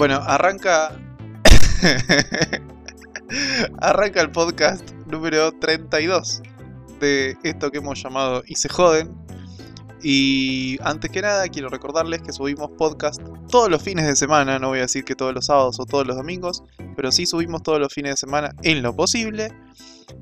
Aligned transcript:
Bueno, 0.00 0.22
arranca. 0.26 0.98
arranca 3.82 4.22
el 4.22 4.30
podcast 4.30 4.92
número 5.04 5.52
32 5.52 6.40
de 7.00 7.36
esto 7.42 7.70
que 7.70 7.76
hemos 7.76 8.02
llamado 8.02 8.42
Y 8.46 8.54
se 8.54 8.70
joden. 8.70 9.14
Y 10.02 10.78
antes 10.82 11.10
que 11.10 11.20
nada, 11.20 11.48
quiero 11.48 11.68
recordarles 11.68 12.22
que 12.22 12.32
subimos 12.32 12.70
podcast 12.72 13.20
todos 13.50 13.70
los 13.70 13.82
fines 13.82 14.06
de 14.06 14.16
semana. 14.16 14.58
No 14.58 14.68
voy 14.68 14.78
a 14.78 14.82
decir 14.82 15.04
que 15.04 15.14
todos 15.14 15.34
los 15.34 15.46
sábados 15.46 15.78
o 15.78 15.84
todos 15.84 16.06
los 16.06 16.16
domingos, 16.16 16.62
pero 16.96 17.12
sí 17.12 17.26
subimos 17.26 17.62
todos 17.62 17.78
los 17.78 17.92
fines 17.92 18.12
de 18.12 18.16
semana 18.16 18.54
en 18.62 18.82
lo 18.82 18.94
posible. 18.94 19.52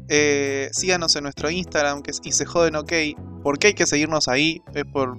Eh, 0.08 0.68
síganos 0.72 1.14
en 1.16 1.24
nuestro 1.24 1.50
Instagram, 1.50 2.02
que 2.02 2.10
es 2.10 2.20
y 2.24 2.32
se 2.32 2.44
joden 2.44 2.76
ok. 2.76 2.92
¿Por 3.42 3.58
qué 3.58 3.68
hay 3.68 3.74
que 3.74 3.86
seguirnos 3.86 4.28
ahí? 4.28 4.62
¿Es 4.74 4.84
por 4.84 5.18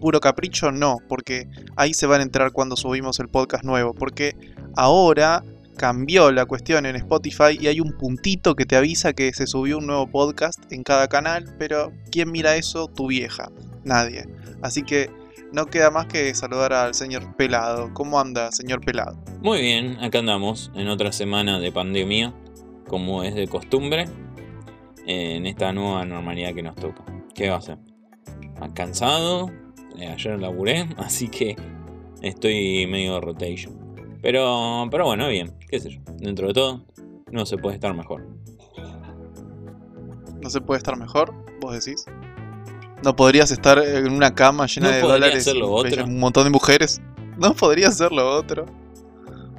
puro 0.00 0.20
capricho? 0.20 0.70
No, 0.70 0.98
porque 1.08 1.48
ahí 1.76 1.92
se 1.92 2.06
van 2.06 2.20
a 2.20 2.24
enterar 2.24 2.52
cuando 2.52 2.76
subimos 2.76 3.18
el 3.20 3.28
podcast 3.28 3.64
nuevo. 3.64 3.94
Porque 3.94 4.36
ahora 4.76 5.42
cambió 5.78 6.30
la 6.32 6.44
cuestión 6.44 6.84
en 6.84 6.96
Spotify 6.96 7.56
y 7.58 7.68
hay 7.68 7.80
un 7.80 7.92
puntito 7.96 8.54
que 8.56 8.66
te 8.66 8.76
avisa 8.76 9.12
que 9.14 9.32
se 9.32 9.46
subió 9.46 9.78
un 9.78 9.86
nuevo 9.86 10.08
podcast 10.08 10.70
en 10.72 10.82
cada 10.82 11.08
canal, 11.08 11.54
pero 11.56 11.92
¿quién 12.10 12.30
mira 12.32 12.56
eso? 12.56 12.88
Tu 12.88 13.06
vieja, 13.06 13.50
nadie. 13.84 14.26
Así 14.60 14.82
que 14.82 15.08
no 15.52 15.66
queda 15.66 15.90
más 15.90 16.06
que 16.06 16.34
saludar 16.34 16.72
al 16.72 16.94
señor 16.94 17.36
Pelado. 17.36 17.94
¿Cómo 17.94 18.20
anda, 18.20 18.50
señor 18.50 18.84
Pelado? 18.84 19.16
Muy 19.40 19.60
bien, 19.60 19.96
acá 20.00 20.18
andamos 20.18 20.72
en 20.74 20.88
otra 20.88 21.12
semana 21.12 21.60
de 21.60 21.70
pandemia, 21.70 22.34
como 22.88 23.22
es 23.22 23.36
de 23.36 23.46
costumbre, 23.46 24.06
en 25.06 25.46
esta 25.46 25.72
nueva 25.72 26.04
normalidad 26.04 26.54
que 26.54 26.62
nos 26.64 26.74
toca. 26.74 27.04
¿Qué 27.34 27.48
va 27.48 27.54
a 27.54 27.58
hacer? 27.58 27.78
Cansado, 28.74 29.52
eh, 29.96 30.08
ayer 30.08 30.40
laburé, 30.40 30.88
así 30.98 31.28
que 31.28 31.56
estoy 32.20 32.88
medio 32.88 33.20
rotation. 33.20 33.78
Pero, 34.20 34.88
pero 34.90 35.06
bueno, 35.06 35.28
bien, 35.28 35.54
qué 35.68 35.80
sé 35.80 35.90
yo. 35.90 36.00
Dentro 36.18 36.48
de 36.48 36.54
todo, 36.54 36.84
no 37.30 37.46
se 37.46 37.56
puede 37.58 37.74
estar 37.76 37.94
mejor. 37.94 38.26
¿No 40.40 40.50
se 40.50 40.60
puede 40.60 40.78
estar 40.78 40.96
mejor? 40.96 41.34
¿Vos 41.60 41.84
decís? 41.84 42.04
¿No 43.02 43.14
podrías 43.14 43.50
estar 43.50 43.78
en 43.78 44.10
una 44.12 44.34
cama 44.34 44.66
llena 44.66 44.88
¿No 44.90 44.94
de 44.96 45.02
dólares 45.02 45.44
ser 45.44 45.56
lo 45.56 45.66
y 45.66 45.86
otro? 45.92 46.04
un 46.04 46.18
montón 46.18 46.44
de 46.44 46.50
mujeres? 46.50 47.00
¿No 47.36 47.54
podría 47.54 47.90
ser 47.90 48.12
lo 48.12 48.28
otro? 48.36 48.66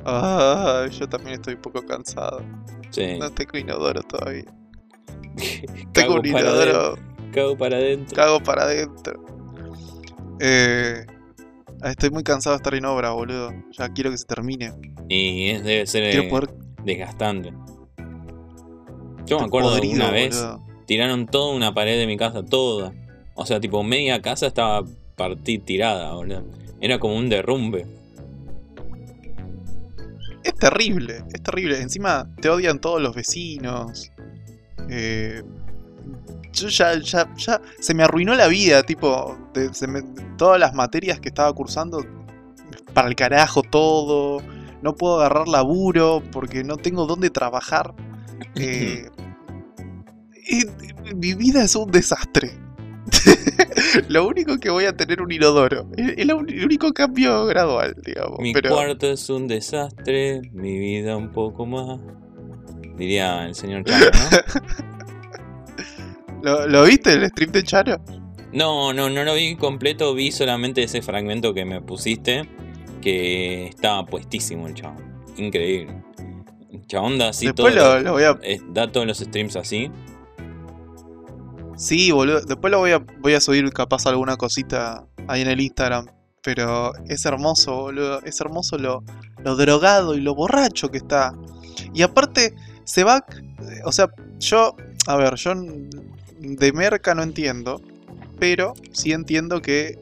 Ah, 0.05 0.85
yo 0.91 1.07
también 1.07 1.35
estoy 1.35 1.55
un 1.55 1.61
poco 1.61 1.85
cansado. 1.85 2.41
Sí. 2.89 3.17
No 3.19 3.29
tengo 3.31 3.57
inodoro 3.57 4.01
todavía. 4.03 4.45
Tengo 5.93 6.15
un 6.15 6.25
inodoro. 6.25 6.97
Cago 7.31 7.55
para 7.57 7.77
adentro. 7.77 8.15
cago 8.15 8.39
para 8.41 8.63
adentro. 8.63 9.23
Eh, 10.39 11.05
estoy 11.83 12.09
muy 12.09 12.23
cansado 12.23 12.55
de 12.55 12.57
estar 12.57 12.75
en 12.75 12.85
obra, 12.85 13.11
boludo. 13.11 13.53
Ya 13.71 13.89
quiero 13.89 14.11
que 14.11 14.17
se 14.17 14.25
termine. 14.25 14.73
Y 15.07 15.49
es, 15.49 15.63
debe 15.63 15.85
ser 15.87 16.03
eh, 16.03 16.29
poder. 16.29 16.49
desgastante. 16.83 17.53
Yo 19.25 19.39
me 19.39 19.45
acuerdo 19.45 19.75
de 19.75 19.87
una 19.87 20.11
vez, 20.11 20.35
boludo. 20.35 20.65
tiraron 20.85 21.27
toda 21.27 21.55
una 21.55 21.73
pared 21.73 21.97
de 21.97 22.07
mi 22.07 22.17
casa, 22.17 22.43
toda. 22.43 22.93
O 23.35 23.45
sea, 23.45 23.59
tipo, 23.59 23.83
media 23.83 24.21
casa 24.21 24.47
estaba 24.47 24.85
partida, 25.15 25.65
tirada, 25.65 26.13
boludo. 26.13 26.43
Era 26.81 26.99
como 26.99 27.15
un 27.15 27.29
derrumbe. 27.29 27.85
Es 30.43 30.55
terrible, 30.55 31.23
es 31.33 31.43
terrible. 31.43 31.79
Encima 31.81 32.29
te 32.41 32.49
odian 32.49 32.79
todos 32.79 33.01
los 33.01 33.13
vecinos. 33.13 34.11
Eh, 34.89 35.43
yo 36.53 36.67
ya, 36.69 36.99
ya, 36.99 37.27
ya 37.37 37.61
se 37.79 37.93
me 37.93 38.03
arruinó 38.03 38.35
la 38.35 38.47
vida, 38.47 38.83
tipo, 38.83 39.37
de- 39.53 39.73
se 39.73 39.87
me- 39.87 40.03
todas 40.37 40.59
las 40.59 40.73
materias 40.73 41.19
que 41.19 41.29
estaba 41.29 41.51
cursando, 41.53 42.05
para 42.93 43.07
el 43.07 43.15
carajo 43.15 43.61
todo. 43.61 44.41
No 44.81 44.95
puedo 44.95 45.19
agarrar 45.19 45.47
laburo 45.47 46.23
porque 46.31 46.63
no 46.63 46.77
tengo 46.77 47.05
dónde 47.05 47.29
trabajar. 47.29 47.93
Eh, 48.55 49.09
y- 50.47 51.13
mi 51.15 51.33
vida 51.33 51.61
es 51.63 51.75
un 51.75 51.91
desastre. 51.91 52.51
Lo 54.07 54.27
único 54.27 54.57
que 54.59 54.69
voy 54.69 54.85
a 54.85 54.95
tener 54.95 55.21
un 55.21 55.31
inodoro. 55.31 55.87
Es 55.97 56.17
el 56.17 56.31
único 56.33 56.93
cambio 56.93 57.45
gradual, 57.45 57.95
digamos. 58.05 58.39
Mi 58.39 58.53
pero... 58.53 58.69
cuarto 58.73 59.07
es 59.07 59.29
un 59.29 59.47
desastre, 59.47 60.41
mi 60.53 60.77
vida 60.79 61.17
un 61.17 61.31
poco 61.31 61.65
más. 61.65 61.99
Diría 62.97 63.45
el 63.45 63.55
señor 63.55 63.83
Chano, 63.83 64.05
¿no? 64.05 64.98
¿Lo, 66.41 66.67
lo 66.67 66.83
viste 66.83 67.13
el 67.13 67.27
stream 67.29 67.51
de 67.51 67.63
Charo? 67.63 68.01
No, 68.51 68.93
no, 68.93 69.09
no 69.09 69.23
lo 69.23 69.35
vi 69.35 69.55
completo, 69.55 70.13
vi 70.13 70.31
solamente 70.31 70.83
ese 70.83 71.01
fragmento 71.01 71.53
que 71.53 71.65
me 71.65 71.81
pusiste, 71.81 72.49
que 73.01 73.67
estaba 73.67 74.05
puestísimo 74.05 74.67
el 74.67 74.73
chabón. 74.73 75.03
Increíble. 75.37 76.03
Chabón 76.87 77.17
da 77.19 77.29
así 77.29 77.45
Después 77.45 77.75
todo. 77.75 77.97
lo, 77.97 78.01
lo 78.01 78.11
voy 78.13 78.23
a. 78.23 78.39
da 78.69 78.91
todos 78.91 79.05
los 79.05 79.19
streams 79.19 79.55
así. 79.55 79.91
Sí, 81.77 82.11
boludo. 82.11 82.41
Después 82.41 82.71
lo 82.71 82.79
voy 82.79 82.91
a, 82.91 82.99
voy 83.19 83.33
a 83.33 83.39
subir 83.39 83.69
capaz 83.71 84.05
alguna 84.07 84.35
cosita 84.37 85.05
ahí 85.27 85.41
en 85.41 85.47
el 85.47 85.61
Instagram. 85.61 86.07
Pero 86.41 86.93
es 87.07 87.25
hermoso, 87.25 87.75
boludo. 87.75 88.21
Es 88.23 88.41
hermoso 88.41 88.77
lo, 88.77 89.03
lo 89.43 89.55
drogado 89.55 90.15
y 90.15 90.21
lo 90.21 90.33
borracho 90.35 90.89
que 90.89 90.97
está. 90.97 91.35
Y 91.93 92.01
aparte, 92.01 92.55
se 92.83 93.03
va. 93.03 93.23
O 93.85 93.91
sea, 93.91 94.07
yo. 94.39 94.75
A 95.07 95.15
ver, 95.15 95.35
yo 95.35 95.53
de 96.39 96.71
merca 96.73 97.13
no 97.15 97.23
entiendo. 97.23 97.81
Pero 98.39 98.73
sí 98.93 99.11
entiendo 99.11 99.61
que 99.61 99.99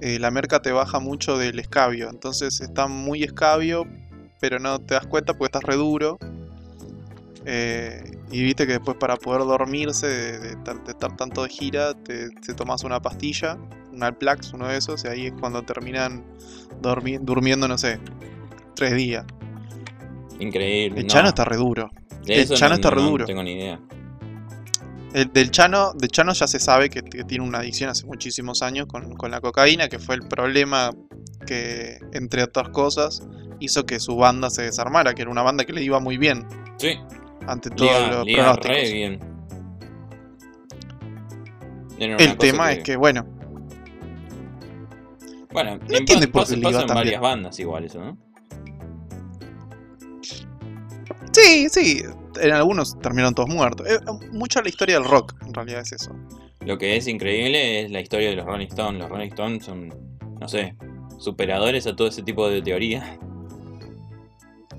eh, 0.00 0.18
la 0.18 0.30
merca 0.30 0.62
te 0.62 0.72
baja 0.72 1.00
mucho 1.00 1.36
del 1.36 1.58
escabio. 1.58 2.08
Entonces 2.10 2.60
está 2.60 2.86
muy 2.86 3.22
escabio, 3.24 3.86
pero 4.40 4.58
no 4.58 4.78
te 4.78 4.94
das 4.94 5.06
cuenta 5.06 5.34
porque 5.34 5.56
estás 5.56 5.62
re 5.64 5.76
duro. 5.76 6.18
Eh, 7.44 8.18
y 8.30 8.42
viste 8.44 8.66
que 8.66 8.74
después 8.74 8.96
para 8.96 9.16
poder 9.16 9.40
dormirse, 9.42 10.06
de, 10.06 10.38
de 10.38 10.56
tan- 10.64 10.84
de 10.84 10.92
estar 10.92 11.16
tanto 11.16 11.42
de 11.42 11.48
gira, 11.48 11.92
te, 11.94 12.30
te 12.30 12.54
tomas 12.54 12.84
una 12.84 13.00
pastilla, 13.02 13.58
un 13.92 14.02
Alplax, 14.02 14.52
uno 14.52 14.68
de 14.68 14.76
esos, 14.78 15.04
y 15.04 15.08
ahí 15.08 15.26
es 15.26 15.32
cuando 15.38 15.62
terminan 15.62 16.22
dormi- 16.80 17.18
durmiendo, 17.20 17.66
no 17.66 17.76
sé, 17.78 17.98
tres 18.76 18.94
días. 18.94 19.24
Increíble. 20.38 21.00
El 21.00 21.06
no, 21.06 21.12
Chano 21.12 21.28
está 21.28 21.44
re 21.44 21.56
duro. 21.56 21.90
de 22.24 22.42
el 22.42 22.48
Chano 22.48 22.70
no- 22.70 22.74
está 22.76 22.90
re 22.90 23.02
no 23.02 23.10
duro. 23.10 23.26
tengo 23.26 23.42
ni 23.42 23.54
idea. 23.54 23.80
El, 25.14 25.32
del 25.32 25.50
Chano, 25.50 25.92
de 25.94 26.08
Chano 26.08 26.32
ya 26.32 26.46
se 26.46 26.58
sabe 26.58 26.88
que, 26.88 27.02
que 27.02 27.24
tiene 27.24 27.44
una 27.44 27.58
adicción 27.58 27.90
hace 27.90 28.06
muchísimos 28.06 28.62
años 28.62 28.86
con, 28.86 29.14
con 29.14 29.30
la 29.30 29.40
cocaína, 29.40 29.88
que 29.88 29.98
fue 29.98 30.14
el 30.14 30.22
problema 30.22 30.90
que, 31.46 31.98
entre 32.12 32.42
otras 32.42 32.70
cosas, 32.70 33.22
hizo 33.60 33.84
que 33.84 34.00
su 34.00 34.16
banda 34.16 34.48
se 34.50 34.62
desarmara, 34.62 35.12
que 35.14 35.22
era 35.22 35.30
una 35.30 35.42
banda 35.42 35.64
que 35.64 35.72
le 35.72 35.82
iba 35.82 36.00
muy 36.00 36.16
bien 36.16 36.46
Sí, 36.78 36.98
ante 37.46 37.68
todos 37.70 37.90
los 38.10 38.24
pronósticos. 38.24 38.66
re 38.66 38.92
bien. 38.92 39.20
El 41.98 42.36
tema 42.38 42.72
es 42.72 42.82
que, 42.82 42.96
bueno, 42.96 43.24
Bueno, 45.52 45.76
No 45.76 45.84
en 45.88 45.94
entiende 45.96 46.26
por 46.28 46.46
qué 46.46 46.56
le 46.56 46.70
iba 46.70 46.86
tan 46.86 46.96
varias 46.96 47.12
bien. 47.12 47.20
bandas 47.20 47.60
igual 47.60 47.84
eso, 47.84 48.00
¿no? 48.00 48.16
Sí, 51.42 51.68
sí. 51.68 52.02
En 52.40 52.52
algunos 52.52 52.98
terminaron 53.00 53.34
todos 53.34 53.48
muertos. 53.48 53.86
Eh, 53.88 53.98
mucha 54.32 54.62
la 54.62 54.68
historia 54.68 54.96
del 54.96 55.08
rock, 55.08 55.34
en 55.46 55.52
realidad 55.54 55.80
es 55.80 55.92
eso. 55.92 56.14
Lo 56.64 56.78
que 56.78 56.96
es 56.96 57.06
increíble 57.08 57.82
es 57.82 57.90
la 57.90 58.00
historia 58.00 58.30
de 58.30 58.36
los 58.36 58.46
Rolling 58.46 58.68
Stones. 58.68 59.00
Los 59.00 59.10
Rolling 59.10 59.28
Stones 59.28 59.64
son, 59.64 59.92
no 60.40 60.48
sé, 60.48 60.76
superadores 61.18 61.86
a 61.86 61.96
todo 61.96 62.08
ese 62.08 62.22
tipo 62.22 62.48
de 62.48 62.62
teoría. 62.62 63.18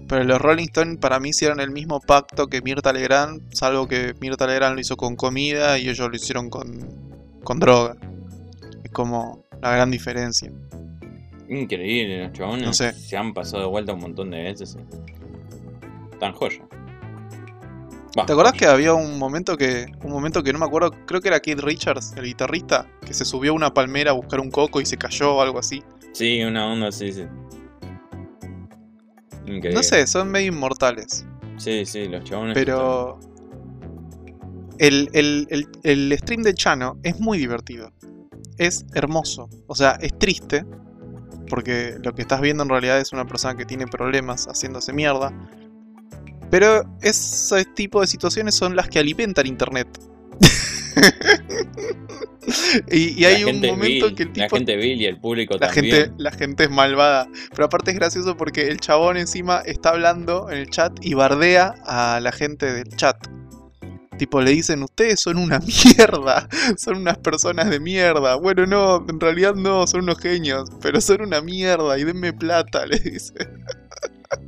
Pero 0.08 0.24
los 0.24 0.40
Rolling 0.42 0.66
Stones 0.66 0.98
para 1.00 1.20
mí 1.20 1.30
hicieron 1.30 1.60
el 1.60 1.72
mismo 1.72 2.00
pacto 2.00 2.48
que 2.48 2.62
Mirta 2.62 2.94
Legrand, 2.94 3.42
salvo 3.54 3.88
que 3.88 4.14
Mirta 4.20 4.48
Legrand 4.48 4.76
lo 4.76 4.82
hizo 4.82 4.98
con 4.98 5.16
comida 5.16 5.78
y 5.78 5.90
ellos 5.90 6.10
lo 6.10 6.16
hicieron 6.16 6.50
con, 6.50 6.88
con 7.44 7.60
droga. 7.60 7.96
Es 8.84 8.92
como 8.92 9.44
la 9.62 9.72
gran 9.72 9.92
diferencia. 9.92 10.52
Increíble, 11.50 12.24
los 12.24 12.34
chabones 12.34 12.66
No 12.66 12.74
sé. 12.74 12.94
se 12.94 13.18
han 13.18 13.34
pasado 13.34 13.64
de 13.64 13.70
vuelta 13.70 13.94
un 13.94 14.02
montón 14.02 14.32
de 14.32 14.44
veces. 14.44 14.78
Tan 16.24 16.34
joya. 16.34 16.66
Va, 18.18 18.26
¿Te 18.26 18.32
acordás 18.32 18.54
que 18.54 18.66
había 18.66 18.94
un 18.94 19.18
momento 19.20 19.58
que 19.58 19.88
un 20.04 20.12
momento 20.12 20.42
que 20.44 20.54
no 20.54 20.60
me 20.60 20.66
acuerdo, 20.66 20.92
creo 21.06 21.20
que 21.20 21.28
era 21.28 21.40
Keith 21.42 21.60
Richards, 21.60 22.14
el 22.16 22.24
guitarrista, 22.26 22.88
que 23.06 23.14
se 23.14 23.26
subió 23.26 23.52
a 23.52 23.56
una 23.56 23.74
palmera 23.74 24.12
a 24.12 24.14
buscar 24.14 24.40
un 24.40 24.50
coco 24.52 24.80
y 24.80 24.86
se 24.86 24.98
cayó 24.98 25.36
o 25.36 25.42
algo 25.42 25.60
así? 25.60 25.84
Sí, 26.14 26.42
una 26.44 26.72
onda 26.72 26.88
así, 26.90 27.12
sí. 27.12 27.26
Increíble. 29.46 29.74
No 29.74 29.84
sé, 29.84 30.08
son 30.08 30.30
medio 30.32 30.48
inmortales. 30.54 31.26
Sí, 31.58 31.86
sí, 31.86 32.08
los 32.08 32.24
chabones. 32.24 32.54
Pero 32.54 33.20
el, 34.80 35.10
el- 35.14 35.48
el- 35.50 35.68
el 35.84 36.18
stream 36.20 36.44
de 36.44 36.54
Chano 36.54 36.98
es 37.04 37.20
muy 37.20 37.38
divertido. 37.38 37.92
Es 38.58 38.86
hermoso. 38.94 39.50
O 39.68 39.76
sea, 39.76 39.98
es 40.02 40.18
triste. 40.18 40.66
Porque 41.50 41.98
lo 42.02 42.14
que 42.16 42.22
estás 42.22 42.40
viendo 42.42 42.64
en 42.64 42.70
realidad 42.70 43.00
es 43.00 43.12
una 43.12 43.26
persona 43.26 43.56
que 43.56 43.66
tiene 43.66 43.86
problemas 43.88 44.46
haciéndose 44.48 44.94
mierda. 44.94 45.34
Pero 46.54 46.86
ese 47.02 47.66
tipo 47.66 48.00
de 48.00 48.06
situaciones 48.06 48.54
son 48.54 48.76
las 48.76 48.88
que 48.88 49.00
alimentan 49.00 49.48
internet. 49.48 49.88
Y, 52.92 53.18
y 53.18 53.22
La 53.22 53.30
hay 53.30 53.44
un 53.46 53.62
momento 53.62 54.08
vil, 54.08 54.16
que 54.16 54.24
el 54.24 54.30
La 54.36 54.48
tipo 54.48 54.58
gente 54.58 54.76
vil 54.76 55.02
y 55.02 55.06
el 55.06 55.18
público 55.18 55.54
La 55.54 55.70
también. 55.72 55.96
gente, 55.96 56.12
la 56.18 56.32
gente 56.32 56.66
es 56.66 56.70
malvada. 56.70 57.28
Pero 57.52 57.66
aparte 57.66 57.92
es 57.92 57.98
gracioso 57.98 58.36
porque 58.36 58.68
el 58.68 58.82
chabón 58.82 59.16
encima 59.16 59.62
está 59.66 59.92
hablando 59.92 60.50
en 60.52 60.58
el 60.58 60.70
chat 60.70 60.94
y 61.02 61.14
bardea 61.14 61.74
a 61.86 62.20
la 62.22 62.34
gente 62.34 62.72
del 62.72 62.90
chat. 62.98 63.16
Tipo, 64.18 64.42
le 64.42 64.52
dicen, 64.52 64.84
ustedes 64.84 65.22
son 65.22 65.38
una 65.38 65.60
mierda, 65.98 66.48
son 66.78 66.98
unas 66.98 67.18
personas 67.18 67.70
de 67.70 67.80
mierda. 67.80 68.36
Bueno, 68.36 68.66
no, 68.66 69.06
en 69.10 69.20
realidad 69.20 69.56
no, 69.56 69.88
son 69.88 70.02
unos 70.02 70.20
genios, 70.20 70.70
pero 70.82 71.02
son 71.02 71.22
una 71.22 71.42
mierda 71.42 71.98
y 71.98 72.04
denme 72.04 72.34
plata, 72.34 72.86
le 72.86 73.00
dice. 73.00 73.34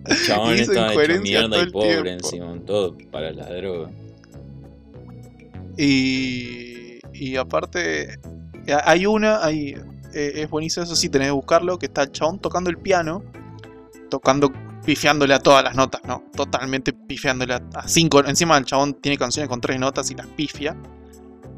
El 0.06 0.26
chabón 0.26 0.52
dice 0.58 0.72
está 0.72 0.94
hecho 0.94 1.22
mierda 1.22 1.64
y 1.64 1.72
pobre 1.72 2.02
tiempo. 2.02 2.10
encima, 2.10 2.60
todo 2.66 2.98
para 3.12 3.32
la 3.32 3.50
droga. 3.50 3.92
Y, 5.78 7.00
y 7.14 7.36
aparte, 7.36 8.20
hay 8.86 9.06
una, 9.06 9.44
hay, 9.44 9.76
eh, 10.14 10.34
es 10.36 10.50
buenísimo, 10.50 10.84
eso 10.84 10.96
sí, 10.96 11.10
tenés 11.10 11.28
que 11.28 11.34
buscarlo, 11.34 11.78
que 11.78 11.88
está 11.88 12.04
el 12.04 12.12
chabón 12.12 12.40
tocando 12.40 12.70
el 12.70 12.78
piano, 12.78 13.24
tocando, 14.10 14.52
pifiándole 14.86 15.34
a 15.34 15.40
todas 15.40 15.64
las 15.64 15.76
notas, 15.76 16.02
¿no? 16.06 16.24
Totalmente 16.36 16.94
pifiándole 16.94 17.54
a, 17.54 17.62
a 17.74 17.88
cinco. 17.88 18.24
Encima 18.26 18.58
el 18.58 18.66
chabón 18.66 18.94
tiene 18.94 19.18
canciones 19.18 19.50
con 19.50 19.60
tres 19.60 19.80
notas 19.80 20.10
y 20.12 20.16
las 20.16 20.28
pifia. 20.28 20.78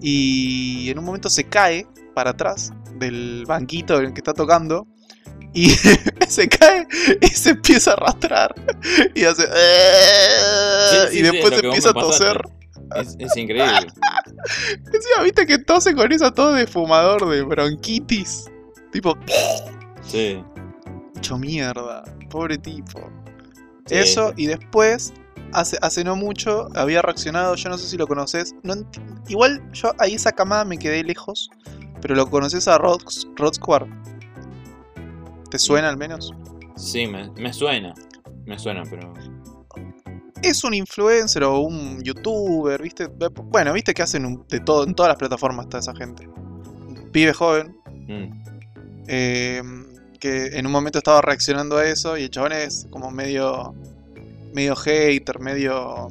Y 0.01 0.89
en 0.89 0.99
un 0.99 1.05
momento 1.05 1.29
se 1.29 1.43
cae 1.43 1.87
para 2.13 2.31
atrás 2.31 2.71
del 2.95 3.45
banquito 3.47 3.99
en 3.99 4.05
el 4.05 4.13
que 4.13 4.19
está 4.19 4.33
tocando. 4.33 4.87
Y 5.57 5.69
se 6.27 6.47
cae 6.47 6.87
y 7.19 7.27
se 7.29 7.49
empieza 7.49 7.89
a 7.89 7.93
arrastrar. 7.95 8.53
Y 9.15 9.23
hace... 9.23 9.41
sí, 9.47 11.17
y 11.17 11.21
después 11.23 11.59
que 11.59 11.65
empieza 11.65 11.89
a 11.89 11.93
toser. 11.93 12.39
Es, 12.95 13.15
es 13.17 13.35
increíble. 13.35 13.87
Encima, 14.93 15.23
viste 15.23 15.47
que 15.47 15.57
tose 15.57 15.95
con 15.95 16.11
esa 16.11 16.31
tos 16.31 16.55
de 16.55 16.67
fumador 16.67 17.27
de 17.27 17.41
bronquitis. 17.41 18.45
Tipo, 18.91 19.17
Sí. 20.03 20.43
hecho 21.17 21.39
mierda. 21.39 22.03
Pobre 22.29 22.59
tipo. 22.59 22.99
Sí, 23.87 23.95
Eso, 23.95 24.33
y 24.37 24.45
después, 24.45 25.11
hace, 25.53 25.79
hace 25.81 26.03
no 26.03 26.15
mucho, 26.15 26.69
había 26.75 27.01
reaccionado, 27.01 27.55
yo 27.55 27.69
no 27.69 27.79
sé 27.79 27.87
si 27.87 27.97
lo 27.97 28.05
conoces. 28.05 28.53
No 28.61 28.75
Igual 29.27 29.63
yo 29.73 29.91
ahí 29.97 30.13
esa 30.13 30.31
camada 30.31 30.65
me 30.65 30.77
quedé 30.77 31.03
lejos. 31.03 31.49
Pero 31.99 32.13
lo 32.13 32.29
conoces 32.29 32.67
a 32.67 32.77
Rod, 32.77 33.01
Rod 33.37 33.53
Square. 33.53 33.87
¿Te 35.49 35.59
suena 35.59 35.89
al 35.89 35.97
menos? 35.97 36.31
Sí, 36.75 37.07
me, 37.07 37.29
me 37.31 37.53
suena. 37.53 37.93
Me 38.45 38.57
suena, 38.59 38.83
pero. 38.89 39.13
Es 40.43 40.63
un 40.63 40.73
influencer 40.73 41.43
o 41.43 41.59
un 41.59 42.01
youtuber, 42.03 42.81
¿viste? 42.81 43.07
Bueno, 43.07 43.73
viste 43.73 43.93
que 43.93 44.03
hacen 44.03 44.25
un- 44.25 44.45
de 44.47 44.59
todo, 44.59 44.83
en 44.85 44.93
todas 44.93 45.09
las 45.09 45.17
plataformas 45.17 45.65
está 45.65 45.79
esa 45.79 45.95
gente. 45.95 46.27
Pibe 47.11 47.33
joven, 47.33 47.75
mm, 48.07 49.03
eh, 49.07 49.61
que 50.19 50.47
en 50.57 50.65
un 50.65 50.71
momento 50.71 50.99
estaba 50.99 51.21
reaccionando 51.21 51.77
a 51.77 51.85
eso 51.85 52.17
y 52.17 52.23
el 52.23 52.29
chabón 52.29 52.51
es 52.51 52.87
como 52.89 53.09
medio 53.11 53.73
medio 54.53 54.75
hater, 54.75 55.39
medio 55.39 56.07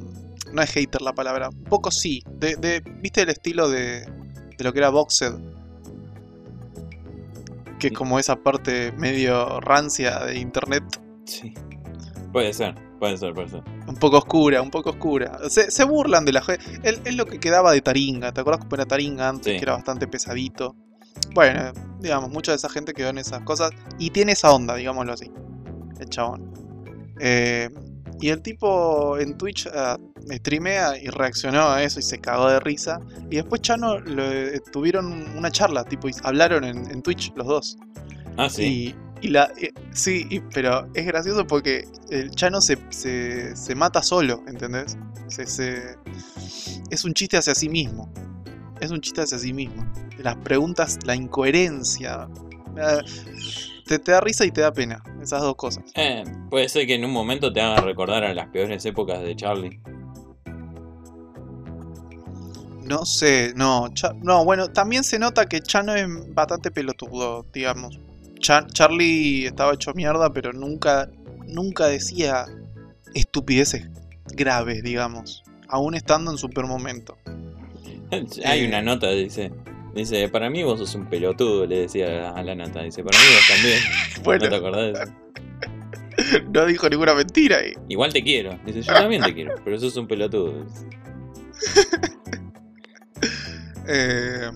no 0.53 0.61
es 0.61 0.69
hater 0.71 1.01
la 1.01 1.11
palabra, 1.13 1.49
un 1.49 1.63
poco 1.65 1.91
sí, 1.91 2.21
de, 2.39 2.55
de- 2.55 2.81
viste 3.01 3.21
el 3.23 3.29
estilo 3.29 3.67
de, 3.69 4.01
de 4.57 4.63
lo 4.63 4.71
que 4.71 4.79
era 4.79 4.89
Boxed, 4.89 5.33
que 7.79 7.87
es 7.87 7.93
como 7.93 8.19
esa 8.19 8.35
parte 8.35 8.91
medio 8.93 9.59
rancia 9.61 10.19
de 10.25 10.39
internet, 10.39 10.83
Sí. 11.25 11.53
Puede 12.31 12.53
ser, 12.53 12.75
puede 12.99 13.17
ser, 13.17 13.33
puede 13.33 13.49
ser. 13.49 13.63
un 13.87 13.95
poco 13.95 14.17
oscura, 14.17 14.61
un 14.61 14.69
poco 14.69 14.91
oscura. 14.91 15.39
Se, 15.49 15.71
se 15.71 15.83
burlan 15.85 16.23
de 16.25 16.31
la 16.33 16.41
gente, 16.41 16.63
es, 16.83 17.15
lo 17.15 17.25
que 17.25 17.39
quedaba 17.39 17.71
de 17.71 17.81
Taringa, 17.81 18.31
¿te 18.31 18.41
acuerdas 18.41 18.63
cómo 18.63 18.75
era 18.75 18.85
Taringa 18.85 19.27
antes, 19.29 19.53
Sí. 19.53 19.57
que 19.57 19.63
era 19.63 19.73
bastante 19.73 20.07
pesadito? 20.07 20.75
Bueno, 21.33 21.71
digamos, 21.99 22.29
mucha 22.29 22.51
de 22.51 22.57
esa 22.57 22.69
gente 22.69 22.93
quedó 22.93 23.09
en 23.09 23.17
esas 23.17 23.41
cosas 23.41 23.71
y 23.97 24.11
tiene 24.11 24.33
esa 24.33 24.51
onda, 24.53 24.75
digámoslo 24.75 25.13
así, 25.13 25.31
el 25.99 26.09
chabón. 26.09 26.53
Eh, 27.19 27.69
y 28.19 28.29
el 28.29 28.41
tipo 28.41 29.17
en 29.19 29.37
Twitch 29.37 29.67
ah, 29.73 29.97
streamea 30.29 30.97
y 30.97 31.07
reaccionó 31.07 31.69
a 31.69 31.83
eso 31.83 31.99
y 31.99 32.03
se 32.03 32.19
cagó 32.19 32.49
de 32.49 32.59
risa. 32.59 32.99
Y 33.29 33.35
después 33.37 33.61
Chano 33.61 33.99
lo, 33.99 34.23
eh, 34.31 34.61
tuvieron 34.71 35.37
una 35.37 35.51
charla, 35.51 35.83
tipo, 35.83 36.09
y 36.09 36.13
hablaron 36.23 36.63
en, 36.63 36.89
en 36.89 37.01
Twitch 37.01 37.31
los 37.35 37.47
dos. 37.47 37.77
Ah, 38.37 38.49
sí. 38.49 38.95
Y, 39.21 39.27
y 39.27 39.29
la, 39.29 39.51
eh, 39.61 39.71
sí, 39.91 40.25
y- 40.29 40.39
pero 40.39 40.87
es 40.93 41.05
gracioso 41.05 41.45
porque 41.45 41.87
el 42.09 42.29
Chano 42.31 42.61
se, 42.61 42.77
se, 42.89 43.55
se 43.55 43.75
mata 43.75 44.01
solo, 44.03 44.43
¿entendés? 44.47 44.97
Se, 45.27 45.45
se- 45.47 45.95
es 46.89 47.03
un 47.05 47.13
chiste 47.13 47.37
hacia 47.37 47.53
sí 47.55 47.67
mismo. 47.69 48.11
Es 48.79 48.91
un 48.91 49.01
chiste 49.01 49.21
hacia 49.21 49.39
sí 49.39 49.53
mismo. 49.53 49.85
Las 50.19 50.35
preguntas, 50.37 50.99
la 51.05 51.15
incoherencia. 51.15 52.27
eh, 52.77 53.01
te, 53.87 53.99
te 53.99 54.11
da 54.11 54.19
risa 54.21 54.45
y 54.45 54.51
te 54.51 54.61
da 54.61 54.71
pena. 54.71 55.01
Esas 55.21 55.41
dos 55.41 55.55
cosas. 55.55 55.83
Eh, 55.95 56.23
puede 56.49 56.69
ser 56.69 56.85
que 56.85 56.95
en 56.95 57.05
un 57.05 57.11
momento 57.11 57.51
te 57.51 57.61
haga 57.61 57.77
recordar 57.81 58.23
a 58.23 58.33
las 58.33 58.47
peores 58.49 58.85
épocas 58.85 59.21
de 59.21 59.35
Charlie. 59.35 59.79
No 62.83 63.05
sé, 63.05 63.53
no. 63.55 63.87
No, 64.21 64.45
bueno, 64.45 64.69
también 64.69 65.03
se 65.03 65.19
nota 65.19 65.45
que 65.45 65.59
Chano 65.61 65.93
es 65.95 66.07
bastante 66.33 66.71
pelotudo, 66.71 67.45
digamos. 67.53 67.99
Cha- 68.39 68.65
Charlie 68.67 69.45
estaba 69.45 69.73
hecho 69.73 69.93
mierda, 69.93 70.31
pero 70.31 70.53
nunca, 70.53 71.09
nunca 71.47 71.87
decía 71.87 72.45
estupideces 73.13 73.89
graves, 74.33 74.83
digamos. 74.83 75.43
Aún 75.67 75.95
estando 75.95 76.31
en 76.31 76.37
super 76.37 76.65
momento. 76.65 77.17
Hay 78.45 78.63
Eh. 78.63 78.67
una 78.67 78.81
nota, 78.81 79.09
dice. 79.09 79.51
Dice, 79.97 80.29
para 80.29 80.47
mí 80.49 80.61
vos 80.61 80.77
sos 80.79 80.93
un 80.93 81.07
pelotudo, 81.07 81.65
le 81.65 81.79
decía 81.79 82.29
a 82.29 82.43
la 82.43 82.53
nota. 82.53 82.83
Dice, 82.83 83.03
para 83.03 83.17
mí 83.17 83.25
vos 83.33 83.47
también. 83.47 83.79
Bueno, 84.23 84.45
¿No 84.45 84.49
te 84.49 84.55
acordás 84.55 85.09
no 86.51 86.65
dijo 86.65 86.89
ninguna 86.89 87.13
mentira 87.13 87.59
Igual 87.87 88.11
te 88.13 88.23
quiero. 88.23 88.59
Dice, 88.65 88.81
yo 88.81 88.93
también 88.93 89.23
te 89.23 89.33
quiero, 89.33 89.55
pero 89.63 89.79
sos 89.79 89.97
un 89.97 90.07
pelotudo. 90.07 90.65
Eh, 93.89 94.51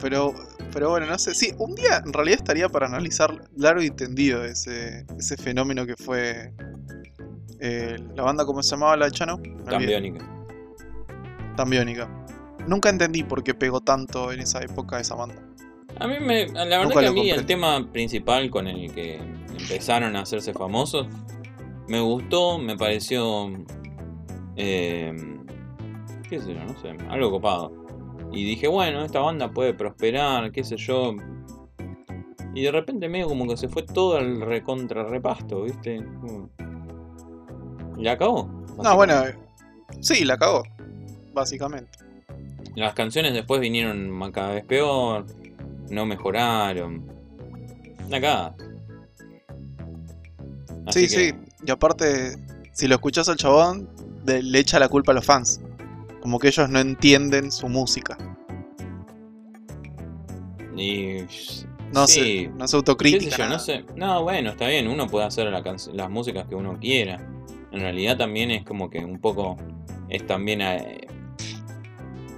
pero, 0.00 0.34
pero 0.72 0.88
bueno, 0.88 1.04
no 1.04 1.18
sé. 1.18 1.34
Sí, 1.34 1.52
un 1.58 1.74
día 1.74 2.02
en 2.02 2.14
realidad 2.14 2.38
estaría 2.38 2.66
para 2.70 2.86
analizar 2.86 3.42
largo 3.58 3.82
y 3.82 3.90
tendido 3.90 4.42
ese, 4.42 5.04
ese 5.18 5.36
fenómeno 5.36 5.84
que 5.84 5.96
fue 5.96 6.50
eh, 7.60 7.98
la 8.16 8.22
banda, 8.22 8.46
¿cómo 8.46 8.62
se 8.62 8.70
llamaba 8.70 8.96
la 8.96 9.04
de 9.04 9.12
Chano? 9.12 9.36
Me 9.36 10.14
Tan 11.56 11.68
Nunca 12.66 12.88
entendí 12.88 13.22
por 13.22 13.42
qué 13.42 13.54
pegó 13.54 13.80
tanto 13.80 14.32
en 14.32 14.40
esa 14.40 14.60
época 14.62 15.00
esa 15.00 15.14
banda. 15.14 15.36
A 15.98 16.06
mí 16.06 16.14
me. 16.20 16.48
La 16.48 16.64
verdad 16.64 16.84
Nunca 16.84 17.00
que 17.00 17.06
a 17.06 17.12
mí 17.12 17.30
el 17.30 17.46
tema 17.46 17.90
principal 17.92 18.50
con 18.50 18.66
el 18.66 18.92
que 18.92 19.16
empezaron 19.58 20.16
a 20.16 20.22
hacerse 20.22 20.52
famosos 20.52 21.06
me 21.90 22.00
gustó, 22.00 22.58
me 22.58 22.76
pareció. 22.76 23.50
eh, 24.56 25.12
qué 26.28 26.38
sé 26.38 26.54
yo, 26.54 26.64
no 26.64 26.78
sé, 26.80 26.96
algo 27.08 27.32
copado. 27.32 27.72
Y 28.32 28.44
dije, 28.44 28.68
bueno, 28.68 29.04
esta 29.04 29.18
banda 29.18 29.50
puede 29.50 29.74
prosperar, 29.74 30.52
qué 30.52 30.62
sé 30.62 30.76
yo. 30.76 31.16
Y 32.54 32.62
de 32.62 32.70
repente 32.70 33.08
medio 33.08 33.26
como 33.26 33.46
que 33.48 33.56
se 33.56 33.68
fue 33.68 33.82
todo 33.82 34.16
al 34.16 34.40
recontra 34.40 35.02
repasto, 35.02 35.64
¿viste? 35.64 36.00
La 37.98 38.12
acabó. 38.12 38.48
No, 38.82 38.96
bueno, 38.96 39.24
eh, 39.26 39.36
sí, 40.00 40.24
la 40.24 40.38
cagó. 40.38 40.62
Básicamente. 41.32 41.98
Las 42.76 42.94
canciones 42.94 43.32
después 43.34 43.60
vinieron 43.60 44.18
cada 44.32 44.54
vez 44.54 44.64
peor, 44.64 45.26
no 45.90 46.06
mejoraron. 46.06 47.04
Sí, 50.90 51.04
Así 51.04 51.08
sí. 51.08 51.16
que- 51.16 51.34
Y 51.66 51.70
aparte, 51.70 52.36
si 52.72 52.88
lo 52.88 52.94
escuchás 52.94 53.28
al 53.28 53.36
chabón, 53.36 53.88
de- 54.24 54.42
le 54.42 54.58
echa 54.58 54.78
la 54.78 54.88
culpa 54.88 55.12
a 55.12 55.14
los 55.14 55.24
fans. 55.24 55.60
Como 56.20 56.38
que 56.38 56.48
ellos 56.48 56.68
no 56.70 56.78
entienden 56.78 57.50
su 57.52 57.68
música. 57.68 58.16
Y. 60.76 61.18
No 61.92 62.06
sí, 62.06 62.44
sé, 62.44 62.48
no 62.56 62.68
se 62.68 62.76
autocrítica. 62.76 63.36
yo, 63.36 63.48
no 63.48 63.58
sé. 63.58 63.84
No, 63.96 64.22
bueno, 64.22 64.50
está 64.50 64.68
bien, 64.68 64.86
uno 64.86 65.08
puede 65.08 65.26
hacer 65.26 65.48
la 65.48 65.60
las 65.92 66.10
músicas 66.10 66.46
que 66.46 66.54
uno 66.54 66.78
quiera. 66.78 67.16
En 67.72 67.80
realidad 67.80 68.16
también 68.16 68.50
es 68.52 68.64
como 68.64 68.88
que 68.90 68.98
un 69.04 69.18
poco. 69.20 69.56
Es 70.08 70.26
también. 70.26 70.60
eh, 70.60 71.06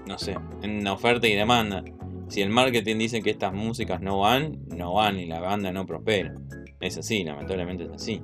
no 0.07 0.19
sé, 0.19 0.37
en 0.63 0.87
oferta 0.87 1.27
y 1.27 1.35
demanda. 1.35 1.85
Si 2.29 2.41
el 2.41 2.51
marketing 2.51 2.97
dice 2.97 3.23
que 3.23 3.31
estas 3.31 3.53
músicas 3.53 4.01
no 4.01 4.21
van, 4.21 4.59
no 4.69 4.95
van 4.95 5.19
y 5.19 5.27
la 5.27 5.41
banda 5.41 5.71
no 5.71 5.85
prospera. 5.87 6.35
Es 6.81 6.97
así, 6.99 7.25
lamentablemente 7.25 7.85
es 7.85 7.91
así. 7.91 8.23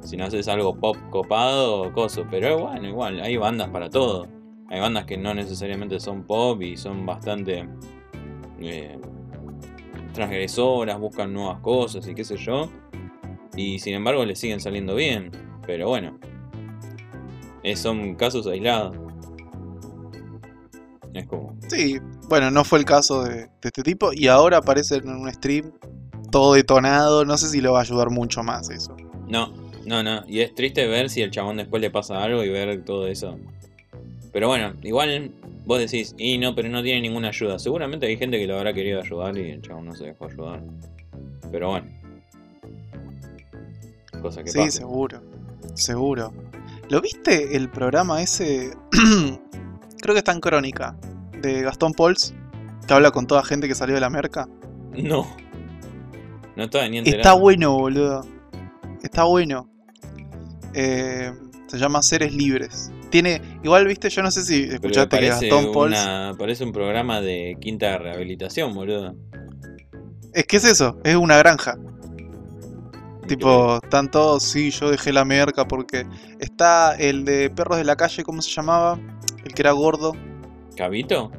Si 0.00 0.16
no 0.16 0.24
haces 0.24 0.48
algo 0.48 0.78
pop 0.78 0.96
copado, 1.10 1.92
coso. 1.92 2.26
Pero 2.30 2.58
bueno, 2.58 2.88
igual, 2.88 3.20
hay 3.20 3.36
bandas 3.36 3.68
para 3.68 3.88
todo. 3.88 4.28
Hay 4.68 4.80
bandas 4.80 5.04
que 5.04 5.16
no 5.16 5.34
necesariamente 5.34 6.00
son 6.00 6.24
pop 6.24 6.60
y 6.62 6.76
son 6.76 7.06
bastante 7.06 7.68
eh, 8.60 8.98
transgresoras, 10.12 10.98
buscan 10.98 11.32
nuevas 11.32 11.60
cosas 11.60 12.06
y 12.08 12.14
qué 12.14 12.24
sé 12.24 12.36
yo. 12.36 12.70
Y 13.56 13.78
sin 13.78 13.94
embargo 13.94 14.24
le 14.24 14.36
siguen 14.36 14.60
saliendo 14.60 14.94
bien. 14.94 15.30
Pero 15.66 15.88
bueno, 15.88 16.18
eh, 17.62 17.76
son 17.76 18.14
casos 18.14 18.46
aislados. 18.46 18.96
Es 21.14 21.26
como... 21.26 21.56
Sí, 21.68 21.98
Bueno, 22.28 22.50
no 22.50 22.64
fue 22.64 22.80
el 22.80 22.84
caso 22.84 23.22
de, 23.22 23.34
de 23.34 23.48
este 23.62 23.82
tipo 23.82 24.12
y 24.12 24.26
ahora 24.26 24.58
aparece 24.58 24.96
en 24.96 25.08
un 25.08 25.32
stream 25.32 25.72
todo 26.30 26.54
detonado. 26.54 27.24
No 27.24 27.38
sé 27.38 27.48
si 27.48 27.60
le 27.60 27.68
va 27.68 27.78
a 27.78 27.82
ayudar 27.82 28.10
mucho 28.10 28.42
más 28.42 28.68
eso. 28.68 28.96
No, 29.28 29.52
no, 29.86 30.02
no. 30.02 30.24
Y 30.26 30.40
es 30.40 30.54
triste 30.54 30.86
ver 30.86 31.08
si 31.08 31.22
el 31.22 31.30
chabón 31.30 31.56
después 31.58 31.80
le 31.80 31.90
pasa 31.90 32.22
algo 32.22 32.42
y 32.42 32.48
ver 32.48 32.84
todo 32.84 33.06
eso. 33.06 33.38
Pero 34.32 34.48
bueno, 34.48 34.74
igual 34.82 35.30
vos 35.64 35.78
decís, 35.78 36.14
y 36.18 36.38
no, 36.38 36.54
pero 36.56 36.68
no 36.68 36.82
tiene 36.82 37.02
ninguna 37.02 37.28
ayuda. 37.28 37.58
Seguramente 37.60 38.06
hay 38.06 38.16
gente 38.16 38.38
que 38.38 38.48
lo 38.48 38.58
habrá 38.58 38.72
querido 38.74 39.00
ayudar 39.00 39.38
y 39.38 39.50
el 39.50 39.62
chabón 39.62 39.86
no 39.86 39.94
se 39.94 40.06
dejó 40.06 40.26
ayudar. 40.26 40.62
Pero 41.52 41.70
bueno. 41.70 41.86
Cosa 44.20 44.42
que 44.42 44.50
sí, 44.50 44.70
seguro. 44.70 45.22
Seguro. 45.74 46.32
¿Lo 46.88 47.00
viste 47.00 47.56
el 47.56 47.70
programa 47.70 48.22
ese? 48.22 48.72
Creo 50.04 50.14
que 50.14 50.18
está 50.18 50.32
en 50.32 50.40
Crónica. 50.40 50.94
De 51.40 51.62
Gastón 51.62 51.94
Pauls. 51.94 52.34
Que 52.86 52.92
habla 52.92 53.10
con 53.10 53.26
toda 53.26 53.42
gente 53.42 53.66
que 53.66 53.74
salió 53.74 53.94
de 53.94 54.02
la 54.02 54.10
merca. 54.10 54.46
No. 54.92 55.34
No 56.56 56.64
estaba 56.64 56.86
ni 56.86 56.98
Está 56.98 57.10
enterado. 57.10 57.40
bueno, 57.40 57.72
boludo. 57.72 58.26
Está 59.02 59.24
bueno. 59.24 59.70
Eh, 60.74 61.32
se 61.68 61.78
llama 61.78 62.02
Seres 62.02 62.34
Libres. 62.34 62.92
Tiene. 63.08 63.40
Igual, 63.62 63.86
viste, 63.86 64.10
yo 64.10 64.22
no 64.22 64.30
sé 64.30 64.44
si 64.44 64.64
escuchaste 64.64 65.18
que 65.18 65.28
Gastón 65.28 65.74
una, 65.74 66.34
parece 66.38 66.64
un 66.64 66.72
programa 66.72 67.22
de 67.22 67.56
quinta 67.58 67.96
rehabilitación, 67.96 68.74
boludo. 68.74 69.14
Es 70.34 70.44
que 70.44 70.58
es 70.58 70.64
eso, 70.66 70.98
es 71.02 71.16
una 71.16 71.38
granja. 71.38 71.78
Tipo, 73.26 73.76
están 73.82 74.10
todos, 74.10 74.42
sí, 74.42 74.70
yo 74.70 74.90
dejé 74.90 75.14
la 75.14 75.24
merca 75.24 75.66
porque 75.66 76.04
está 76.40 76.94
el 76.94 77.24
de 77.24 77.48
perros 77.48 77.78
de 77.78 77.84
la 77.84 77.96
calle, 77.96 78.22
¿cómo 78.22 78.42
se 78.42 78.50
llamaba? 78.50 78.98
Que 79.54 79.62
era 79.62 79.72
gordo. 79.72 80.12
¿Cabito? 80.76 81.30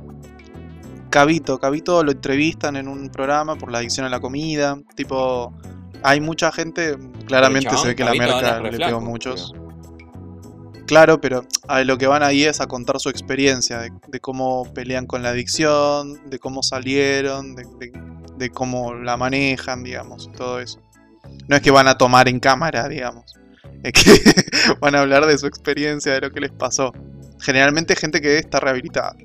Cabito, 1.09 1.59
Cabito 1.59 2.03
lo 2.03 2.11
entrevistan 2.11 2.75
en 2.75 2.87
un 2.87 3.09
programa 3.09 3.55
por 3.55 3.71
la 3.71 3.77
adicción 3.79 4.05
a 4.05 4.09
la 4.09 4.19
comida. 4.19 4.77
Tipo, 4.95 5.53
hay 6.03 6.19
mucha 6.21 6.51
gente, 6.51 6.97
claramente 7.25 7.69
se 7.77 7.87
ve 7.89 7.95
que 7.95 8.03
chabón, 8.03 8.17
la 8.19 8.25
Cabito 8.25 8.41
merca 8.41 8.61
le 8.71 8.77
pegó 8.85 9.01
muchos. 9.01 9.53
Claro, 10.87 11.19
pero 11.19 11.43
a 11.67 11.83
lo 11.83 11.97
que 11.97 12.05
van 12.05 12.21
ahí 12.21 12.43
es 12.43 12.61
a 12.61 12.67
contar 12.67 12.99
su 12.99 13.09
experiencia, 13.09 13.79
de, 13.79 13.91
de 14.07 14.19
cómo 14.19 14.71
pelean 14.73 15.07
con 15.07 15.23
la 15.23 15.29
adicción, 15.29 16.29
de 16.29 16.37
cómo 16.37 16.61
salieron, 16.63 17.55
de, 17.55 17.63
de- 17.79 18.05
de 18.37 18.49
cómo 18.49 18.93
la 18.93 19.15
manejan, 19.15 19.81
digamos, 19.81 20.29
todo 20.35 20.59
eso. 20.59 20.81
No 21.47 21.55
es 21.55 21.61
que 21.61 21.71
van 21.71 21.87
a 21.87 21.97
tomar 21.97 22.27
en 22.27 22.41
cámara, 22.41 22.89
digamos. 22.89 23.33
Es 23.81 23.93
que 23.93 24.11
van 24.81 24.93
a 24.93 24.99
hablar 25.01 25.25
de 25.25 25.37
su 25.37 25.47
experiencia, 25.47 26.11
de 26.13 26.19
lo 26.21 26.31
que 26.31 26.41
les 26.41 26.51
pasó. 26.51 26.91
Generalmente 27.39 27.95
gente 27.95 28.21
que 28.21 28.37
está 28.37 28.59
rehabilitada 28.59 29.15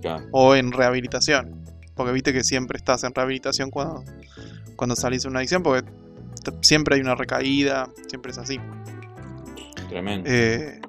Claro. 0.00 0.24
o 0.32 0.54
en 0.54 0.72
rehabilitación. 0.72 1.64
Porque 1.94 2.12
viste 2.12 2.32
que 2.32 2.44
siempre 2.44 2.76
estás 2.78 3.02
en 3.04 3.12
rehabilitación 3.14 3.70
cuando, 3.70 4.04
cuando 4.76 4.94
salís 4.94 5.22
de 5.22 5.28
una 5.28 5.40
adicción, 5.40 5.62
porque 5.62 5.88
siempre 6.60 6.94
hay 6.94 7.00
una 7.00 7.14
recaída, 7.16 7.88
siempre 8.08 8.30
es 8.32 8.38
así. 8.38 8.60
Tremendo. 9.88 10.28
Eh, 10.30 10.80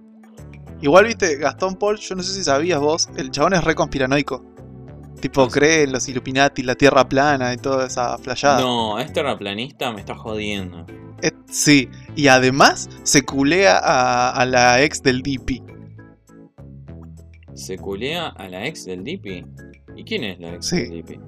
igual 0.82 1.06
viste, 1.06 1.38
Gastón 1.38 1.76
Paul, 1.76 1.98
yo 1.98 2.16
no 2.16 2.22
sé 2.24 2.34
si 2.34 2.44
sabías 2.44 2.80
vos, 2.80 3.10
el 3.18 3.32
chabón 3.32 3.54
es 3.54 3.64
re 3.64 3.74
conspiranoico. 3.76 4.46
Tipo, 5.20 5.50
cree 5.50 5.84
en 5.84 5.92
los 5.92 6.08
Illuminati, 6.08 6.64
la 6.64 6.76
Tierra 6.76 7.08
plana 7.10 7.54
y 7.54 7.58
toda 7.58 7.88
esa 7.88 8.18
flayada. 8.20 8.62
No, 8.62 9.00
este 9.00 9.16
terraplanista 9.16 9.92
me 9.92 10.00
está 10.00 10.16
jodiendo. 10.16 10.86
Eh, 11.22 11.32
sí, 11.50 11.90
y 12.16 12.28
además 12.28 12.88
se 13.04 13.24
culea 13.24 13.78
a, 13.84 14.30
a 14.32 14.46
la 14.46 14.82
ex 14.82 15.02
del 15.04 15.22
DP. 15.22 15.62
¿Se 17.60 17.78
culea 17.78 18.28
a 18.30 18.48
la 18.48 18.66
ex 18.66 18.86
del 18.86 19.04
Dipi? 19.04 19.46
¿Y 19.96 20.04
quién 20.04 20.24
es 20.24 20.40
la 20.40 20.54
ex 20.56 20.66
Sí. 20.68 20.78
del 20.78 20.92
Dipi? 20.92 21.20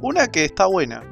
Una 0.00 0.26
que 0.26 0.44
está 0.44 0.66
buena, 0.66 1.02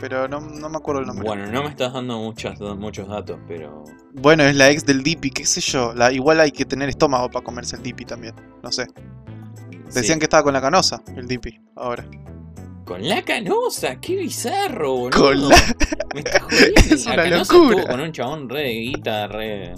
pero 0.00 0.28
no, 0.28 0.40
no 0.40 0.68
me 0.70 0.76
acuerdo 0.76 1.00
el 1.00 1.06
nombre. 1.08 1.26
Bueno, 1.26 1.46
no 1.50 1.64
me 1.64 1.68
estás 1.70 1.92
dando 1.92 2.18
muchas, 2.18 2.60
muchos 2.60 3.08
datos, 3.08 3.38
pero. 3.48 3.82
Bueno, 4.14 4.44
es 4.44 4.54
la 4.54 4.70
ex 4.70 4.86
del 4.86 5.02
Dipi, 5.02 5.30
qué 5.30 5.44
sé 5.44 5.60
yo. 5.60 5.92
La, 5.94 6.12
igual 6.12 6.38
hay 6.40 6.52
que 6.52 6.64
tener 6.64 6.88
estómago 6.88 7.28
para 7.30 7.44
comerse 7.44 7.74
el 7.76 7.82
Dipi 7.82 8.04
también. 8.04 8.34
No 8.62 8.70
sé. 8.70 8.86
Decían 9.86 10.04
sí. 10.14 10.18
que 10.20 10.24
estaba 10.26 10.42
con 10.44 10.52
la 10.52 10.60
canosa, 10.60 11.02
el 11.16 11.26
Dipi, 11.26 11.60
ahora. 11.74 12.04
Con 12.84 13.06
la 13.06 13.22
canosa, 13.22 14.00
qué 14.00 14.16
bizarro, 14.16 14.94
boludo. 14.94 15.20
Con 15.20 15.48
la- 15.48 15.56
Me 16.14 16.20
estás 16.20 16.42
jodiendo. 16.42 16.80
Es 16.94 17.04
la 17.06 17.12
una 17.14 17.22
canosa 17.24 17.52
locura. 17.54 17.76
estuvo 17.80 17.86
con 17.90 18.00
un 18.00 18.12
chabón 18.12 18.48
re 18.48 18.62
de 18.62 18.72
guita, 18.74 19.26
re. 19.26 19.74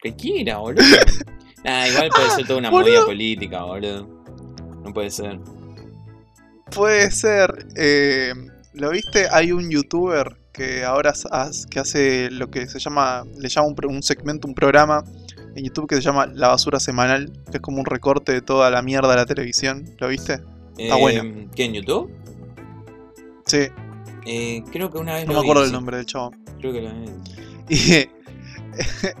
Que 0.00 0.14
quiera, 0.16 0.58
boludo. 0.58 0.82
Nah, 1.64 1.86
igual 1.88 2.08
puede 2.14 2.30
ser 2.30 2.46
toda 2.46 2.58
una 2.60 2.70
boludo. 2.70 2.86
movida 2.90 3.04
política, 3.06 3.62
boludo. 3.64 4.08
No 4.84 4.92
puede 4.92 5.10
ser. 5.10 5.38
Puede 6.74 7.10
ser. 7.10 7.66
eh, 7.76 8.32
¿Lo 8.74 8.90
viste? 8.90 9.26
Hay 9.32 9.52
un 9.52 9.70
youtuber 9.70 10.36
que 10.52 10.84
ahora 10.84 11.12
que 11.70 11.80
hace 11.80 12.30
lo 12.30 12.50
que 12.50 12.66
se 12.68 12.78
llama. 12.78 13.24
Le 13.38 13.48
llama 13.48 13.68
un, 13.68 13.76
un 13.86 14.02
segmento, 14.02 14.46
un 14.46 14.54
programa 14.54 15.02
en 15.56 15.64
YouTube 15.64 15.88
que 15.88 15.96
se 15.96 16.02
llama 16.02 16.26
La 16.26 16.48
Basura 16.48 16.78
Semanal. 16.78 17.32
Que 17.50 17.56
es 17.58 17.60
como 17.60 17.78
un 17.78 17.86
recorte 17.86 18.32
de 18.32 18.40
toda 18.42 18.70
la 18.70 18.82
mierda 18.82 19.10
de 19.10 19.16
la 19.16 19.26
televisión. 19.26 19.84
¿Lo 19.98 20.08
viste? 20.08 20.40
Está 20.76 20.96
bueno. 20.96 21.22
Eh, 21.24 21.48
¿Qué 21.56 21.64
en 21.64 21.74
YouTube? 21.74 22.10
Sí, 23.46 23.66
Eh, 24.26 24.62
creo 24.70 24.90
que 24.90 24.98
una 24.98 25.14
vez 25.14 25.26
no 25.26 25.32
lo 25.32 25.38
me 25.40 25.44
acuerdo 25.46 25.62
vi, 25.62 25.64
el 25.64 25.70
sí. 25.70 25.74
nombre 25.74 25.96
del 25.96 26.06
chabón. 26.06 26.44
Creo 26.60 26.72
que 26.72 26.82
lo 26.82 26.90
vi. 27.68 27.74
Y 27.74 28.08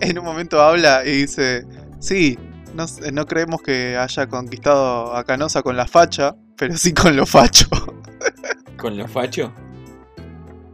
en 0.00 0.18
un 0.18 0.24
momento 0.24 0.60
habla 0.60 1.02
y 1.04 1.22
dice, 1.22 1.64
sí, 1.98 2.38
no, 2.74 2.84
s- 2.84 3.10
no 3.12 3.26
creemos 3.26 3.62
que 3.62 3.96
haya 3.96 4.26
conquistado 4.28 5.14
a 5.14 5.24
Canosa 5.24 5.62
con 5.62 5.76
la 5.76 5.86
facha, 5.86 6.36
pero 6.56 6.76
sí 6.76 6.92
con 6.92 7.16
lo 7.16 7.26
facho. 7.26 7.66
¿Con 8.78 8.96
los 8.96 9.10
fachos? 9.10 9.50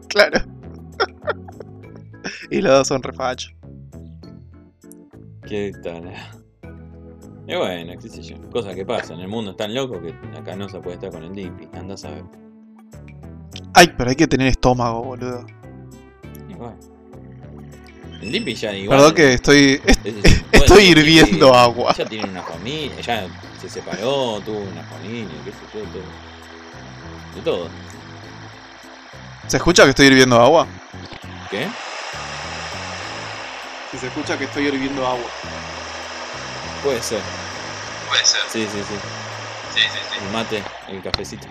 claro. 0.09 0.39
y 2.51 2.61
los 2.61 2.73
dos 2.73 2.89
son 2.89 3.03
refachos. 3.03 3.55
¿Qué 5.47 5.73
tal? 5.83 6.13
Y 7.47 7.55
bueno, 7.57 7.93
qué 8.01 8.09
sé 8.09 8.23
yo. 8.23 8.37
Cosas 8.51 8.75
que 8.75 8.87
pasan. 8.87 9.21
El 9.21 9.29
mundo 9.29 9.51
es 9.53 9.57
tan 9.57 9.75
loco 9.75 10.01
que 10.01 10.15
acá 10.39 10.57
no 10.57 10.69
se 10.69 10.79
puede 10.81 10.95
estar 10.95 11.11
con 11.11 11.23
el 11.25 11.33
Dipi. 11.35 11.69
Andás 11.75 12.05
a 12.05 12.11
ver. 12.11 12.25
Ay, 13.75 13.93
pero 13.99 14.11
hay 14.11 14.17
que 14.17 14.27
tener 14.27 14.47
estómago, 14.49 15.03
boludo. 15.03 15.45
Igual. 16.49 16.77
El 16.83 16.94
Dipi 18.31 18.55
ya 18.55 18.73
igual. 18.73 18.99
Perdón 18.99 19.15
que 19.15 19.33
estoy, 19.35 19.81
es- 19.85 19.99
estoy 20.53 20.85
hirviendo 20.85 21.55
agua. 21.55 21.95
Ya 21.95 22.05
tiene 22.07 22.29
una 22.29 22.43
familia, 22.43 23.01
ya 23.01 23.27
se 23.61 23.69
separó, 23.69 24.41
tuvo 24.45 24.59
una 24.61 24.83
familia, 24.85 25.29
qué 25.45 25.51
sé 25.51 25.59
yo, 25.75 25.81
todo. 25.81 26.03
De 27.35 27.41
todo. 27.43 27.69
¿Se 29.49 29.57
escucha 29.59 29.85
que 29.85 29.91
estoy 29.91 30.07
hirviendo 30.07 30.41
agua? 30.41 30.67
¿Qué? 31.51 31.69
Si 33.93 33.99
se 33.99 34.07
escucha 34.07 34.37
que 34.39 34.45
estoy 34.45 34.67
hirviendo 34.67 35.07
agua. 35.07 35.27
Puede 36.83 37.03
ser. 37.03 37.21
Puede 38.09 38.25
ser. 38.25 38.41
Sí, 38.49 38.67
sí, 38.73 38.79
sí. 38.79 38.95
Sí, 39.75 39.81
sí, 39.81 39.99
sí. 40.11 40.25
El 40.25 40.33
mate, 40.33 40.63
el 40.89 41.03
cafecito. 41.03 41.47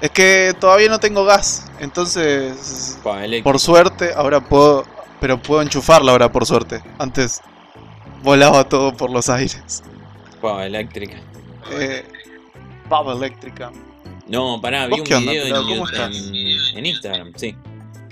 Es 0.00 0.10
que 0.10 0.54
todavía 0.60 0.88
no 0.90 1.00
tengo 1.00 1.24
gas, 1.24 1.64
entonces 1.80 2.98
Pa, 3.02 3.24
eléctrico. 3.24 3.50
Por 3.50 3.58
suerte, 3.60 4.12
ahora 4.14 4.40
puedo. 4.40 4.84
Pero 5.20 5.40
puedo 5.40 5.62
enchufarla 5.62 6.12
ahora, 6.12 6.30
por 6.30 6.46
suerte. 6.46 6.82
Antes 6.98 7.40
volaba 8.22 8.68
todo 8.68 8.94
por 8.96 9.10
los 9.10 9.28
aires. 9.28 9.82
Pa, 10.40 10.66
eléctrica. 10.66 11.16
Eh, 11.72 12.04
pava 12.88 13.14
eléctrica. 13.14 13.72
No, 14.28 14.60
pará, 14.60 14.86
vi 14.86 14.98
¿Vos 14.98 15.08
un 15.10 15.16
onda, 15.16 15.32
video 15.32 15.46
en, 15.46 16.78
en 16.78 16.86
Instagram, 16.86 17.32
sí. 17.36 17.56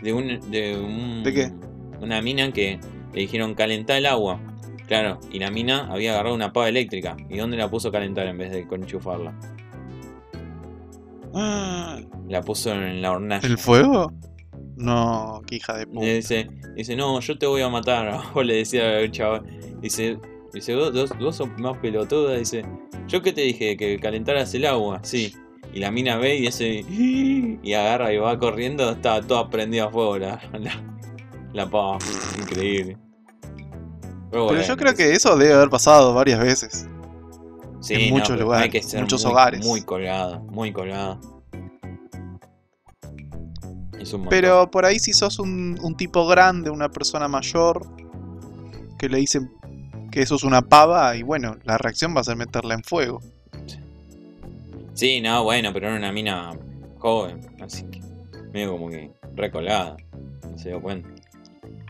De 0.02 0.12
un, 0.12 0.50
de 0.50 0.78
un. 0.78 1.22
¿De 1.24 1.32
qué? 1.32 1.52
Una 2.00 2.22
mina 2.22 2.52
que 2.52 2.78
le 3.12 3.20
dijeron 3.20 3.54
calentar 3.54 3.96
el 3.96 4.06
agua. 4.06 4.40
Claro, 4.86 5.18
y 5.30 5.38
la 5.38 5.50
mina 5.50 5.88
había 5.90 6.12
agarrado 6.12 6.34
una 6.34 6.52
pava 6.52 6.68
eléctrica. 6.68 7.16
¿Y 7.28 7.38
dónde 7.38 7.56
la 7.56 7.68
puso 7.70 7.88
a 7.88 7.92
calentar 7.92 8.26
en 8.26 8.38
vez 8.38 8.52
de 8.52 8.60
enchufarla? 8.60 9.32
Ah, 11.34 11.98
La 12.28 12.42
puso 12.42 12.72
en 12.72 13.02
la 13.02 13.12
hornalla. 13.12 13.46
¿El 13.46 13.58
fuego? 13.58 14.12
No, 14.76 15.42
qué 15.46 15.56
hija 15.56 15.74
de 15.74 15.86
Le 15.86 15.86
puta. 15.86 16.06
dice, 16.16 16.48
dice, 16.76 16.96
no, 16.96 17.20
yo 17.20 17.38
te 17.38 17.46
voy 17.46 17.62
a 17.62 17.68
matar. 17.68 18.20
O 18.34 18.42
le 18.42 18.56
decía 18.56 18.98
el 19.00 19.10
chaval. 19.10 19.42
Dice, 19.80 20.18
dice 20.52 20.74
vos, 20.74 20.92
vos, 20.92 21.10
vos 21.18 21.36
sos 21.36 21.48
más 21.58 21.76
pelotuda. 21.78 22.36
Dice, 22.36 22.64
yo 23.06 23.22
que 23.22 23.32
te 23.32 23.42
dije 23.42 23.76
que 23.76 23.98
calentaras 23.98 24.52
el 24.54 24.66
agua. 24.66 25.00
Sí. 25.02 25.34
Y 25.72 25.80
la 25.80 25.90
mina 25.90 26.16
ve 26.16 26.36
y 26.36 26.42
dice, 26.42 26.66
y 27.62 27.72
agarra 27.72 28.12
y 28.12 28.18
va 28.18 28.38
corriendo. 28.38 28.90
Estaba 28.90 29.20
toda 29.22 29.48
prendida 29.50 29.84
a 29.86 29.90
fuego 29.90 30.18
la, 30.18 30.40
la, 30.58 30.82
la 31.52 31.70
pava. 31.70 31.98
Increíble. 32.38 32.96
Pero, 34.30 34.30
Pero 34.30 34.44
bueno, 34.46 34.62
yo 34.62 34.76
creo 34.76 34.94
que 34.94 35.12
eso 35.12 35.36
debe 35.36 35.52
haber 35.54 35.70
pasado 35.70 36.12
varias 36.12 36.40
veces. 36.40 36.88
sí, 37.80 37.94
en 37.94 38.08
no, 38.08 38.14
muchos 38.16 38.30
pero 38.30 38.42
lugares, 38.42 38.64
hay 38.64 38.70
que 38.70 38.82
ser 38.82 39.00
muchos 39.02 39.22
muy, 39.24 39.32
hogares. 39.32 39.64
Muy 39.64 39.82
colgada, 39.82 40.40
muy 40.50 40.72
colgada. 40.72 41.20
Pero 44.30 44.70
por 44.70 44.84
ahí 44.84 44.98
si 44.98 45.12
sos 45.12 45.38
un, 45.38 45.78
un 45.82 45.96
tipo 45.96 46.26
grande, 46.26 46.70
una 46.70 46.88
persona 46.88 47.28
mayor, 47.28 47.86
que 48.98 49.08
le 49.08 49.18
dicen 49.18 49.50
que 50.10 50.22
eso 50.22 50.36
es 50.36 50.44
una 50.44 50.62
pava 50.62 51.16
y 51.16 51.22
bueno, 51.22 51.56
la 51.64 51.76
reacción 51.78 52.14
va 52.16 52.20
a 52.20 52.24
ser 52.24 52.36
meterla 52.36 52.74
en 52.74 52.82
fuego. 52.84 53.20
Sí, 54.94 55.20
no, 55.20 55.42
bueno, 55.42 55.72
pero 55.72 55.88
era 55.88 55.96
una 55.96 56.12
mina 56.12 56.52
joven, 56.98 57.40
así 57.60 57.84
que 57.90 58.00
medio 58.52 58.72
como 58.72 58.88
que 58.88 59.10
recolada. 59.34 59.96
No 60.50 60.56
se 60.58 60.68
dio 60.68 60.80
cuenta. 60.80 61.08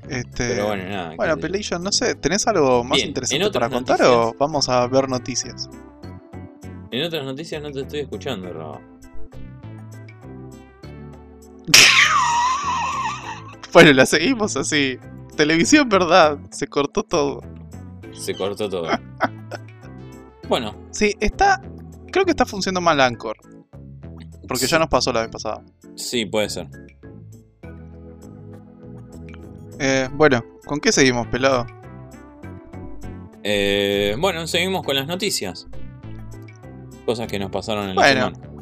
Este, 0.09 0.49
Pero 0.49 0.67
bueno, 0.67 0.85
nada. 0.89 1.15
bueno, 1.17 1.37
Pelation, 1.39 1.83
no 1.83 1.91
sé, 1.93 2.15
¿tenés 2.15 2.47
algo 2.47 2.85
más 2.85 2.97
Bien, 2.97 3.09
interesante 3.09 3.51
para 3.53 3.71
contar 3.71 3.99
noticias- 4.01 4.35
o 4.35 4.37
vamos 4.39 4.69
a 4.69 4.87
ver 4.87 5.09
noticias? 5.09 5.69
En 6.91 7.03
otras 7.03 7.25
noticias 7.25 7.63
no 7.63 7.71
te 7.73 7.81
estoy 7.81 8.01
escuchando, 8.01 8.53
Rob. 8.53 8.79
Bueno, 13.73 13.93
la 13.93 14.07
seguimos 14.07 14.57
así. 14.57 14.99
Televisión, 15.37 15.89
verdad, 15.89 16.39
se 16.51 16.67
cortó 16.69 17.03
todo. 17.03 17.41
Se 18.13 18.35
cortó 18.35 18.69
todo. 18.69 18.89
bueno, 20.49 20.77
Sí, 20.93 21.15
está. 21.21 21.61
Creo 22.13 22.25
que 22.25 22.31
está 22.31 22.47
funcionando 22.47 22.81
mal 22.81 23.01
Anchor. 23.01 23.37
Porque 24.47 24.67
ya 24.67 24.79
nos 24.79 24.89
pasó 24.89 25.13
la 25.13 25.23
vez 25.23 25.31
pasada. 25.31 25.63
sí, 25.97 26.25
puede 26.27 26.49
ser. 26.51 26.69
Eh, 29.81 30.09
bueno, 30.13 30.45
¿con 30.67 30.79
qué 30.79 30.93
seguimos, 30.93 31.27
pelado? 31.27 31.67
Eh, 33.43 34.15
bueno, 34.21 34.47
seguimos 34.47 34.85
con 34.85 34.95
las 34.95 35.07
noticias. 35.09 35.67
Cosas 37.05 37.27
que 37.27 37.39
nos 37.39 37.51
pasaron 37.51 37.89
en 37.89 37.95
Bueno. 37.97 38.31
la 38.31 38.35
semana. 38.37 38.54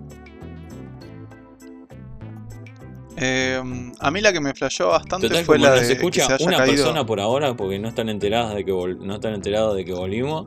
Eh, 3.16 3.60
a 4.00 4.10
mí 4.10 4.20
la 4.20 4.32
que 4.32 4.40
me 4.40 4.54
flasheó 4.54 4.88
bastante 4.88 5.28
Total, 5.28 5.44
fue 5.44 5.58
la 5.58 5.70
nos 5.76 5.86
de 5.86 5.92
escucha 5.94 6.22
que 6.22 6.26
se 6.28 6.32
haya 6.34 6.46
una 6.46 6.56
caído. 6.58 6.76
persona 6.76 7.04
por 7.06 7.20
ahora 7.20 7.54
porque 7.54 7.78
no 7.78 7.88
están 7.88 8.08
enteradas 8.08 8.54
de 8.54 8.64
que 8.64 8.72
vol- 8.72 8.98
no 8.98 9.14
están 9.16 9.34
enterados 9.34 9.76
de 9.76 9.84
que 9.84 9.92
volvimos, 9.92 10.46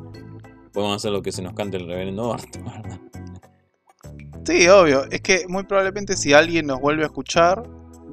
podemos 0.73 0.95
hacer 0.97 1.11
lo 1.11 1.21
que 1.21 1.31
se 1.31 1.41
nos 1.41 1.53
cante 1.53 1.77
el 1.77 1.87
reverendo 1.87 2.29
¿verdad? 2.31 2.99
Sí, 4.45 4.67
obvio. 4.67 5.05
Es 5.11 5.21
que 5.21 5.45
muy 5.47 5.63
probablemente 5.63 6.15
si 6.17 6.33
alguien 6.33 6.67
nos 6.67 6.79
vuelve 6.81 7.03
a 7.03 7.07
escuchar, 7.07 7.63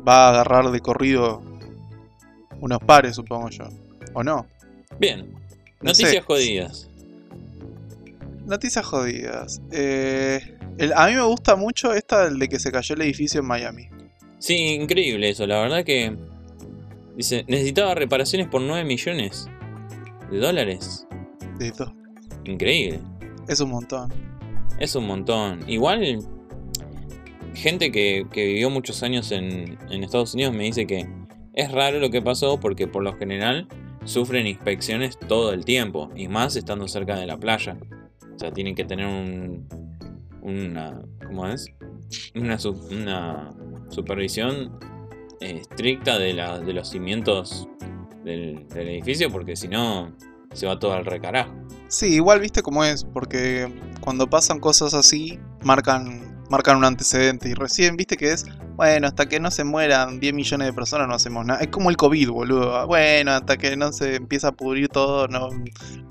va 0.07 0.27
a 0.27 0.31
agarrar 0.31 0.71
de 0.71 0.81
corrido 0.81 1.43
unos 2.61 2.79
pares, 2.81 3.17
supongo 3.17 3.49
yo. 3.51 3.65
¿O 4.15 4.23
no? 4.23 4.47
Bien, 4.99 5.33
No 5.81 5.89
noticias 5.89 6.11
sé. 6.13 6.21
jodidas. 6.21 6.89
Noticias 8.47 8.85
jodidas. 8.85 9.61
Eh, 9.71 10.59
el- 10.79 10.93
a 10.95 11.07
mí 11.07 11.15
me 11.15 11.23
gusta 11.23 11.57
mucho 11.57 11.93
esta 11.95 12.25
del 12.25 12.39
de 12.39 12.49
que 12.49 12.59
se 12.59 12.71
cayó 12.73 12.95
el 12.95 13.03
edificio 13.03 13.41
en 13.41 13.47
Miami. 13.47 13.89
Sí, 14.43 14.75
increíble 14.75 15.31
eso, 15.31 15.47
la 15.47 15.61
verdad 15.61 15.85
que... 15.85 16.17
Dice, 17.15 17.45
necesitaba 17.47 17.95
reparaciones 17.95 18.49
por 18.49 18.61
9 18.61 18.85
millones 18.85 19.49
de 20.33 20.39
dólares. 20.39 21.07
De 21.61 21.71
dos. 21.71 21.93
Increíble. 22.45 22.99
Es 23.47 23.61
un 23.61 23.71
montón. 23.71 24.13
Es 24.81 24.97
un 24.97 25.07
montón. 25.07 25.61
Igual, 25.69 26.27
gente 27.55 27.93
que, 27.93 28.27
que 28.33 28.47
vivió 28.47 28.69
muchos 28.69 29.05
años 29.05 29.31
en, 29.31 29.79
en 29.89 30.03
Estados 30.03 30.35
Unidos 30.35 30.53
me 30.53 30.65
dice 30.65 30.89
que 30.89 31.07
es 31.55 31.71
raro 31.71 32.01
lo 32.01 32.11
que 32.11 32.21
pasó 32.21 32.59
porque 32.59 32.89
por 32.89 33.05
lo 33.05 33.17
general 33.17 33.69
sufren 34.05 34.49
inspecciones 34.49 35.21
todo 35.21 35.53
el 35.53 35.65
tiempo 35.65 36.11
y 36.17 36.27
más 36.27 36.57
estando 36.57 36.89
cerca 36.89 37.15
de 37.15 37.27
la 37.27 37.37
playa. 37.37 37.77
O 38.35 38.39
sea, 38.41 38.51
tienen 38.51 38.75
que 38.75 38.85
tener 38.85 39.07
un, 39.07 39.69
una, 40.43 41.01
¿cómo 41.25 41.47
es? 41.47 41.73
Una, 42.35 42.59
una 42.91 43.55
supervisión 43.89 44.79
estricta 45.41 46.19
de, 46.19 46.35
la, 46.35 46.59
de 46.59 46.73
los 46.73 46.89
cimientos 46.89 47.69
del, 48.25 48.67
del 48.69 48.89
edificio 48.89 49.31
porque 49.31 49.57
si 49.57 49.69
no 49.69 50.13
se 50.53 50.67
va 50.67 50.79
todo 50.79 50.93
al 50.93 51.05
recarajo. 51.05 51.53
Sí, 51.89 52.15
igual 52.15 52.41
viste 52.41 52.63
cómo 52.63 52.85
es, 52.85 53.05
porque 53.05 53.73
cuando 54.01 54.29
pasan 54.29 54.61
cosas 54.61 54.95
así, 54.95 55.39
marcan, 55.63 56.32
marcan 56.51 56.77
un 56.77 56.85
antecedente. 56.85 57.49
Y 57.49 57.55
recién 57.55 57.97
viste 57.97 58.17
que 58.17 58.33
es, 58.33 58.47
bueno, 58.77 59.07
hasta 59.07 59.29
que 59.29 59.41
no 59.41 59.51
se 59.51 59.65
mueran 59.65 60.21
10 60.21 60.35
millones 60.35 60.67
de 60.67 60.73
personas 60.73 61.09
no 61.09 61.15
hacemos 61.15 61.45
nada. 61.45 61.61
Es 61.61 61.69
como 61.69 61.91
el 61.91 61.97
COVID, 61.97 62.31
boludo. 62.31 62.87
Bueno, 62.87 63.33
hasta 63.33 63.57
que 63.57 63.77
no 63.77 63.93
se 63.93 64.17
empieza 64.17 64.49
a 64.49 64.53
pudrir 64.53 64.89
todo, 64.89 65.29
no, 65.29 65.49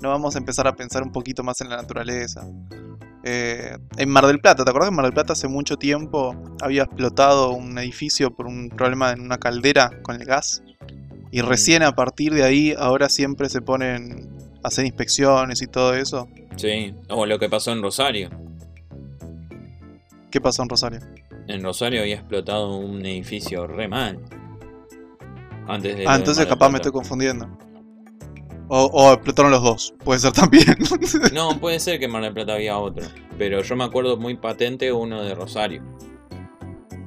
no 0.00 0.08
vamos 0.08 0.34
a 0.34 0.38
empezar 0.38 0.66
a 0.66 0.74
pensar 0.74 1.02
un 1.02 1.12
poquito 1.12 1.42
más 1.42 1.60
en 1.60 1.68
la 1.70 1.76
naturaleza. 1.76 2.46
Eh, 3.24 3.76
en 3.98 4.08
Mar 4.08 4.26
del 4.26 4.40
Plata, 4.40 4.64
¿te 4.64 4.70
acuerdas 4.70 4.88
que 4.88 4.92
en 4.92 4.96
Mar 4.96 5.04
del 5.04 5.14
Plata 5.14 5.34
hace 5.34 5.46
mucho 5.46 5.76
tiempo 5.76 6.34
había 6.60 6.82
explotado 6.82 7.52
un 7.52 7.78
edificio 7.78 8.34
por 8.34 8.46
un 8.46 8.68
problema 8.68 9.12
en 9.12 9.20
una 9.20 9.38
caldera 9.38 9.90
con 10.02 10.20
el 10.20 10.24
gas? 10.24 10.62
Y 11.30 11.40
recién 11.40 11.82
a 11.82 11.92
partir 11.92 12.34
de 12.34 12.42
ahí, 12.42 12.74
ahora 12.76 13.08
siempre 13.08 13.48
se 13.48 13.62
ponen 13.62 14.28
a 14.62 14.68
hacer 14.68 14.84
inspecciones 14.84 15.62
y 15.62 15.66
todo 15.66 15.94
eso. 15.94 16.28
Sí, 16.56 16.94
o 17.08 17.24
lo 17.24 17.38
que 17.38 17.48
pasó 17.48 17.72
en 17.72 17.80
Rosario. 17.80 18.30
¿Qué 20.32 20.40
pasó 20.40 20.62
en 20.62 20.70
Rosario? 20.70 21.00
En 21.46 21.62
Rosario 21.62 22.00
había 22.00 22.14
explotado 22.14 22.78
un 22.78 23.04
edificio 23.04 23.66
re 23.66 23.86
mal. 23.86 24.18
Antes 25.68 25.94
de. 25.94 26.08
Ah, 26.08 26.16
entonces 26.16 26.46
capaz 26.46 26.70
me 26.70 26.76
estoy 26.76 26.90
confundiendo. 26.90 27.46
O, 28.68 28.86
o 28.86 29.12
explotaron 29.12 29.50
los 29.50 29.62
dos, 29.62 29.94
puede 30.02 30.18
ser 30.18 30.32
también. 30.32 30.64
No, 31.34 31.60
puede 31.60 31.78
ser 31.78 31.98
que 31.98 32.06
en 32.06 32.10
Mar 32.10 32.22
del 32.22 32.32
Plata 32.32 32.54
había 32.54 32.78
otro. 32.78 33.04
Pero 33.36 33.60
yo 33.60 33.76
me 33.76 33.84
acuerdo 33.84 34.16
muy 34.16 34.34
patente 34.34 34.90
uno 34.90 35.22
de 35.22 35.34
Rosario. 35.34 35.82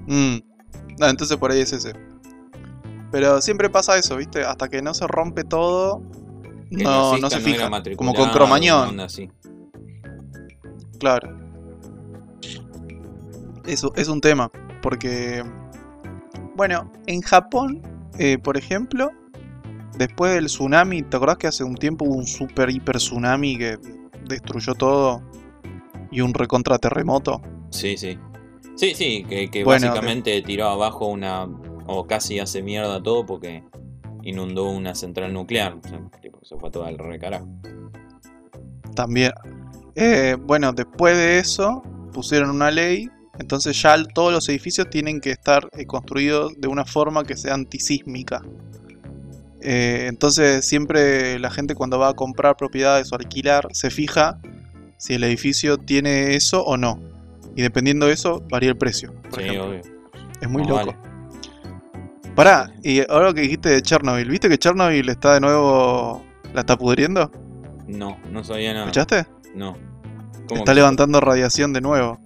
Mm. 0.05 0.37
No, 0.99 1.09
entonces 1.09 1.35
por 1.37 1.51
ahí 1.51 1.61
es 1.61 1.73
ese. 1.73 1.93
Pero 3.11 3.41
siempre 3.41 3.71
pasa 3.71 3.97
eso, 3.97 4.17
¿viste? 4.17 4.43
Hasta 4.43 4.69
que 4.69 4.83
no 4.83 4.93
se 4.93 5.07
rompe 5.07 5.43
todo, 5.43 6.03
Que 6.69 6.83
no, 6.83 7.17
no 7.17 7.29
se 7.31 7.39
fija. 7.39 7.71
Como 7.95 8.13
con 8.13 8.29
Cromañón, 8.29 9.01
claro. 10.99 11.44
Eso 13.67 13.93
es 13.95 14.07
un 14.07 14.21
tema, 14.21 14.51
porque... 14.81 15.43
Bueno, 16.55 16.89
en 17.05 17.21
Japón, 17.21 17.81
eh, 18.17 18.37
por 18.37 18.57
ejemplo, 18.57 19.11
después 19.97 20.33
del 20.33 20.45
tsunami, 20.45 21.03
¿te 21.03 21.17
acordás 21.17 21.37
que 21.37 21.47
hace 21.47 21.63
un 21.63 21.75
tiempo 21.75 22.05
hubo 22.05 22.15
un 22.15 22.27
super 22.27 22.69
hiper 22.69 22.97
tsunami 22.97 23.57
que 23.57 23.77
destruyó 24.25 24.73
todo? 24.73 25.21
Y 26.11 26.21
un 26.21 26.33
recontra 26.33 26.77
terremoto. 26.77 27.41
Sí, 27.71 27.97
sí. 27.97 28.17
Sí, 28.75 28.93
sí, 28.93 29.25
que, 29.27 29.49
que 29.49 29.63
Bueno, 29.63 29.87
básicamente 29.87 30.41
tiró 30.41 30.67
abajo 30.67 31.07
una. 31.07 31.45
O 31.87 32.07
casi 32.07 32.39
hace 32.39 32.63
mierda 32.63 33.01
todo 33.03 33.25
porque 33.25 33.63
inundó 34.23 34.69
una 34.69 34.95
central 34.95 35.33
nuclear. 35.33 35.73
O 35.73 35.87
sea, 35.87 35.99
tipo, 36.21 36.39
se 36.43 36.57
fue 36.57 36.71
todo 36.71 36.85
al 36.85 36.97
recarajo. 36.97 37.47
También. 38.95 39.31
Eh, 39.95 40.35
bueno, 40.39 40.73
después 40.73 41.15
de 41.15 41.39
eso 41.39 41.83
pusieron 42.11 42.49
una 42.49 42.71
ley, 42.71 43.09
entonces 43.39 43.81
ya 43.81 43.95
todos 44.13 44.31
los 44.33 44.47
edificios 44.49 44.89
tienen 44.89 45.19
que 45.21 45.31
estar 45.31 45.69
eh, 45.73 45.85
construidos 45.85 46.53
de 46.57 46.67
una 46.67 46.85
forma 46.85 47.23
que 47.23 47.35
sea 47.37 47.53
antisísmica. 47.53 48.41
Eh, 49.61 50.05
entonces 50.09 50.65
siempre 50.67 51.39
la 51.39 51.49
gente 51.49 51.73
cuando 51.75 51.97
va 51.97 52.09
a 52.09 52.13
comprar 52.13 52.55
propiedades 52.55 53.11
o 53.11 53.15
alquilar 53.15 53.67
se 53.71 53.89
fija 53.89 54.39
si 54.97 55.13
el 55.15 55.23
edificio 55.23 55.77
tiene 55.77 56.35
eso 56.35 56.63
o 56.63 56.77
no. 56.77 56.99
Y 57.55 57.61
dependiendo 57.61 58.05
de 58.07 58.13
eso 58.13 58.43
varía 58.49 58.69
el 58.69 58.77
precio. 58.77 59.13
Por 59.29 59.39
Sí, 59.41 59.47
ejemplo. 59.47 59.69
obvio. 59.69 59.81
Es 60.41 60.49
muy 60.49 60.63
loco. 60.63 60.75
vale. 60.75 60.95
Pará, 62.35 62.69
y 62.83 62.99
ahora 63.09 63.33
que 63.33 63.41
dijiste 63.41 63.69
de 63.69 63.81
Chernobyl, 63.81 64.29
¿viste 64.29 64.49
que 64.49 64.57
Chernobyl 64.57 65.07
está 65.09 65.35
de 65.35 65.39
nuevo... 65.39 66.23
la 66.53 66.61
está 66.61 66.77
pudriendo? 66.77 67.31
No, 67.87 68.17
no 68.29 68.43
sabía 68.43 68.73
nada. 68.73 68.85
¿Escuchaste? 68.85 69.25
No. 69.55 69.77
¿Cómo 70.47 70.59
Está 70.59 70.73
que- 70.73 70.75
levantando 70.75 71.21
radiación 71.21 71.71
de 71.71 71.79
nuevo. 71.81 72.19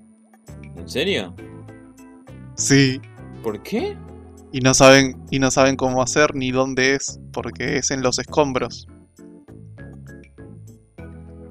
¿En 0.79 0.89
serio? 0.89 1.35
Sí. 2.55 3.01
¿Por 3.43 3.61
qué? 3.61 3.95
Y 4.51 4.61
no 4.61 4.73
saben, 4.73 5.21
y 5.29 5.39
no 5.39 5.51
saben 5.51 5.75
cómo 5.75 6.01
hacer 6.01 6.33
ni 6.35 6.51
dónde 6.51 6.95
es, 6.95 7.19
porque 7.31 7.77
es 7.77 7.91
en 7.91 8.01
los 8.01 8.17
escombros. 8.19 8.87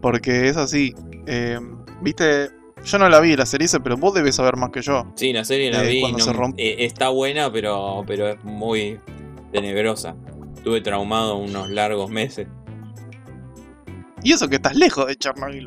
Porque 0.01 0.49
es 0.49 0.57
así. 0.57 0.95
eh, 1.27 1.59
Viste, 2.01 2.51
yo 2.85 2.99
no 2.99 3.09
la 3.09 3.19
vi 3.21 3.37
la 3.37 3.45
serie, 3.47 3.67
pero 3.83 3.97
vos 3.97 4.15
debes 4.15 4.37
saber 4.37 4.57
más 4.57 4.71
que 4.71 4.81
yo. 4.83 5.05
Sí, 5.17 5.33
la 5.33 5.45
serie 5.45 5.73
la 5.73 5.85
Eh, 5.85 5.89
vi. 5.89 6.13
no- 6.13 6.19
se 6.21 6.33
rompe. 6.33 6.63
eh, 6.63 6.85
está 6.87 7.09
buena, 7.09 7.51
pero, 7.53 8.05
pero 8.07 8.29
es 8.29 8.43
muy 8.45 9.01
tenebrosa. 9.53 10.15
Estuve 10.57 10.81
traumado 10.81 11.37
unos 11.37 11.71
largos 11.71 12.11
meses. 12.11 12.47
Y 14.23 14.33
eso 14.33 14.49
que 14.49 14.57
estás 14.57 14.77
lejos 14.77 15.07
de 15.07 15.17
Chernobyl. 15.17 15.67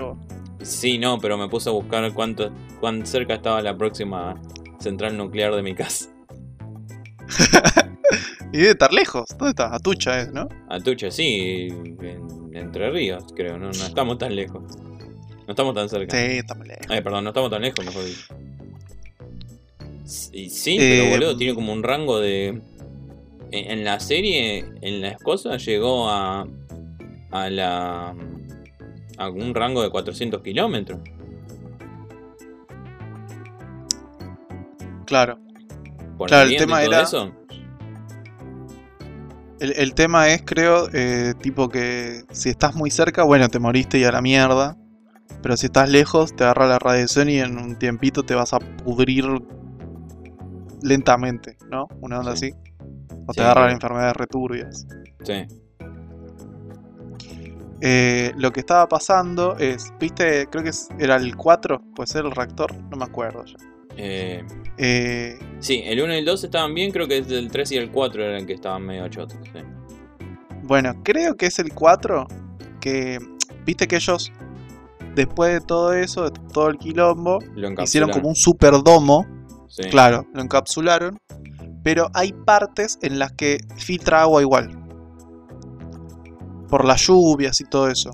Sí, 0.63 0.97
no, 0.97 1.17
pero 1.19 1.37
me 1.37 1.47
puse 1.49 1.69
a 1.69 1.71
buscar 1.71 2.11
cuánto, 2.13 2.51
cuán 2.79 3.05
cerca 3.05 3.35
estaba 3.35 3.61
la 3.61 3.75
próxima 3.77 4.39
central 4.79 5.17
nuclear 5.17 5.55
de 5.55 5.61
mi 5.61 5.75
casa. 5.75 6.09
Y 8.53 8.57
debe 8.57 8.71
estar 8.71 8.91
lejos. 8.91 9.29
¿Dónde 9.37 9.51
estás? 9.51 9.71
Atucha 9.71 10.19
es, 10.21 10.33
¿no? 10.33 10.49
Atucha, 10.67 11.09
sí, 11.09 11.69
en 11.69 12.51
Entre 12.53 12.91
Ríos, 12.91 13.23
creo, 13.33 13.57
no, 13.57 13.67
no 13.67 13.71
estamos 13.71 14.17
tan 14.17 14.35
lejos. 14.35 14.61
No 15.47 15.51
estamos 15.51 15.73
tan 15.73 15.87
cerca. 15.87 16.17
Sí, 16.17 16.37
estamos 16.39 16.67
lejos. 16.67 16.85
Ay, 16.89 17.01
perdón, 17.01 17.23
no 17.23 17.29
estamos 17.29 17.49
tan 17.49 17.61
lejos, 17.61 17.85
mejor 17.85 18.03
dicho. 18.03 18.35
Sí, 20.03 20.49
sí, 20.49 20.77
Eh, 20.77 20.99
pero 20.99 21.11
boludo, 21.11 21.37
tiene 21.37 21.55
como 21.55 21.71
un 21.71 21.81
rango 21.81 22.19
de. 22.19 22.47
En 23.51 23.71
en 23.71 23.83
la 23.85 23.99
serie, 24.01 24.65
en 24.81 25.01
las 25.01 25.17
cosas, 25.21 25.63
llegó 25.65 26.09
a. 26.09 26.45
a 27.31 27.49
la 27.49 28.13
a 29.17 29.29
un 29.29 29.53
rango 29.55 29.81
de 29.83 29.89
400 29.89 30.41
kilómetros. 30.41 30.99
Claro. 35.05 35.37
Por 36.17 36.27
Claro, 36.29 36.49
el 36.49 36.57
tema 36.57 36.83
era- 36.83 37.01
eso. 37.01 37.31
El, 39.59 39.73
el 39.77 39.93
tema 39.93 40.29
es, 40.29 40.41
creo, 40.43 40.87
eh, 40.93 41.33
tipo 41.39 41.69
que 41.69 42.23
si 42.31 42.49
estás 42.49 42.75
muy 42.75 42.89
cerca, 42.89 43.23
bueno, 43.23 43.47
te 43.49 43.59
moriste 43.59 43.99
y 43.99 44.03
a 44.05 44.11
la 44.11 44.21
mierda. 44.21 44.75
Pero 45.43 45.57
si 45.57 45.67
estás 45.67 45.89
lejos, 45.89 46.35
te 46.35 46.43
agarra 46.43 46.67
la 46.67 46.79
radiación 46.79 47.29
y 47.29 47.39
en 47.39 47.57
un 47.57 47.75
tiempito 47.77 48.23
te 48.23 48.35
vas 48.35 48.53
a 48.53 48.59
pudrir 48.59 49.25
lentamente, 50.83 51.57
¿no? 51.69 51.87
Una 51.99 52.19
onda 52.19 52.35
Sí. 52.35 52.47
así. 52.47 52.55
O 53.27 53.33
Sí, 53.33 53.37
te 53.37 53.41
agarra 53.41 53.53
claro. 53.53 53.65
las 53.67 53.73
enfermedades 53.73 54.15
returbias. 54.15 54.87
Sí. 55.23 55.45
Eh, 57.81 58.31
lo 58.37 58.51
que 58.51 58.59
estaba 58.59 58.87
pasando 58.87 59.57
es, 59.57 59.91
viste, 59.99 60.47
creo 60.47 60.63
que 60.63 60.69
es- 60.69 60.87
era 60.99 61.15
el 61.15 61.35
4, 61.35 61.81
puede 61.95 62.07
ser 62.07 62.25
el 62.25 62.31
reactor, 62.31 62.73
no 62.89 62.97
me 62.97 63.05
acuerdo 63.05 63.43
ya. 63.45 63.55
Eh, 63.97 64.45
Eh, 64.77 65.37
sí, 65.59 65.81
el 65.85 66.01
1 66.01 66.13
y 66.15 66.19
el 66.19 66.25
2 66.25 66.43
estaban 66.43 66.73
bien, 66.73 66.91
creo 66.91 67.07
que 67.07 67.17
es 67.19 67.29
el 67.29 67.51
3 67.51 67.71
y 67.73 67.77
el 67.77 67.91
4 67.91 68.23
eran 68.23 68.45
que 68.45 68.53
estaban 68.53 68.83
medio 68.85 69.07
chotos. 69.09 69.37
sí. 69.43 69.59
bueno, 70.63 70.93
creo 71.03 71.35
que 71.35 71.47
es 71.47 71.59
el 71.59 71.73
4, 71.73 72.27
que 72.79 73.17
viste 73.65 73.87
que 73.87 73.95
ellos, 73.97 74.31
después 75.15 75.51
de 75.53 75.59
todo 75.61 75.93
eso, 75.93 76.29
de 76.29 76.39
todo 76.53 76.69
el 76.69 76.77
quilombo, 76.77 77.39
Lo 77.55 77.71
hicieron 77.83 78.11
como 78.11 78.29
un 78.29 78.35
superdomo, 78.35 79.25
Sí. 79.67 79.83
claro, 79.89 80.25
lo 80.33 80.41
encapsularon, 80.41 81.17
pero 81.83 82.09
hay 82.13 82.31
partes 82.31 82.99
en 83.01 83.19
las 83.19 83.33
que 83.33 83.57
filtra 83.75 84.21
agua 84.21 84.41
igual. 84.41 84.80
Por 86.71 86.85
las 86.85 87.05
lluvias 87.05 87.61
y 87.61 87.65
todo 87.65 87.87
eso. 87.87 88.09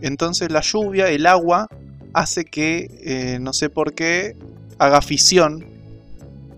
Entonces 0.00 0.52
la 0.52 0.60
lluvia, 0.60 1.08
el 1.08 1.26
agua, 1.26 1.66
hace 2.14 2.44
que, 2.44 2.88
eh, 3.02 3.38
no 3.40 3.52
sé 3.52 3.70
por 3.70 3.94
qué, 3.94 4.36
haga 4.78 5.02
fisión 5.02 5.64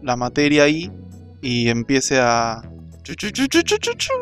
la 0.02 0.16
materia 0.16 0.64
ahí 0.64 0.90
y 1.40 1.68
empiece 1.68 2.20
a 2.20 2.62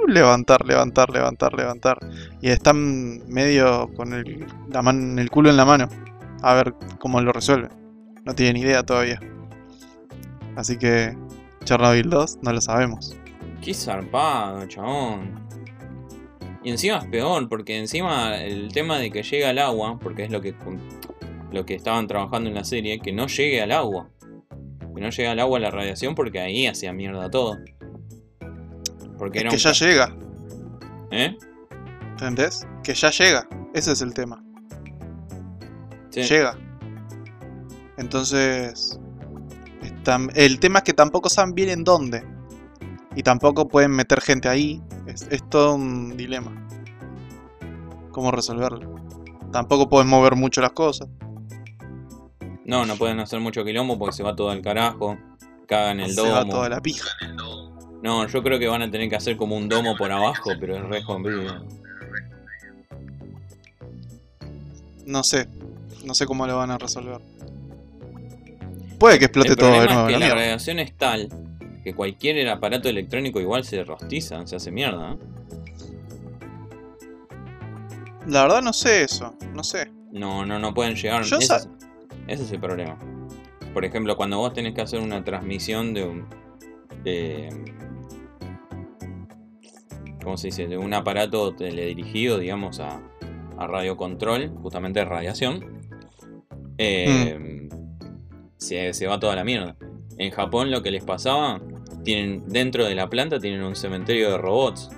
levantar, 0.09 0.66
levantar, 0.66 1.11
levantar, 1.11 1.55
levantar. 1.55 1.99
Y 2.40 2.49
están 2.49 3.27
medio 3.29 3.88
con 3.97 4.12
el, 4.12 4.47
la 4.71 4.81
el 4.90 5.31
culo 5.31 5.51
en 5.51 5.57
la 5.57 5.64
mano. 5.64 5.88
A 6.42 6.55
ver 6.55 6.75
cómo 6.99 7.21
lo 7.21 7.33
resuelve. 7.33 7.68
No 8.25 8.35
tienen 8.35 8.57
idea 8.57 8.83
todavía. 8.83 9.21
Así 10.57 10.77
que 10.77 11.16
Chernobyl 11.64 12.11
2 12.11 12.38
no 12.42 12.53
lo 12.53 12.61
sabemos. 12.61 13.16
Qué 13.62 13.73
zarpado, 13.73 14.66
chabón. 14.66 15.41
Y 16.64 16.70
encima 16.70 16.98
es 16.98 17.05
peor, 17.07 17.48
porque 17.48 17.79
encima 17.79 18.37
el 18.37 18.72
tema 18.72 18.98
de 18.98 19.11
que 19.11 19.22
llega 19.22 19.51
al 19.51 19.59
agua, 19.59 19.98
porque 20.01 20.25
es 20.25 20.31
lo 20.31 20.40
que 20.40 20.55
lo 21.51 21.66
que 21.66 21.75
estaban 21.75 22.07
trabajando 22.07 22.48
en 22.48 22.55
la 22.55 22.64
serie, 22.64 22.98
que 23.01 23.12
no 23.12 23.27
llegue 23.27 23.61
al 23.61 23.72
agua. 23.72 24.09
Que 24.94 25.01
no 25.01 25.11
llegue 25.11 25.27
al 25.29 25.40
agua 25.40 25.59
la 25.59 25.70
radiación 25.70 26.14
porque 26.14 26.38
ahí 26.40 26.66
hacía 26.66 26.92
mierda 26.92 27.31
todo. 27.31 27.59
Porque 29.18 29.38
Es 29.38 29.42
era 29.42 29.51
que 29.51 29.57
un 29.57 29.61
ya 29.62 29.72
llega, 29.72 30.16
¿Eh? 31.11 31.37
¿entendés? 32.12 32.66
Que 32.83 32.94
ya 32.94 33.11
llega. 33.11 33.48
Ese 33.75 33.92
es 33.92 34.01
el 34.03 34.14
tema. 34.14 34.42
Sí. 36.11 36.22
Llega. 36.22 36.57
Entonces. 37.98 38.98
están- 39.83 40.31
el 40.35 40.59
tema 40.61 40.79
es 40.81 40.85
que 40.85 40.92
tampoco 40.92 41.29
saben 41.29 41.55
bien 41.55 41.68
en 41.68 41.85
dónde. 41.85 42.25
Y 43.16 43.22
tampoco 43.22 43.68
pueden 43.68 43.90
meter 43.90 44.20
gente 44.20 44.48
ahí. 44.48 44.81
Es, 45.12 45.27
es 45.31 45.48
todo 45.51 45.75
un 45.75 46.16
dilema. 46.16 46.51
¿Cómo 48.11 48.31
resolverlo? 48.31 48.94
Tampoco 49.53 49.88
pueden 49.88 50.09
mover 50.09 50.35
mucho 50.37 50.61
las 50.61 50.72
cosas. 50.72 51.09
No, 52.64 52.87
no 52.87 52.96
pueden 52.96 53.18
hacer 53.20 53.40
mucho 53.40 53.64
quilombo 53.64 53.98
porque 53.98 54.14
se 54.14 54.22
va 54.22 54.35
todo 54.37 54.51
al 54.51 54.62
carajo. 54.62 55.18
Cagan 55.66 56.01
el 56.01 56.11
Se 56.11 56.20
domo. 56.20 56.33
va 56.33 56.44
toda 56.46 56.68
la 56.68 56.81
pija. 56.81 57.09
No, 58.03 58.27
yo 58.27 58.42
creo 58.42 58.59
que 58.59 58.66
van 58.68 58.83
a 58.83 58.90
tener 58.90 59.09
que 59.09 59.16
hacer 59.16 59.37
como 59.37 59.57
un 59.57 59.68
domo 59.68 59.96
por 59.96 60.11
abajo, 60.11 60.51
pero 60.59 60.77
es 60.77 60.83
re 60.85 61.03
jodido. 61.03 61.64
No 65.07 65.22
sé. 65.22 65.48
No 66.05 66.14
sé 66.14 66.27
cómo 66.27 66.46
lo 66.46 66.57
van 66.57 66.70
a 66.70 66.79
resolver. 66.79 67.20
Puede 68.98 69.18
que 69.18 69.27
explote 69.27 69.51
El 69.51 69.57
todo 69.57 69.70
de 69.72 69.87
nuevo. 69.87 70.07
es 70.09 70.12
la 70.12 70.18
que 70.18 70.29
la 70.29 70.35
radiación 70.35 70.79
es 70.79 70.96
tal 70.96 71.29
que 71.85 71.95
cualquier 71.95 72.49
aparato 72.49 72.88
electrónico 72.88 73.40
igual 73.40 73.64
se 73.64 73.83
rostiza, 73.85 74.47
se 74.47 74.57
hace 74.57 74.71
mierda. 74.71 75.12
¿eh? 75.12 75.16
La 78.27 78.42
verdad 78.42 78.62
no 78.62 78.73
sé 78.73 79.03
eso. 79.05 79.35
No 79.53 79.64
sé. 79.64 79.90
No, 80.12 80.47
no, 80.47 80.59
no 80.59 80.73
pueden 80.75 80.95
llegar. 80.95 81.23
Yo 81.25 81.38
ese, 81.38 81.57
es, 81.57 81.68
ese 82.29 82.42
es 82.45 82.53
el 82.53 82.61
problema. 82.61 82.97
Por 83.75 83.85
ejemplo, 83.85 84.16
cuando 84.16 84.38
vos 84.38 84.53
tenés 84.53 84.75
que 84.75 84.83
hacer 84.83 85.01
una 85.01 85.25
transmisión 85.25 85.92
de 85.95 86.05
un. 86.05 86.27
de- 87.03 87.73
¿Cómo 90.23 90.37
se 90.37 90.49
dice? 90.49 90.68
De 90.68 90.79
un 90.79 90.95
aparato 90.95 91.53
teledirigido, 91.57 92.38
digamos, 92.38 92.79
a, 92.79 93.01
a 93.59 93.66
radiocontrol, 93.66 94.51
justamente 94.62 95.01
de 95.01 95.05
radiación. 95.07 95.81
eh, 96.79 97.68
se, 98.57 98.95
se 98.95 99.07
va 99.09 99.18
toda 99.18 99.35
la 99.35 99.42
mierda. 99.42 99.75
En 100.18 100.31
Japón 100.31 100.71
lo 100.71 100.83
que 100.83 100.92
les 100.92 101.03
pasaba, 101.05 101.61
tienen 102.05 102.45
dentro 102.49 102.85
de 102.85 102.95
la 102.95 103.09
planta 103.09 103.38
tienen 103.38 103.62
un 103.62 103.77
cementerio 103.77 104.31
de 104.31 104.38
robots. 104.38 104.91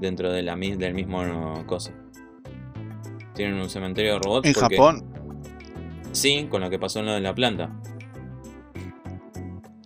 Dentro 0.00 0.30
de 0.30 0.42
la, 0.42 0.54
del 0.56 0.94
mismo 0.94 1.64
cosa. 1.66 1.92
Tienen 3.34 3.60
un 3.60 3.68
cementerio 3.70 4.14
de 4.14 4.18
robots. 4.18 4.46
En 4.48 4.54
porque- 4.54 4.76
Japón. 4.76 5.04
Sí, 6.12 6.46
con 6.50 6.60
lo 6.62 6.70
que 6.70 6.78
pasó 6.78 7.00
en 7.00 7.06
lo 7.06 7.12
de 7.14 7.20
la 7.20 7.34
planta. 7.34 7.70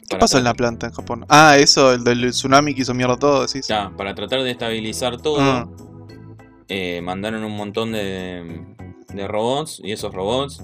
¿Qué 0.09 0.17
pasó 0.17 0.39
en 0.39 0.45
la 0.45 0.55
planta 0.55 0.87
en 0.89 0.93
Japón? 0.93 1.25
Ah, 1.29 1.57
eso, 1.59 1.93
el 1.93 2.03
del 2.03 2.31
tsunami 2.31 2.75
que 2.75 2.83
hizo 2.83 2.95
mierda 2.95 3.17
todo, 3.17 3.47
decís. 3.47 3.69
Ya, 3.69 3.93
para 3.97 4.15
tratar 4.15 4.43
de 4.43 4.51
estabilizar 4.51 5.21
todo, 5.21 5.41
Ah. 5.41 5.69
eh, 6.69 7.01
mandaron 7.01 7.45
un 7.45 7.57
montón 7.57 7.93
de, 7.93 8.65
de 9.13 9.29
robots 9.29 9.81
y 9.85 9.93
esos 9.93 10.13
robots 10.13 10.63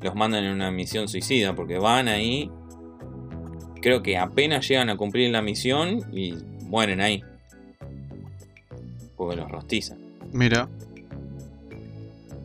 los 0.00 0.14
mandan 0.14 0.44
en 0.44 0.52
una 0.52 0.70
misión 0.70 1.08
suicida 1.08 1.54
porque 1.54 1.78
van 1.78 2.08
ahí. 2.08 2.50
Creo 3.82 4.02
que 4.02 4.16
apenas 4.16 4.66
llegan 4.68 4.88
a 4.88 4.96
cumplir 4.96 5.30
la 5.30 5.42
misión 5.42 6.04
y 6.16 6.34
mueren 6.64 7.00
ahí. 7.00 7.22
Porque 9.16 9.36
los 9.36 9.50
rostizan. 9.50 9.98
Mira. 10.32 10.68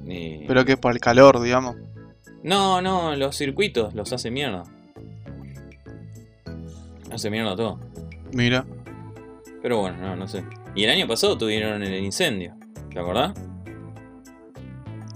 Y- 0.08 0.45
Pero 0.47 0.65
que 0.65 0.73
es 0.73 0.78
por 0.80 0.91
el 0.93 1.00
calor, 1.00 1.39
digamos. 1.41 1.76
No, 2.43 2.82
no, 2.82 3.15
los 3.15 3.36
circuitos 3.38 3.93
los 3.93 4.12
hace 4.13 4.32
mierda. 4.32 4.63
Hace 7.12 7.30
mierda 7.30 7.56
todo. 7.56 7.80
Mira. 8.34 8.65
Pero 9.62 9.80
bueno, 9.82 9.97
no, 9.97 10.15
no 10.15 10.28
sé. 10.28 10.43
Y 10.76 10.84
el 10.84 10.91
año 10.91 11.08
pasado 11.08 11.38
tuvieron 11.38 11.84
el 11.84 12.04
incendio. 12.04 12.54
¿Te 12.91 13.00
acordás? 13.00 13.34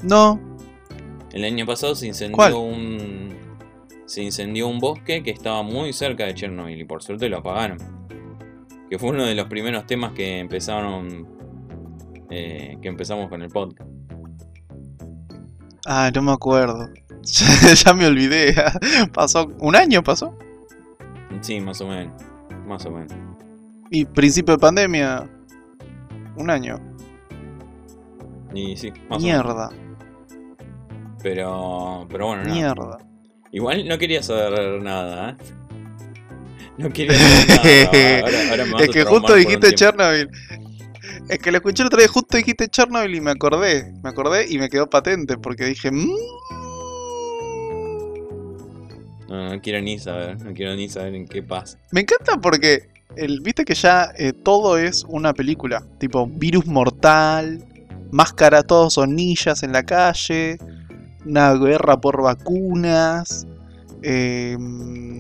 No. 0.04 0.40
El 1.32 1.46
año 1.46 1.66
pasado 1.66 1.96
se 1.96 2.08
incendió 2.08 2.36
¿Cuál? 2.36 2.54
un. 2.54 3.21
Se 4.12 4.22
incendió 4.22 4.68
un 4.68 4.80
bosque 4.80 5.24
que 5.24 5.32
estaba 5.32 5.64
muy 5.64 5.94
cerca 5.94 6.26
de 6.26 6.34
Chernobyl 6.34 6.78
y 6.78 6.84
por 6.84 7.02
suerte 7.02 7.30
lo 7.30 7.38
apagaron. 7.38 7.78
Que 8.90 9.00
fue 9.00 9.12
uno 9.12 9.24
de 9.24 9.34
los 9.36 9.48
primeros 9.48 9.86
temas 9.86 10.12
que 10.12 10.40
empezaron. 10.40 11.26
eh, 12.30 12.78
que 12.82 12.90
empezamos 12.90 13.30
con 13.30 13.42
el 13.42 13.48
podcast. 13.48 13.90
Ah, 15.86 16.12
no 16.14 16.22
me 16.24 16.34
acuerdo. 16.34 16.90
Ya, 17.86 17.94
me 17.94 18.06
olvidé. 18.06 18.54
Pasó. 19.14 19.48
¿Un 19.60 19.78
año 19.78 20.04
pasó? 20.04 20.38
Sí, 21.40 21.62
más 21.62 21.80
o 21.80 21.88
menos. 21.88 22.22
Más 22.68 22.86
o 22.86 22.92
menos. 22.92 23.14
Y 23.92 24.04
principio 24.04 24.56
de 24.56 24.60
pandemia. 24.60 25.30
Un 26.36 26.50
año. 26.50 26.82
Y 28.54 28.76
sí, 28.76 28.92
más 29.08 29.24
o 29.24 29.26
menos. 29.26 29.46
Mierda. 29.46 29.70
Pero. 31.24 32.08
Pero 32.10 32.26
bueno, 32.28 32.44
nada. 32.44 32.54
Mierda. 32.54 33.11
Igual 33.52 33.88
no 33.88 33.98
quería 33.98 34.24
saber 34.24 34.82
nada, 34.82 35.32
¿eh? 35.32 35.44
No 36.78 36.90
quería 36.92 37.14
saber 37.18 37.90
nada. 37.92 38.22
Ahora, 38.26 38.50
ahora 38.50 38.66
me 38.66 38.72
vas 38.72 38.82
es 38.84 38.90
que 38.90 39.04
justo 39.04 39.36
dijiste. 39.36 39.74
Chernobyl. 39.74 40.30
Es 41.30 41.40
que 41.40 41.52
lo 41.52 41.58
escuché 41.58 41.84
el 41.84 41.88
otro 41.88 42.00
día, 42.00 42.08
justo 42.08 42.38
dijiste 42.38 42.68
Chernobyl 42.70 43.16
y 43.16 43.22
me 43.22 43.32
acordé. 43.32 43.92
Me 44.04 44.10
acordé 44.10 44.46
y 44.50 44.58
me 44.58 44.70
quedó 44.70 44.90
patente 44.90 45.38
porque 45.38 45.66
dije. 45.66 45.92
"Mm". 45.92 46.10
No, 49.28 49.50
no 49.50 49.62
quiero 49.62 49.82
ni 49.82 49.98
saber, 49.98 50.42
no 50.44 50.54
quiero 50.54 50.76
ni 50.76 50.90
saber 50.90 51.16
en 51.16 51.26
qué 51.28 51.42
pasa. 51.42 51.78
Me 51.92 52.02
encanta 52.02 52.38
porque 52.42 52.90
el, 53.16 53.40
viste 53.42 53.64
que 53.64 53.76
ya 53.76 54.12
eh, 54.18 54.34
todo 54.34 54.78
es 54.78 55.06
una 55.08 55.34
película. 55.34 55.86
Tipo, 56.00 56.28
virus 56.28 56.66
mortal, 56.66 57.64
máscara, 58.12 58.64
todos 58.64 58.94
son 58.96 59.16
ninjas 59.16 59.64
en 59.64 59.72
la 59.72 59.84
calle, 59.84 60.58
una 61.26 61.54
guerra 61.56 62.00
por 62.02 62.22
vacunas. 62.22 63.48
eh, 64.04 64.58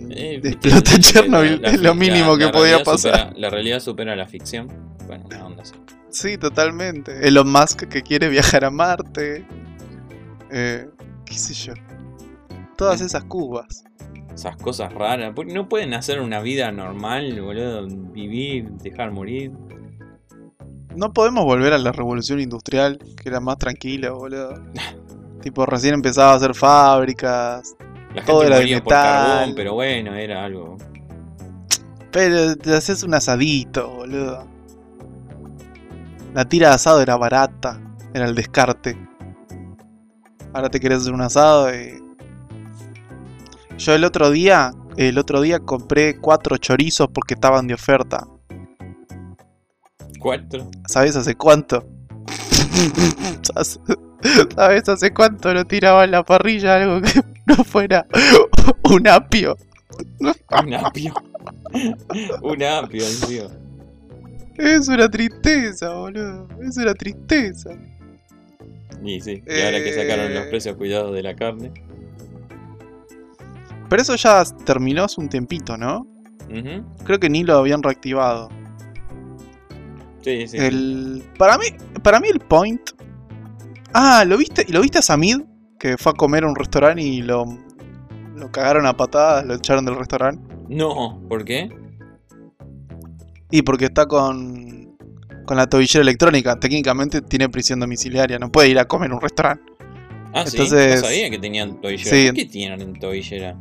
Eh, 0.09 0.41
explota 0.43 0.97
Chernobyl, 0.99 1.61
la- 1.61 1.67
la 1.69 1.73
es 1.75 1.81
lo 1.81 1.93
mínimo 1.95 2.35
la- 2.35 2.45
que 2.47 2.51
podía 2.51 2.83
pasar. 2.83 3.13
supera- 3.27 3.33
la 3.39 3.49
realidad 3.49 3.79
supera 3.79 4.15
la 4.15 4.25
ficción. 4.27 4.67
Bueno, 5.07 5.25
una 5.27 5.45
onda 5.45 5.63
así. 5.63 5.73
Sí, 6.09 6.37
totalmente. 6.37 7.27
Elon 7.27 7.49
Musk 7.51 7.83
que 7.87 8.01
quiere 8.01 8.27
viajar 8.29 8.65
a 8.65 8.71
Marte. 8.71 9.45
Eh, 10.51 10.87
qué 11.25 11.33
sé 11.35 11.53
yo. 11.53 11.73
Todas 12.75 13.01
esas 13.01 13.23
cubas. 13.25 13.83
Esas 14.33 14.55
cosas 14.57 14.91
raras. 14.93 15.33
¿Por 15.35 15.45
qué 15.47 15.53
No 15.53 15.69
pueden 15.69 15.93
hacer 15.93 16.19
una 16.19 16.41
vida 16.41 16.71
normal, 16.71 17.39
boludo. 17.39 17.87
Vivir, 17.87 18.69
dejar 18.81 19.11
morir. 19.11 19.51
No 20.95 21.13
podemos 21.13 21.45
volver 21.45 21.71
a 21.73 21.77
la 21.77 21.91
revolución 21.93 22.39
industrial, 22.41 22.97
que 22.97 23.29
era 23.29 23.39
más 23.39 23.57
tranquila, 23.59 24.11
boludo. 24.11 24.61
tipo, 25.41 25.65
recién 25.65 25.93
empezaba 25.95 26.33
a 26.33 26.35
hacer 26.35 26.55
fábricas. 26.55 27.75
La 28.13 28.23
Todo 28.23 28.41
gente 28.41 28.55
era 28.55 28.65
de 28.65 28.81
por 28.81 28.93
metal. 28.93 29.37
carbón, 29.37 29.55
pero 29.55 29.73
bueno, 29.73 30.15
era 30.15 30.45
algo. 30.45 30.77
Pero 32.11 32.55
te 32.55 32.75
haces 32.75 33.03
un 33.03 33.13
asadito, 33.13 33.89
boludo. 33.89 34.45
La 36.33 36.45
tira 36.45 36.69
de 36.69 36.75
asado 36.75 37.01
era 37.01 37.15
barata, 37.17 37.79
era 38.13 38.25
el 38.25 38.35
descarte. 38.35 38.97
Ahora 40.53 40.69
te 40.69 40.79
querés 40.79 40.99
hacer 40.99 41.13
un 41.13 41.21
asado 41.21 41.73
y... 41.73 42.01
Yo 43.77 43.95
el 43.95 44.03
otro 44.03 44.29
día, 44.29 44.73
el 44.97 45.17
otro 45.17 45.41
día 45.41 45.59
compré 45.59 46.17
cuatro 46.17 46.57
chorizos 46.57 47.07
porque 47.13 47.33
estaban 47.33 47.67
de 47.67 47.73
oferta. 47.73 48.27
Cuatro. 50.19 50.69
¿Sabes 50.87 51.15
hace 51.15 51.35
cuánto? 51.35 51.85
¿Sabes 54.55 54.87
hace 54.89 55.13
cuánto 55.13 55.53
no 55.53 55.65
tiraba 55.65 56.03
en 56.03 56.11
la 56.11 56.23
parrilla 56.23 56.75
algo 56.75 57.01
que 57.01 57.21
no 57.45 57.55
fuera 57.63 58.05
un 58.83 59.07
apio? 59.07 59.57
Un 60.19 60.73
apio. 60.73 61.13
Un 62.41 62.63
apio, 62.63 63.03
tío. 63.27 63.49
Es 64.57 64.87
una 64.89 65.09
tristeza, 65.09 65.93
boludo. 65.93 66.47
Es 66.61 66.77
una 66.77 66.93
tristeza. 66.93 67.71
Y 69.03 69.19
sí, 69.21 69.41
y 69.47 69.61
ahora 69.61 69.83
que 69.83 69.93
sacaron 69.93 70.33
los 70.33 70.43
Eh. 70.43 70.49
precios 70.49 70.75
cuidados 70.75 71.13
de 71.15 71.23
la 71.23 71.35
carne. 71.35 71.71
Pero 73.89 74.01
eso 74.01 74.15
ya 74.15 74.43
terminó 74.65 75.03
hace 75.05 75.19
un 75.19 75.29
tiempito, 75.29 75.77
¿no? 75.77 76.05
Creo 77.05 77.19
que 77.19 77.29
ni 77.29 77.43
lo 77.43 77.57
habían 77.57 77.81
reactivado. 77.81 78.49
Sí, 80.21 80.47
sí. 80.47 80.57
El... 80.57 81.23
Para 81.37 81.57
mí, 81.57 81.65
para 82.03 82.19
mí 82.19 82.27
el 82.27 82.39
point. 82.39 82.81
Ah, 83.93 84.23
¿lo 84.25 84.37
viste? 84.37 84.65
¿Lo 84.69 84.81
viste 84.81 84.99
a 84.99 85.01
Samid? 85.01 85.41
Que 85.79 85.97
fue 85.97 86.11
a 86.11 86.15
comer 86.15 86.43
a 86.43 86.47
un 86.47 86.55
restaurante 86.55 87.01
y 87.01 87.21
lo, 87.21 87.45
lo 88.35 88.51
cagaron 88.51 88.85
a 88.85 88.95
patadas, 88.95 89.45
lo 89.45 89.55
echaron 89.55 89.85
del 89.85 89.95
restaurante. 89.95 90.41
No, 90.69 91.21
¿por 91.27 91.43
qué? 91.43 91.69
Y 93.49 93.63
porque 93.63 93.85
está 93.85 94.05
con, 94.05 94.95
con 95.45 95.57
la 95.57 95.67
tobillera 95.67 96.01
electrónica. 96.03 96.59
Técnicamente 96.59 97.21
tiene 97.21 97.49
prisión 97.49 97.79
domiciliaria. 97.79 98.39
No 98.39 98.51
puede 98.51 98.69
ir 98.69 98.79
a 98.79 98.85
comer 98.85 99.11
a 99.11 99.15
un 99.15 99.21
restaurante. 99.21 99.63
Ah, 100.33 100.45
sí, 100.45 100.55
Entonces- 100.57 101.01
no 101.01 101.07
sabía 101.07 101.29
que 101.29 101.39
tenían 101.39 101.81
tobillera. 101.81 102.09
Sí. 102.09 102.25
¿Por 102.27 102.35
qué 102.35 102.45
tienen 102.45 102.93
tobillera? 102.93 103.57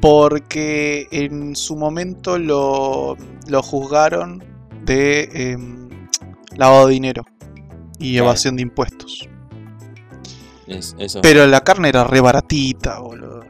Porque 0.00 1.06
en 1.12 1.54
su 1.56 1.76
momento 1.76 2.38
lo, 2.38 3.16
lo 3.48 3.62
juzgaron 3.62 4.42
de 4.84 5.28
em, 5.32 5.88
lavado 6.56 6.88
de 6.88 6.94
dinero 6.94 7.24
y 7.98 8.12
Claro. 8.12 8.26
evasión 8.26 8.56
de 8.56 8.62
impuestos. 8.62 9.28
Es, 10.66 10.94
eso. 10.98 11.20
Pero 11.22 11.46
la 11.46 11.62
carne 11.62 11.88
era 11.88 12.04
re 12.04 12.20
baratita, 12.20 13.00
boludo. 13.00 13.44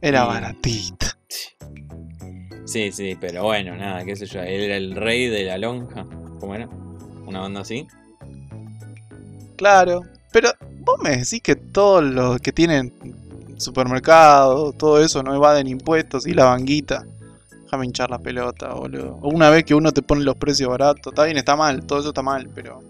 Era 0.00 0.22
Sí. 0.22 0.28
baratita. 0.28 1.18
Sí, 2.64 2.90
sí, 2.92 3.16
pero 3.20 3.44
bueno, 3.44 3.76
nada, 3.76 4.04
qué 4.04 4.16
sé 4.16 4.26
yo. 4.26 4.40
Él 4.40 4.62
era 4.62 4.76
el 4.76 4.94
rey 4.96 5.28
de 5.28 5.44
la 5.44 5.58
lonja. 5.58 6.04
¿Cómo 6.40 6.54
era? 6.54 6.68
Una 7.26 7.40
banda 7.40 7.60
así. 7.60 7.86
Claro. 9.56 10.02
Pero 10.32 10.50
vos 10.80 10.96
me 11.02 11.10
decís 11.18 11.40
que 11.42 11.54
todos 11.56 12.02
los 12.02 12.40
que 12.40 12.52
tienen 12.52 12.92
supermercado, 13.58 14.72
todo 14.72 15.02
eso 15.02 15.22
no 15.22 15.34
evaden 15.34 15.66
impuestos 15.66 16.26
y 16.26 16.32
la 16.32 16.46
banguita. 16.46 17.04
Déjame 17.72 17.86
hinchar 17.86 18.10
la 18.10 18.18
pelota, 18.18 18.74
boludo. 18.74 19.18
O 19.22 19.30
Una 19.30 19.48
vez 19.48 19.64
que 19.64 19.74
uno 19.74 19.92
te 19.92 20.02
pone 20.02 20.22
los 20.24 20.36
precios 20.36 20.68
baratos, 20.68 21.10
está 21.10 21.24
bien, 21.24 21.38
está 21.38 21.56
mal, 21.56 21.86
todo 21.86 22.00
eso 22.00 22.08
está 22.10 22.20
mal, 22.20 22.46
pero. 22.54 22.80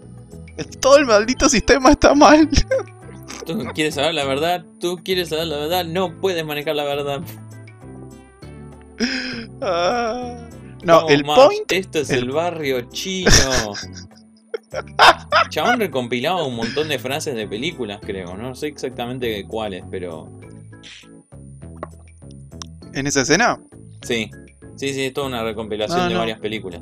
Todo 0.81 0.97
el 0.97 1.05
maldito 1.05 1.47
sistema 1.47 1.91
está 1.91 2.13
mal. 2.13 2.49
¿Tú 3.45 3.59
quieres 3.73 3.95
saber 3.95 4.13
la 4.13 4.25
verdad? 4.25 4.65
¿Tú 4.81 4.99
quieres 5.01 5.29
saber 5.29 5.47
la 5.47 5.55
verdad? 5.55 5.85
No 5.85 6.19
puedes 6.19 6.45
manejar 6.45 6.75
la 6.75 6.83
verdad. 6.83 7.21
Ah. 9.61 10.35
No, 10.83 11.07
el 11.07 11.23
más, 11.25 11.39
point. 11.39 11.71
Esto 11.71 11.99
es 11.99 12.09
el- 12.09 12.25
el 12.25 12.31
barrio 12.31 12.81
chino. 12.89 13.31
Chabón 15.49 15.79
recompilaba 15.79 16.43
un 16.45 16.55
montón 16.57 16.89
de 16.89 16.99
frases 16.99 17.35
de 17.35 17.47
películas, 17.47 17.99
creo. 18.05 18.35
No 18.35 18.53
sé 18.55 18.67
exactamente 18.67 19.45
cuáles, 19.47 19.83
pero. 19.89 20.29
En 22.93 23.07
esa 23.07 23.21
escena. 23.21 23.59
Sí. 24.01 24.29
Sí, 24.75 24.93
sí, 24.93 25.05
es 25.05 25.13
toda 25.13 25.27
una 25.27 25.43
recompilación 25.43 25.99
Ah, 25.99 26.07
de 26.07 26.13
no. 26.13 26.19
varias 26.19 26.39
películas. 26.39 26.81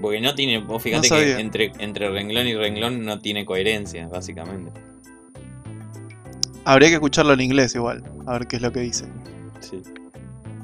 Porque 0.00 0.20
no 0.20 0.34
tiene. 0.34 0.58
Vos 0.58 0.82
fíjate 0.82 1.08
No 1.08 1.16
que 1.50 1.72
entre 1.78 2.10
renglón 2.10 2.46
y 2.46 2.54
renglón 2.54 3.04
no 3.04 3.18
tiene 3.18 3.46
coherencia, 3.46 4.08
básicamente. 4.08 4.70
Habría 6.64 6.88
que 6.88 6.94
escucharlo 6.94 7.32
en 7.32 7.40
inglés 7.40 7.74
igual. 7.74 8.02
A 8.26 8.32
ver 8.34 8.46
qué 8.46 8.56
es 8.56 8.62
lo 8.62 8.72
que 8.72 8.80
dice. 8.80 9.06
Sí. 9.60 9.82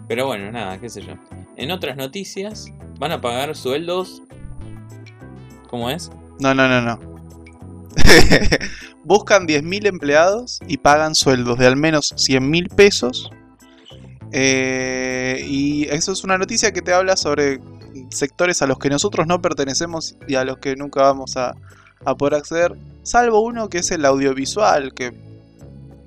Pero 0.08 0.26
bueno, 0.26 0.50
nada, 0.50 0.78
qué 0.78 0.88
sé 0.88 1.00
yo. 1.02 1.14
En 1.56 1.70
otras 1.70 1.96
noticias, 1.96 2.66
van 2.98 3.12
a 3.12 3.20
pagar 3.20 3.54
sueldos. 3.56 4.22
¿Cómo 5.68 5.88
es? 5.90 6.10
No, 6.40 6.54
no, 6.54 6.68
no, 6.68 6.82
no. 6.82 6.98
Buscan 9.04 9.46
10.000 9.46 9.86
empleados 9.86 10.60
y 10.66 10.76
pagan 10.78 11.14
sueldos 11.14 11.58
de 11.58 11.66
al 11.66 11.76
menos 11.76 12.12
100.000 12.16 12.74
pesos. 12.74 13.30
Eh, 14.32 15.44
y 15.46 15.84
eso 15.88 16.12
es 16.12 16.24
una 16.24 16.38
noticia 16.38 16.72
que 16.72 16.80
te 16.82 16.92
habla 16.92 17.16
sobre 17.16 17.60
sectores 18.10 18.62
a 18.62 18.66
los 18.66 18.78
que 18.78 18.88
nosotros 18.88 19.26
no 19.26 19.42
pertenecemos 19.42 20.16
y 20.26 20.36
a 20.36 20.44
los 20.44 20.58
que 20.58 20.74
nunca 20.74 21.02
vamos 21.02 21.36
a, 21.36 21.54
a 22.04 22.14
poder 22.16 22.34
acceder. 22.34 22.74
Salvo 23.02 23.40
uno 23.40 23.68
que 23.68 23.78
es 23.78 23.90
el 23.90 24.04
audiovisual, 24.04 24.94
que 24.94 25.12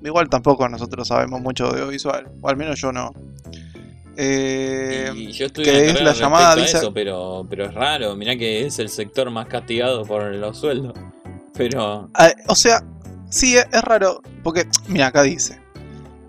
igual 0.04 0.28
tampoco 0.28 0.68
nosotros 0.68 1.08
sabemos 1.08 1.40
mucho 1.40 1.70
de 1.70 1.80
audiovisual. 1.80 2.28
O 2.40 2.48
al 2.48 2.56
menos 2.56 2.80
yo 2.80 2.92
no. 2.92 3.12
Eh, 4.16 5.12
y 5.14 5.32
yo 5.32 5.46
estuve 5.46 5.64
que 5.64 5.90
en 5.90 5.96
es 5.96 6.02
la 6.02 6.14
llamada, 6.14 6.54
a 6.54 6.64
eso, 6.64 6.92
pero, 6.92 7.46
pero 7.48 7.66
es 7.66 7.74
raro. 7.74 8.16
Mirá 8.16 8.36
que 8.36 8.64
es 8.66 8.78
el 8.78 8.88
sector 8.88 9.30
más 9.30 9.46
castigado 9.46 10.04
por 10.04 10.34
los 10.34 10.58
sueldos. 10.58 10.94
Pero. 11.54 12.08
Ah, 12.14 12.32
o 12.48 12.54
sea, 12.54 12.82
sí, 13.28 13.56
es, 13.56 13.66
es 13.72 13.82
raro, 13.82 14.22
porque, 14.42 14.66
mira, 14.88 15.08
acá 15.08 15.22
dice, 15.22 15.60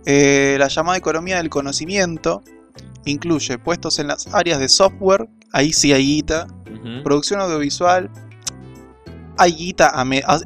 eh, 0.09 0.55
la 0.57 0.69
llamada 0.69 0.97
economía 0.97 1.37
del 1.37 1.49
conocimiento 1.49 2.41
incluye 3.05 3.57
puestos 3.57 3.99
en 3.99 4.07
las 4.07 4.27
áreas 4.33 4.59
de 4.59 4.69
software, 4.69 5.27
ahí 5.51 5.73
sí 5.73 5.91
hay 5.93 6.05
guita, 6.05 6.47
producción 7.03 7.41
audiovisual, 7.41 8.09
hay 9.37 9.51
guita, 9.51 9.91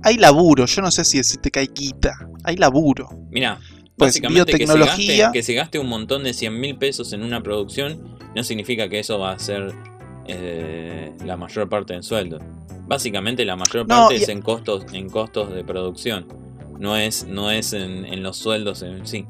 hay 0.04 0.18
laburo, 0.18 0.66
yo 0.66 0.82
no 0.82 0.92
sé 0.92 1.04
si 1.06 1.18
decirte 1.18 1.50
que 1.52 1.60
hay 1.60 1.68
guita, 1.74 2.28
hay 2.44 2.58
laburo. 2.58 3.10
Mirá, 3.30 3.58
Pues, 3.98 4.10
básicamente 4.10 4.52
que 4.54 4.66
se, 4.66 4.74
biotecnología- 4.74 5.18
gaste, 5.26 5.38
que 5.40 5.44
se 5.44 5.54
gaste 5.54 5.80
un 5.80 5.88
montón 5.88 6.24
de 6.24 6.34
100 6.34 6.60
mil 6.60 6.78
pesos 6.78 7.14
en 7.14 7.24
una 7.24 7.42
producción 7.44 8.18
no 8.36 8.44
significa 8.44 8.90
que 8.90 9.00
eso 9.00 9.20
va 9.20 9.32
a 9.34 9.40
ser 9.40 9.74
eh, 10.28 11.12
la 11.26 11.36
mayor 11.38 11.68
parte 11.70 11.94
del 11.94 12.04
sueldo. 12.04 12.40
Básicamente 12.88 13.44
la 13.46 13.56
mayor 13.56 13.88
No, 13.88 13.96
parte 14.08 14.16
y- 14.18 14.24
es 14.24 14.30
en 14.30 14.42
costos, 14.42 14.86
en 14.94 15.10
costos 15.10 15.54
de 15.54 15.64
producción. 15.64 16.28
No 16.80 16.96
es, 16.98 17.26
no 17.28 17.52
es 17.52 17.74
en, 17.74 18.06
en 18.06 18.24
los 18.24 18.38
sueldos 18.38 18.82
en 18.82 19.06
sí. 19.08 19.26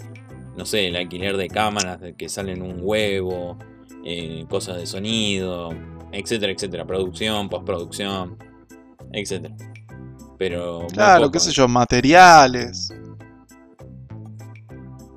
No 0.62 0.68
sé, 0.68 0.90
el 0.90 0.96
alquiler 0.96 1.38
de 1.38 1.48
cámaras 1.48 2.00
de 2.00 2.14
que 2.14 2.30
salen 2.30 2.62
un 2.62 2.82
huevo, 2.84 3.58
eh, 4.06 4.46
cosas 4.48 4.78
de 4.78 4.86
sonido, 4.86 5.72
etcétera, 6.12 6.52
etcétera. 6.52 6.86
Producción, 6.86 7.50
postproducción, 7.50 8.38
etcétera. 9.12 9.56
Pero. 10.38 10.86
Claro, 10.94 11.22
poco, 11.22 11.32
qué 11.32 11.40
sé 11.40 11.50
eh. 11.50 11.54
yo, 11.54 11.68
materiales. 11.68 12.94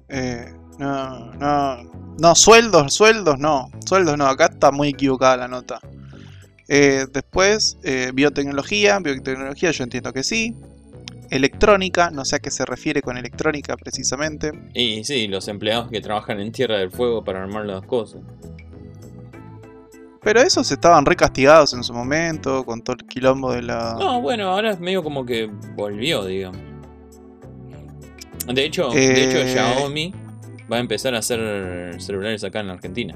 Eh, 0.09 0.51
no, 0.79 1.35
no, 1.35 1.83
no, 2.19 2.35
sueldos, 2.35 2.95
sueldos 2.95 3.39
no, 3.39 3.69
sueldos 3.85 4.17
no, 4.17 4.27
acá 4.27 4.47
está 4.47 4.73
muy 4.73 4.89
equivocada 4.89 5.37
la 5.37 5.49
nota. 5.49 5.79
Eh, 6.69 7.05
después, 7.13 7.77
eh, 7.83 8.13
biotecnología, 8.15 8.99
biotecnología 8.99 9.73
yo 9.73 9.85
entiendo 9.85 10.11
que 10.15 10.23
sí. 10.23 10.57
Electrónica, 11.31 12.11
no 12.11 12.25
sé 12.25 12.37
a 12.37 12.39
qué 12.39 12.51
se 12.51 12.65
refiere 12.65 13.03
con 13.03 13.17
electrónica 13.17 13.77
precisamente. 13.77 14.53
Y 14.75 15.05
sí, 15.05 15.27
los 15.29 15.49
empleados 15.49 15.91
que 15.91 16.01
trabajan 16.01 16.41
en 16.41 16.53
Tierra 16.53 16.79
del 16.79 16.91
Fuego 16.91 17.25
para 17.25 17.43
armar 17.43 17.65
las 17.67 17.83
cosas. 17.83 18.21
Pero 20.23 20.41
esos 20.41 20.71
estaban 20.73 21.05
recastigados 21.05 21.75
en 21.75 21.85
su 21.85 21.93
momento, 21.93 22.65
con 22.65 22.81
todo 22.83 22.97
el 22.99 23.07
quilombo 23.07 23.53
de 23.53 23.63
la... 23.63 23.97
No, 23.99 24.23
bueno, 24.23 24.49
ahora 24.49 24.71
es 24.71 24.81
medio 24.81 25.03
como 25.03 25.27
que 25.27 25.51
volvió, 25.77 26.25
digamos. 26.25 26.59
De 28.47 28.65
hecho, 28.65 28.89
de 28.91 29.25
hecho 29.25 29.39
Eh. 29.39 29.53
Xiaomi 29.53 30.15
va 30.71 30.77
a 30.77 30.81
empezar 30.81 31.15
a 31.15 31.19
hacer 31.19 32.01
celulares 32.01 32.43
acá 32.45 32.61
en 32.61 32.71
Argentina. 32.71 33.15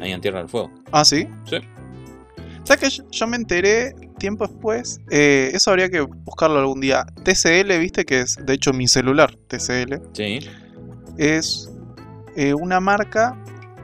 Ahí 0.00 0.12
en 0.12 0.20
Tierra 0.20 0.38
del 0.38 0.48
Fuego. 0.48 0.70
Ah, 0.92 1.04
sí. 1.04 1.26
Sí. 1.44 1.56
¿Sabes 2.64 2.96
que 2.96 3.02
yo 3.10 3.26
me 3.26 3.36
enteré 3.36 3.94
tiempo 4.18 4.46
después? 4.46 5.00
Eh, 5.10 5.50
eso 5.54 5.70
habría 5.70 5.88
que 5.88 6.00
buscarlo 6.00 6.58
algún 6.58 6.80
día. 6.80 7.06
TCL, 7.24 7.78
viste 7.78 8.04
que 8.04 8.20
es, 8.20 8.36
de 8.44 8.52
hecho, 8.54 8.72
mi 8.72 8.88
celular, 8.88 9.34
TCL, 9.48 10.00
Sí. 10.12 10.40
es 11.16 11.70
eh, 12.36 12.54
una 12.54 12.78
marca 12.80 13.36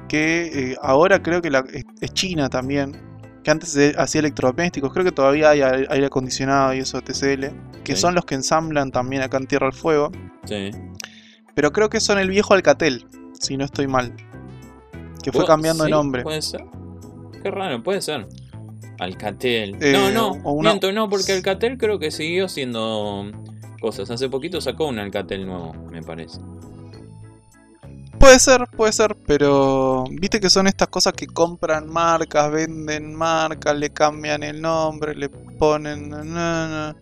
que 0.09 0.73
eh, 0.73 0.77
ahora 0.83 1.23
creo 1.23 1.43
que 1.43 1.51
la- 1.51 1.65
es, 1.73 1.85
es 2.01 2.13
china 2.13 2.49
también. 2.49 2.93
Que 3.43 3.51
antes 3.51 3.77
hacía 3.99 4.21
electrodomésticos, 4.21 4.93
creo 4.93 5.05
que 5.05 5.13
todavía 5.13 5.51
hay 5.51 5.61
aire 5.63 6.07
acondicionado 6.07 6.73
y 6.75 6.79
eso 6.79 6.99
de 7.01 7.03
TCL. 7.13 7.53
Que 7.85 7.95
Sí. 7.97 8.01
son 8.03 8.15
los 8.15 8.25
que 8.25 8.35
ensamblan 8.35 8.91
también 8.91 9.23
acá 9.23 9.37
en 9.37 9.47
Tierra 9.47 9.67
del 9.67 9.75
Fuego. 9.75 10.11
Sí. 10.45 10.71
Pero 11.55 11.73
creo 11.73 11.91
que 11.91 12.01
son 12.01 12.19
el 12.19 12.31
viejo 12.31 12.55
Alcatel, 12.55 13.07
si 13.39 13.57
no 13.57 13.65
estoy 13.65 13.87
mal. 13.87 14.15
Que 15.23 15.31
fue 15.33 15.45
cambiando 15.47 15.85
de 15.85 15.89
sí, 15.89 15.93
nombre. 15.93 16.23
Puede 16.23 16.43
ser. 16.43 16.65
Qué 17.43 17.51
raro, 17.51 17.83
puede 17.83 18.01
ser. 18.01 18.27
Alcatel. 18.99 19.77
Eh, 19.81 19.93
no, 19.93 20.11
no, 20.11 20.29
o 20.45 20.53
una- 20.53 20.71
miento, 20.71 20.93
no, 20.93 21.09
porque 21.09 21.33
Alcatel 21.33 21.79
creo 21.79 21.99
que 21.99 22.11
siguió 22.11 22.49
siendo 22.49 23.31
cosas. 23.81 24.11
Hace 24.11 24.29
poquito 24.29 24.61
sacó 24.61 24.89
un 24.89 24.99
Alcatel 24.99 25.47
nuevo, 25.47 25.75
me 25.91 26.03
parece. 26.03 26.39
Puede 28.19 28.39
ser, 28.39 28.65
puede 28.75 28.93
ser, 28.93 29.17
pero 29.27 30.05
viste 30.11 30.41
que 30.41 30.49
son 30.49 30.67
estas 30.67 30.89
cosas 30.89 31.13
que 31.13 31.27
compran 31.27 31.89
marcas, 31.89 32.51
venden 32.51 33.15
marcas, 33.15 33.77
le 33.77 33.91
cambian 33.91 34.43
el 34.43 34.63
nombre, 34.63 35.15
le 35.15 35.29
ponen... 35.29 36.09
na. 36.09 36.97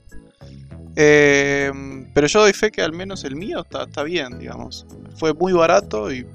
Eh, 0.96 1.70
pero 2.12 2.26
yo 2.26 2.40
doy 2.40 2.52
fe 2.52 2.70
que 2.70 2.82
al 2.82 2.92
menos 2.92 3.24
el 3.24 3.36
mío 3.36 3.60
está, 3.60 3.84
está 3.84 4.02
bien, 4.02 4.38
digamos. 4.38 4.84
Fue 5.16 5.32
muy 5.32 5.52
barato 5.52 6.12
y 6.12 6.26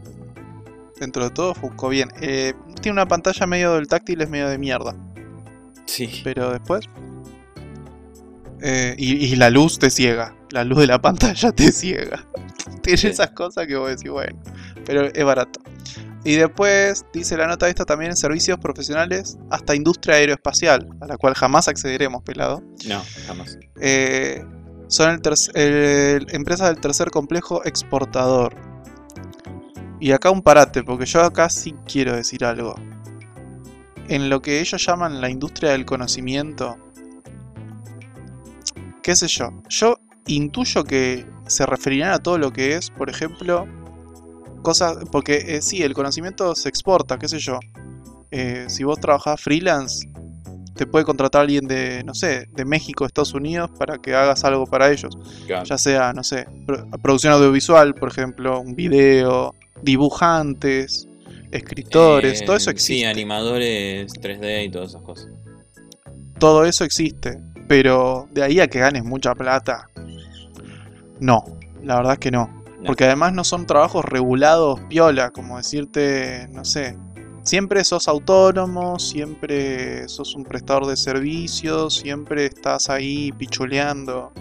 dentro 1.00 1.26
de 1.26 1.32
todo 1.32 1.54
buscó 1.62 1.90
bien. 1.90 2.10
Eh, 2.22 2.54
tiene 2.82 2.94
una 2.94 3.08
pantalla 3.08 3.46
medio 3.46 3.74
del 3.74 3.88
táctil, 3.88 4.22
es 4.22 4.30
medio 4.30 4.48
de 4.48 4.58
mierda. 4.58 4.96
Sí. 5.88 6.22
Pero 6.24 6.52
después... 6.52 6.86
eh, 8.62 8.96
y, 8.98 9.26
y 9.26 9.36
la 9.36 9.50
luz 9.50 9.80
te 9.80 9.90
ciega. 9.90 10.36
La 10.52 10.64
luz 10.64 10.80
de 10.80 10.88
la 10.88 11.02
pantalla 11.02 11.52
te 11.52 11.72
ciega. 11.72 12.26
Tiene 12.82 12.98
Sí. 12.98 13.08
esas 13.08 13.32
cosas 13.32 13.68
que 13.68 13.76
vos 13.76 13.90
decís, 13.90 14.10
bueno. 14.12 14.40
Pero 14.86 15.06
es 15.06 15.24
barato. 15.26 15.60
Y 16.24 16.36
después 16.36 17.06
dice 17.14 17.38
la 17.38 17.48
nota 17.48 17.70
esta 17.70 17.86
también 17.86 18.12
en 18.12 18.18
servicios 18.18 18.60
profesionales 18.60 19.38
hasta 19.50 19.76
industria 19.76 20.16
aeroespacial, 20.16 20.90
a 21.00 21.08
la 21.08 21.18
cual 21.18 21.34
jamás 21.36 21.68
accederemos, 21.68 22.22
pelado. 22.24 22.62
No, 22.88 23.02
jamás. 23.28 23.58
Eh, 23.80 24.44
son 24.88 25.12
el 25.12 25.22
el- 25.56 26.28
empresas 26.32 26.68
del 26.70 26.80
tercer 26.82 27.12
complejo 27.12 27.64
exportador. 27.66 28.54
Y 30.00 30.12
acá 30.12 30.30
un 30.32 30.42
parate, 30.42 30.84
porque 30.84 31.06
yo 31.06 31.22
acá 31.22 31.50
sí 31.50 31.74
quiero 31.86 32.16
decir 32.16 32.44
algo. 32.46 32.76
En 34.10 34.30
lo 34.30 34.42
que 34.42 34.60
ellos 34.62 34.86
llaman 34.86 35.20
la 35.22 35.30
industria 35.30 35.72
del 35.72 35.86
conocimiento, 35.86 36.78
qué 39.04 39.16
sé 39.16 39.28
yo, 39.28 39.52
yo 39.70 39.98
intuyo 40.28 40.84
que 40.84 41.26
se 41.48 41.66
referirán 41.66 42.12
a 42.12 42.20
todo 42.20 42.38
lo 42.38 42.52
que 42.52 42.76
es, 42.76 42.90
por 42.90 43.10
ejemplo, 43.10 43.68
cosas, 44.62 44.98
porque 45.12 45.56
eh, 45.56 45.62
sí, 45.62 45.82
el 45.84 45.94
conocimiento 45.94 46.56
se 46.56 46.70
exporta, 46.70 47.18
qué 47.18 47.28
sé 47.28 47.40
yo. 47.40 47.60
Eh, 48.32 48.66
si 48.68 48.84
vos 48.84 49.00
trabajás 49.00 49.40
freelance, 49.42 50.10
te 50.76 50.86
puede 50.86 51.06
contratar 51.06 51.42
alguien 51.44 51.68
de, 51.68 52.04
no 52.04 52.14
sé, 52.14 52.48
de 52.54 52.66
México, 52.66 53.06
Estados 53.06 53.34
Unidos, 53.34 53.70
para 53.80 53.98
que 53.98 54.14
hagas 54.16 54.44
algo 54.44 54.66
para 54.66 54.92
ellos. 54.92 55.18
Claro. 55.48 55.66
Ya 55.66 55.78
sea, 55.78 56.14
no 56.14 56.24
sé, 56.24 56.46
pro- 56.66 56.86
producción 57.02 57.34
audiovisual, 57.34 57.96
por 57.96 58.10
ejemplo, 58.10 58.60
un 58.60 58.76
video, 58.76 59.56
dibujantes, 59.82 61.08
escritores, 61.52 62.42
Eh, 62.42 62.46
todo 62.46 62.56
eso 62.58 62.66
Sí, 62.72 62.76
existe. 62.76 63.08
animadores 63.08 64.12
3D 64.14 64.66
y 64.66 64.70
todas 64.70 64.90
esas 64.90 65.02
cosas. 65.02 65.28
todo 66.40 66.66
eso 66.66 66.84
existe. 66.84 67.40
Pero 67.68 68.28
de 68.32 68.44
ahí 68.44 68.60
a 68.60 68.68
que 68.68 68.80
ganes 68.80 69.04
mucha 69.04 69.36
plata, 69.36 69.90
no, 71.20 71.44
la 71.84 71.96
verdad 71.98 72.14
es 72.14 72.20
que 72.20 72.32
no. 72.32 72.64
No. 72.80 72.86
Porque 72.86 73.06
además 73.06 73.34
no 73.34 73.44
son 73.44 73.66
trabajos 73.66 74.06
regulados 74.06 74.80
piola, 74.88 75.32
como 75.32 75.58
decirte, 75.58 76.48
no 76.52 76.64
sé, 76.64 76.96
siempre 77.44 77.84
sos 77.84 78.08
autónomo, 78.08 79.00
siempre 79.00 80.08
sos 80.08 80.36
un 80.36 80.44
prestador 80.44 80.86
de 80.86 80.96
servicios, 80.96 81.96
siempre 81.96 82.46
estás 82.46 82.90
ahí 82.90 83.32
pichuleando. 83.32 84.32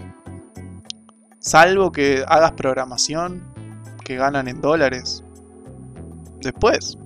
Salvo 1.39 1.91
que 1.91 2.23
hagas 2.27 2.51
programación 2.53 3.41
que 4.05 4.15
ganan 4.15 4.47
en 4.47 4.61
dólares. 4.61 5.23
Después. 6.41 6.97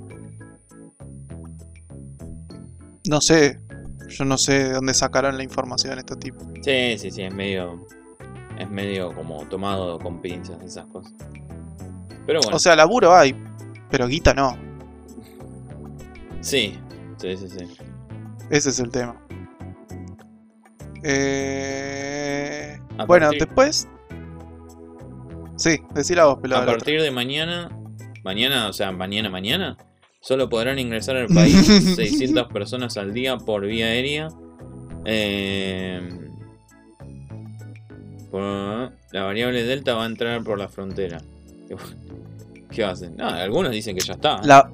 No 3.07 3.19
sé, 3.21 3.59
yo 4.09 4.25
no 4.25 4.37
sé 4.37 4.65
de 4.65 4.73
dónde 4.73 4.93
sacaron 4.93 5.37
la 5.37 5.43
información 5.43 5.97
este 5.97 6.15
tipo. 6.15 6.39
Sí, 6.61 6.97
sí, 6.97 7.11
sí, 7.11 7.23
es 7.23 7.33
medio. 7.33 7.85
Es 8.57 8.69
medio 8.69 9.13
como 9.15 9.43
tomado 9.45 9.97
con 9.97 10.21
pinzas 10.21 10.61
esas 10.61 10.85
cosas. 10.87 11.13
Pero 12.27 12.39
bueno, 12.41 12.55
O 12.55 12.59
sea, 12.59 12.75
laburo 12.75 13.15
hay, 13.15 13.35
pero 13.89 14.07
guita 14.07 14.33
no. 14.33 14.55
sí, 16.41 16.77
sí, 17.17 17.37
sí, 17.37 17.47
sí. 17.49 17.67
Ese 18.49 18.69
es 18.69 18.79
el 18.79 18.91
tema. 18.91 19.15
Eh... 21.03 22.79
Bueno, 23.07 23.31
después. 23.31 23.87
Sí, 25.55 25.81
decila 25.93 26.25
vos, 26.25 26.39
pelado. 26.39 26.63
A 26.63 26.65
la 26.65 26.71
partir 26.73 27.01
de 27.01 27.11
mañana, 27.11 27.69
mañana, 28.23 28.67
o 28.67 28.73
sea, 28.73 28.91
mañana, 28.91 29.29
mañana, 29.29 29.77
solo 30.21 30.49
podrán 30.49 30.79
ingresar 30.79 31.17
al 31.17 31.27
país 31.27 31.65
600 31.95 32.47
personas 32.51 32.97
al 32.97 33.13
día 33.13 33.37
por 33.37 33.65
vía 33.65 33.87
aérea. 33.87 34.29
Eh, 35.05 35.99
por- 38.29 38.91
la 39.11 39.23
variable 39.23 39.63
delta 39.63 39.93
va 39.95 40.03
a 40.03 40.07
entrar 40.07 40.43
por 40.43 40.57
la 40.57 40.67
frontera. 40.69 41.19
¿Qué 42.71 42.83
hacen? 42.83 43.17
No, 43.17 43.27
algunos 43.27 43.71
dicen 43.71 43.95
que 43.97 44.01
ya 44.01 44.13
está. 44.13 44.41
La... 44.43 44.71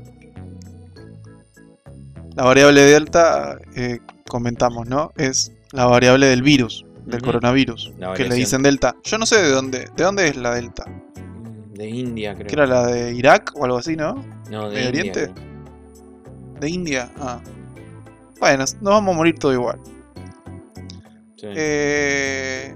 la 2.35 2.43
variable 2.43 2.81
delta, 2.81 3.57
eh, 3.75 3.99
comentamos, 4.27 4.87
¿no? 4.87 5.11
Es 5.17 5.51
la 5.71 5.85
variable 5.85 6.27
del 6.27 6.43
virus, 6.43 6.85
del 7.05 7.17
Ujú. 7.21 7.25
coronavirus, 7.25 7.93
La 7.97 8.13
que 8.13 8.25
le 8.25 8.35
dicen 8.35 8.61
delta. 8.61 8.95
Yo 9.03 9.17
no 9.17 9.25
sé 9.25 9.41
de 9.41 9.49
dónde, 9.49 9.87
de 9.95 10.03
dónde 10.03 10.27
es 10.27 10.35
la 10.37 10.53
delta. 10.53 10.85
De 11.77 11.87
India, 11.89 12.33
creo. 12.33 12.47
Que 12.47 12.53
era 12.55 12.65
la 12.65 12.87
de 12.87 13.13
Irak 13.13 13.51
o 13.55 13.65
algo 13.65 13.77
así, 13.77 13.95
¿no? 13.95 14.15
No, 14.49 14.69
de 14.69 14.75
Medio 14.75 14.87
India. 14.87 15.11
Oriente? 15.11 15.31
creo. 15.33 16.59
De 16.59 16.69
India. 16.69 17.11
Ah. 17.19 17.39
Bueno, 18.39 18.59
nos 18.59 18.73
vamos 18.81 19.13
a 19.13 19.17
morir 19.17 19.37
todo 19.37 19.53
igual. 19.53 19.79
Sí. 21.35 21.47
Eh, 21.55 22.75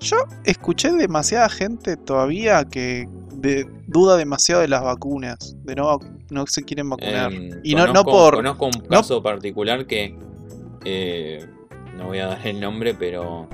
yo 0.00 0.16
escuché 0.44 0.90
demasiada 0.92 1.48
gente 1.48 1.96
todavía 1.96 2.64
que 2.64 3.08
de- 3.34 3.68
duda 3.86 4.16
demasiado 4.16 4.60
de 4.62 4.68
las 4.68 4.82
vacunas, 4.82 5.56
de 5.64 5.76
no, 5.76 5.98
no 6.30 6.46
se 6.46 6.62
quieren 6.64 6.90
vacunar. 6.90 7.32
Em, 7.32 7.60
y 7.62 7.74
no, 7.74 7.86
no 7.92 8.04
por... 8.04 8.34
Conozco 8.34 8.66
un 8.66 8.72
caso 8.88 9.22
particular 9.22 9.86
que. 9.86 10.16
eh, 10.84 11.46
no 11.96 12.06
voy 12.06 12.18
a 12.18 12.26
dar 12.26 12.46
el 12.46 12.60
nombre, 12.60 12.94
pero. 12.94 13.48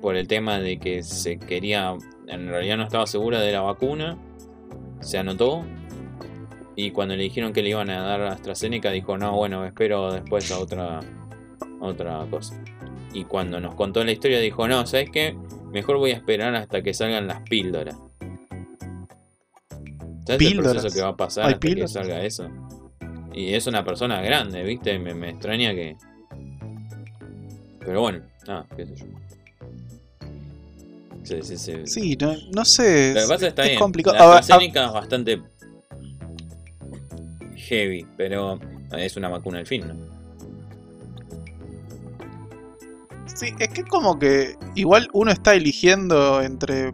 Por 0.00 0.16
el 0.16 0.26
tema 0.26 0.58
de 0.58 0.78
que 0.78 1.02
se 1.02 1.38
quería. 1.38 1.96
En 2.28 2.48
realidad 2.48 2.76
no 2.76 2.84
estaba 2.84 3.06
segura 3.06 3.40
de 3.40 3.52
la 3.52 3.60
vacuna. 3.60 4.18
Se 5.00 5.18
anotó. 5.18 5.64
Y 6.76 6.90
cuando 6.90 7.14
le 7.16 7.24
dijeron 7.24 7.52
que 7.52 7.62
le 7.62 7.70
iban 7.70 7.90
a 7.90 8.00
dar 8.02 8.20
a 8.22 8.32
AstraZeneca, 8.32 8.90
dijo: 8.90 9.18
No, 9.18 9.32
bueno, 9.36 9.64
espero 9.64 10.12
después 10.12 10.50
a 10.50 10.58
otra. 10.58 10.98
a 11.00 11.84
otra 11.84 12.24
cosa. 12.30 12.62
Y 13.12 13.24
cuando 13.24 13.60
nos 13.60 13.74
contó 13.74 14.02
la 14.04 14.12
historia, 14.12 14.38
dijo: 14.40 14.66
No, 14.68 14.86
¿sabes 14.86 15.10
qué? 15.10 15.36
Mejor 15.72 15.98
voy 15.98 16.12
a 16.12 16.14
esperar 16.14 16.54
hasta 16.54 16.82
que 16.82 16.94
salgan 16.94 17.26
las 17.26 17.40
píldoras. 17.42 17.96
¿Sabes 20.26 20.28
el 20.28 20.36
Píldoras. 20.38 20.72
proceso 20.74 20.94
que 20.94 21.02
va 21.02 21.08
a 21.08 21.16
pasar 21.16 21.46
hasta 21.46 21.58
que 21.58 21.88
salga 21.88 22.22
eso? 22.22 22.48
Y 23.34 23.54
es 23.54 23.66
una 23.66 23.84
persona 23.84 24.20
grande, 24.22 24.62
¿viste? 24.62 24.98
Me, 24.98 25.14
me 25.14 25.30
extraña 25.30 25.74
que. 25.74 25.96
Pero 27.80 28.00
bueno, 28.02 28.20
nada, 28.46 28.66
qué 28.76 28.86
sé 28.86 28.94
yo. 28.96 29.06
Sí, 31.22 31.36
sí, 31.42 31.56
sí. 31.56 31.72
Sí, 31.86 32.16
no, 32.20 32.34
no 32.54 32.64
sé. 32.64 33.14
Lo 33.14 33.28
que 33.28 33.34
es- 33.34 33.42
está 33.42 33.62
es 33.62 33.68
bien. 33.70 33.78
complicado. 33.78 34.16
La 34.16 34.38
AstraZeneca 34.38 34.86
es 34.86 34.92
bastante 34.92 35.42
heavy, 37.56 38.06
pero 38.16 38.58
es 38.98 39.16
una 39.16 39.28
vacuna 39.28 39.58
al 39.58 39.66
fin, 39.66 39.86
¿no? 39.86 39.94
Sí, 43.26 43.54
es 43.58 43.68
que 43.70 43.84
como 43.84 44.18
que 44.18 44.56
igual 44.74 45.08
uno 45.12 45.30
está 45.30 45.54
eligiendo 45.54 46.42
entre... 46.42 46.92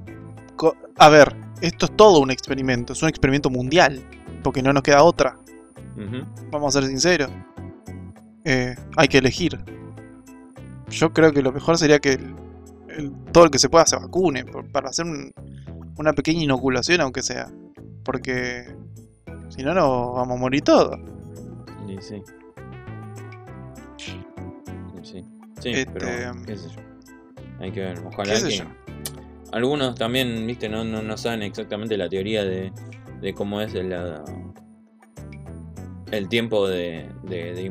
A 0.99 1.09
ver, 1.09 1.35
esto 1.61 1.87
es 1.87 1.97
todo 1.97 2.21
un 2.21 2.31
experimento, 2.31 2.93
es 2.93 3.03
un 3.03 3.09
experimento 3.09 3.51
mundial, 3.51 4.01
porque 4.43 4.63
no 4.63 4.73
nos 4.73 4.83
queda 4.83 5.03
otra, 5.03 5.37
vamos 6.51 6.75
a 6.77 6.81
ser 6.81 6.89
sinceros. 6.89 7.31
Eh, 8.45 8.75
hay 8.97 9.09
que 9.09 9.19
elegir. 9.19 9.59
Yo 10.91 11.13
creo 11.13 11.33
que 11.33 11.43
lo 11.43 11.53
mejor 11.53 11.77
sería 11.79 11.99
que 11.99 12.19
el- 12.99 13.05
el- 13.07 13.13
todo 13.33 13.45
el 13.45 13.51
que 13.51 13.59
se 13.59 13.69
pueda 13.69 13.87
se 13.87 13.97
vacune, 13.97 14.45
por- 14.45 14.71
para 14.71 14.91
hacer 14.91 15.07
un- 15.07 15.33
una 15.97 16.13
pequeña 16.13 16.43
inoculación 16.43 17.01
aunque 17.01 17.23
sea. 17.23 17.51
Porque 18.05 18.67
si 19.49 19.63
no, 19.63 19.75
no 19.75 20.13
vamos 20.13 20.37
a 20.37 20.41
morir 20.41 20.63
todos. 20.63 20.99
Y 21.89 22.01
sí. 22.03 22.23
Sí, 25.61 25.71
Este, 25.71 25.91
pero 25.93 26.07
qué 26.47 26.57
sé 26.57 26.69
yo. 26.69 26.81
Hay 27.59 27.73
que 27.73 27.81
ver, 27.81 27.99
ojalá 28.07 28.33
que. 28.41 28.51
yo. 28.59 28.65
Algunos 29.51 29.97
también, 29.97 30.47
viste, 30.47 30.69
no, 30.69 30.85
no, 30.85 31.03
no 31.03 31.17
saben 31.17 31.43
exactamente 31.43 31.97
la 31.97 32.09
teoría 32.09 32.45
de, 32.45 32.71
de 33.21 33.35
cómo 33.35 33.61
es 33.61 33.75
la, 33.75 34.23
el 36.13 36.29
tiempo 36.29 36.69
de, 36.69 37.09
de, 37.25 37.67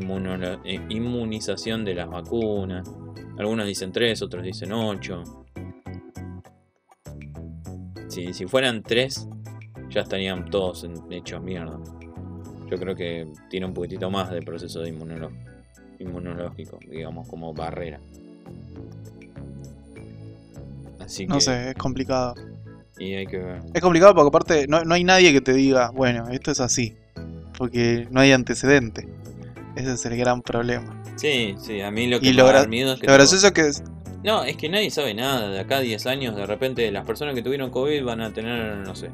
eh, 0.66 0.82
inmunización 0.90 1.86
de 1.86 1.96
las 1.96 2.10
vacunas. 2.10 2.90
Algunos 3.38 3.68
dicen 3.68 3.92
3, 3.92 4.22
otros 4.22 4.44
dicen 4.44 4.72
8. 4.72 5.24
Si, 8.08 8.34
si 8.34 8.46
fueran 8.48 8.82
3, 8.82 9.28
ya 9.90 10.02
estarían 10.02 10.50
todos 10.50 10.88
hechos 11.12 11.42
mierda. 11.42 11.80
Yo 12.70 12.78
creo 12.78 12.96
que 12.96 13.28
tiene 13.50 13.66
un 13.66 13.74
poquitito 13.74 14.10
más 14.10 14.32
de 14.32 14.42
proceso 14.42 14.82
de 14.82 14.90
inmunológico, 16.00 16.80
digamos, 16.90 17.28
como 17.30 17.54
barrera. 17.54 18.00
Así 21.00 21.26
que. 21.26 21.34
No 21.34 21.40
sé, 21.40 21.70
es 21.70 21.76
complicado. 21.76 22.36
Y 23.00 23.14
hay 23.14 23.28
que 23.28 23.38
ver. 23.38 23.62
Es 23.74 23.82
complicado 23.82 24.16
porque 24.16 24.28
aparte 24.28 24.68
no, 24.68 24.84
no 24.84 24.96
hay 24.96 25.04
nadie 25.04 25.32
que 25.32 25.42
te 25.42 25.54
diga, 25.54 25.92
bueno, 25.92 26.28
esto 26.30 26.52
es 26.52 26.60
así. 26.60 26.96
Porque 27.58 28.08
no 28.12 28.20
hay 28.20 28.32
antecedente. 28.32 29.08
Ese 29.76 29.94
es 29.94 30.06
el 30.06 30.18
gran 30.18 30.42
problema. 30.42 30.97
Sí, 31.18 31.56
sí, 31.60 31.82
a 31.82 31.92
mí 31.92 32.08
lo 32.08 32.20
que 32.20 32.28
Y 32.28 32.30
me 32.30 32.36
lo 32.38 32.46
da 32.52 32.66
miedo 32.68 32.94
es 32.94 33.00
que. 33.00 33.08
Lo 33.08 33.12
tipo- 33.12 33.14
gracioso 33.14 33.52
que 33.54 33.62
es- 33.62 33.84
No, 34.24 34.44
es 34.44 34.56
que 34.58 34.70
nadie 34.70 34.90
sabe 34.92 35.14
nada. 35.14 35.50
De 35.50 35.60
acá 35.60 35.78
a 35.78 35.82
10 35.82 36.06
años, 36.08 36.36
de 36.36 36.46
repente, 36.46 36.90
las 36.92 37.06
personas 37.06 37.34
que 37.36 37.42
tuvieron 37.42 37.70
COVID 37.72 38.04
van 38.04 38.22
a 38.22 38.32
tener, 38.34 38.78
no 38.78 38.96
sé, 38.96 39.10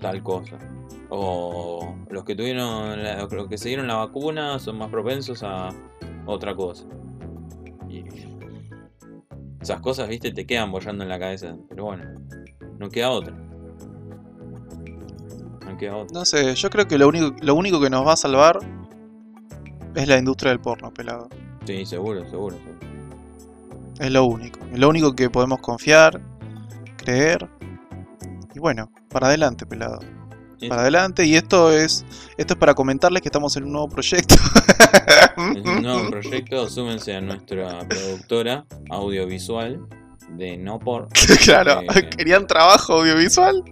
tal 0.00 0.22
cosa. 0.22 0.58
O 1.08 1.94
los 2.10 2.24
que 2.24 2.34
tuvieron, 2.34 3.02
la- 3.02 3.26
los 3.30 3.48
que 3.48 3.58
se 3.58 3.68
dieron 3.68 3.86
la 3.86 3.96
vacuna 3.96 4.58
son 4.58 4.78
más 4.78 4.90
propensos 4.90 5.42
a 5.42 5.70
otra 6.26 6.54
cosa. 6.54 6.84
Y 7.88 8.04
esas 9.60 9.80
cosas, 9.80 10.08
viste, 10.08 10.32
te 10.32 10.46
quedan 10.46 10.72
bollando 10.72 11.02
en 11.04 11.08
la 11.10 11.18
cabeza. 11.18 11.56
Pero 11.68 11.84
bueno, 11.84 12.04
no 12.78 12.88
queda 12.88 13.10
otra. 13.10 13.34
No 15.66 15.76
queda 15.78 15.96
otra. 15.96 16.18
No 16.18 16.24
sé, 16.24 16.54
yo 16.54 16.70
creo 16.70 16.86
que 16.86 16.98
lo 16.98 17.08
único, 17.08 17.34
lo 17.40 17.54
único 17.54 17.80
que 17.80 17.90
nos 17.90 18.06
va 18.06 18.14
a 18.14 18.16
salvar 18.16 18.58
es 19.94 20.08
la 20.08 20.18
industria 20.18 20.50
del 20.50 20.60
porno, 20.60 20.92
pelado. 20.92 21.28
Sí, 21.66 21.84
seguro, 21.86 22.24
seguro. 22.28 22.56
seguro. 22.56 22.92
Es 24.00 24.10
lo 24.10 24.24
único. 24.24 24.58
Es 24.72 24.78
lo 24.78 24.88
único 24.88 25.14
que 25.14 25.30
podemos 25.30 25.60
confiar, 25.60 26.20
creer. 26.96 27.48
Y 28.54 28.58
bueno, 28.58 28.90
para 29.08 29.28
adelante, 29.28 29.64
pelado. 29.66 30.00
Sí, 30.58 30.68
Para 30.68 30.82
adelante. 30.82 31.24
Y 31.26 31.34
esto 31.36 31.72
es. 31.72 32.04
Esto 32.36 32.54
es 32.54 32.58
para 32.58 32.74
comentarles 32.74 33.20
que 33.22 33.28
estamos 33.28 33.56
en 33.56 33.64
un 33.64 33.72
nuevo 33.72 33.88
proyecto. 33.88 34.34
Es 35.56 35.64
un 35.64 35.82
nuevo 35.82 36.10
proyecto, 36.10 36.68
súmense 36.68 37.14
a 37.16 37.20
nuestra 37.20 37.80
productora 37.88 38.64
audiovisual 38.90 39.80
de 40.36 40.56
no 40.56 40.78
por. 40.78 41.08
claro, 41.44 41.80
Eh. 41.94 42.08
querían 42.16 42.46
trabajo 42.46 42.94
audiovisual. 43.00 43.62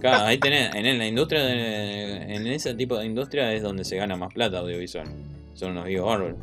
Claro, 0.00 0.26
ahí 0.26 0.38
tenés, 0.38 0.74
en 0.74 0.98
la 0.98 1.06
industria 1.06 1.42
de- 1.42 2.34
en 2.34 2.46
ese 2.46 2.74
tipo 2.74 2.96
de 2.98 3.06
industria 3.06 3.52
es 3.52 3.62
donde 3.62 3.84
se 3.84 3.96
gana 3.96 4.16
más 4.16 4.32
plata 4.32 4.58
audiovisual. 4.58 5.08
Son 5.56 5.72
unos 5.72 5.86
vivos 5.86 6.06
bárbaros. 6.06 6.38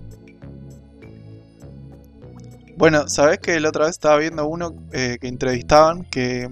Bueno, 2.76 3.08
¿sabés 3.08 3.38
que 3.38 3.60
la 3.60 3.70
otra 3.70 3.86
vez 3.86 3.92
estaba 3.92 4.18
viendo 4.18 4.46
uno 4.48 4.76
eh, 4.92 5.18
que 5.22 5.28
entrevistaban 5.28 6.04
que 6.06 6.50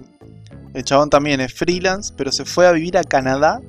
el 0.72 0.84
chabón 0.84 1.10
también 1.10 1.40
es 1.40 1.52
freelance, 1.52 2.14
pero 2.16 2.30
se 2.30 2.44
fue 2.44 2.66
a 2.66 2.72
vivir 2.72 2.96
a 2.96 3.02
Canadá 3.02 3.60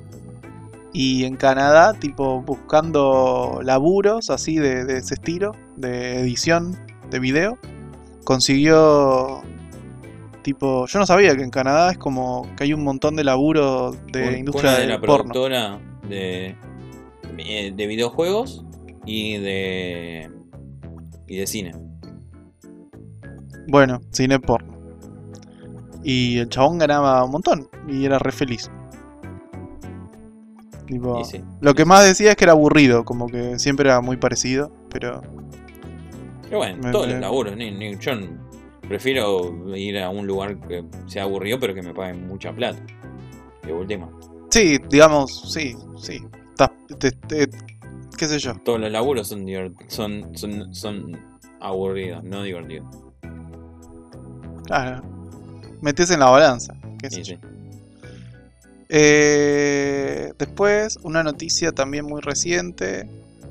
y 0.92 1.24
en 1.24 1.36
Canadá, 1.36 1.92
tipo, 1.94 2.40
buscando 2.42 3.60
laburos 3.64 4.30
así 4.30 4.56
de, 4.58 4.84
de 4.84 4.98
ese 4.98 5.14
estilo, 5.14 5.56
de 5.76 6.20
edición 6.20 6.78
de 7.10 7.18
video, 7.18 7.58
consiguió, 8.22 9.42
tipo, 10.42 10.86
yo 10.86 10.98
no 11.00 11.06
sabía 11.06 11.36
que 11.36 11.42
en 11.42 11.50
Canadá 11.50 11.90
es 11.90 11.98
como 11.98 12.48
que 12.56 12.62
hay 12.62 12.72
un 12.72 12.84
montón 12.84 13.16
de 13.16 13.24
laburo 13.24 13.90
de 14.12 14.38
industria 14.38 14.74
de 14.74 14.80
del 14.82 14.88
la 14.90 15.00
porno. 15.00 15.32
productora 15.32 15.80
de, 16.08 16.54
de 17.74 17.86
videojuegos 17.88 18.64
y 19.06 19.38
de. 19.38 20.30
y 21.26 21.36
de 21.36 21.46
cine. 21.46 21.72
Bueno, 23.68 24.00
cine 24.10 24.38
porno. 24.40 24.74
Y 26.02 26.38
el 26.38 26.48
chabón 26.50 26.78
ganaba 26.78 27.24
un 27.24 27.30
montón 27.30 27.68
y 27.88 28.04
era 28.04 28.18
re 28.18 28.30
feliz. 28.32 28.70
Tipo, 30.86 31.20
Y 31.20 31.24
sí. 31.24 31.42
Lo 31.60 31.74
que 31.74 31.84
más 31.86 32.06
decía 32.06 32.30
es 32.32 32.36
que 32.36 32.44
era 32.44 32.52
aburrido, 32.52 33.04
como 33.04 33.26
que 33.26 33.58
siempre 33.58 33.88
era 33.88 34.00
muy 34.02 34.16
parecido, 34.18 34.70
pero 34.90 35.22
Pero 36.42 36.58
bueno, 36.58 36.76
Me- 36.82 36.92
todos 36.92 37.06
me- 37.06 37.12
los 37.14 37.20
laburos. 37.22 37.56
Ni, 37.56 37.70
ni- 37.70 37.96
yo 37.98 38.12
prefiero 38.86 39.74
ir 39.74 39.98
a 39.98 40.10
un 40.10 40.26
lugar 40.26 40.58
que 40.60 40.84
sea 41.06 41.22
aburrido, 41.22 41.58
pero 41.58 41.72
que 41.74 41.80
me 41.82 41.94
paguen 41.94 42.26
mucha 42.28 42.52
plata. 42.52 42.78
De 43.66 43.72
última. 43.72 44.10
sí, 44.50 44.78
digamos, 44.90 45.50
sí, 45.52 45.74
sí. 45.96 46.22
Estás- 46.50 46.70
te- 46.98 47.12
te- 47.12 47.48
qué 48.16 48.26
sé 48.28 48.38
yo. 48.38 48.54
Todos 48.64 48.80
los 48.80 48.90
laburos 48.90 49.28
son, 49.28 49.46
son, 49.88 50.36
son, 50.36 50.74
son 50.74 51.20
aburridos, 51.60 52.22
no 52.24 52.42
divertidos. 52.42 52.86
Claro. 54.66 55.02
Metes 55.80 56.10
en 56.10 56.20
la 56.20 56.30
balanza. 56.30 56.74
qué 57.00 57.10
sé 57.10 57.24
Sí, 57.24 57.32
yo. 57.32 57.36
sí. 57.36 57.42
Eh, 58.88 60.32
después, 60.38 60.98
una 61.02 61.22
noticia 61.22 61.72
también 61.72 62.04
muy 62.04 62.20
reciente. 62.20 63.08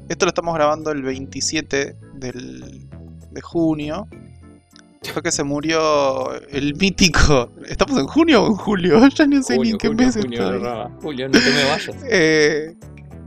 Esto 0.09 0.25
lo 0.25 0.29
estamos 0.29 0.53
grabando 0.55 0.91
el 0.91 1.01
27 1.01 1.95
del, 2.15 2.87
de 3.31 3.41
junio. 3.41 4.07
Fue 5.11 5.21
que 5.21 5.31
se 5.31 5.43
murió 5.43 6.33
el 6.49 6.75
mítico. 6.75 7.51
¿Estamos 7.67 7.99
en 7.99 8.07
junio 8.07 8.43
o 8.43 8.47
en 8.47 8.55
julio? 8.55 8.99
Ya 9.15 9.27
no 9.27 9.43
sé 9.43 9.57
ni 9.57 9.71
en 9.71 9.77
qué 9.77 9.89
mes 9.89 10.15
Julio. 10.15 10.89
Julio, 11.01 11.27
no 11.27 11.39
te 11.39 11.49
me 11.49 11.63
vayas. 11.65 11.95
Eh, 12.09 12.73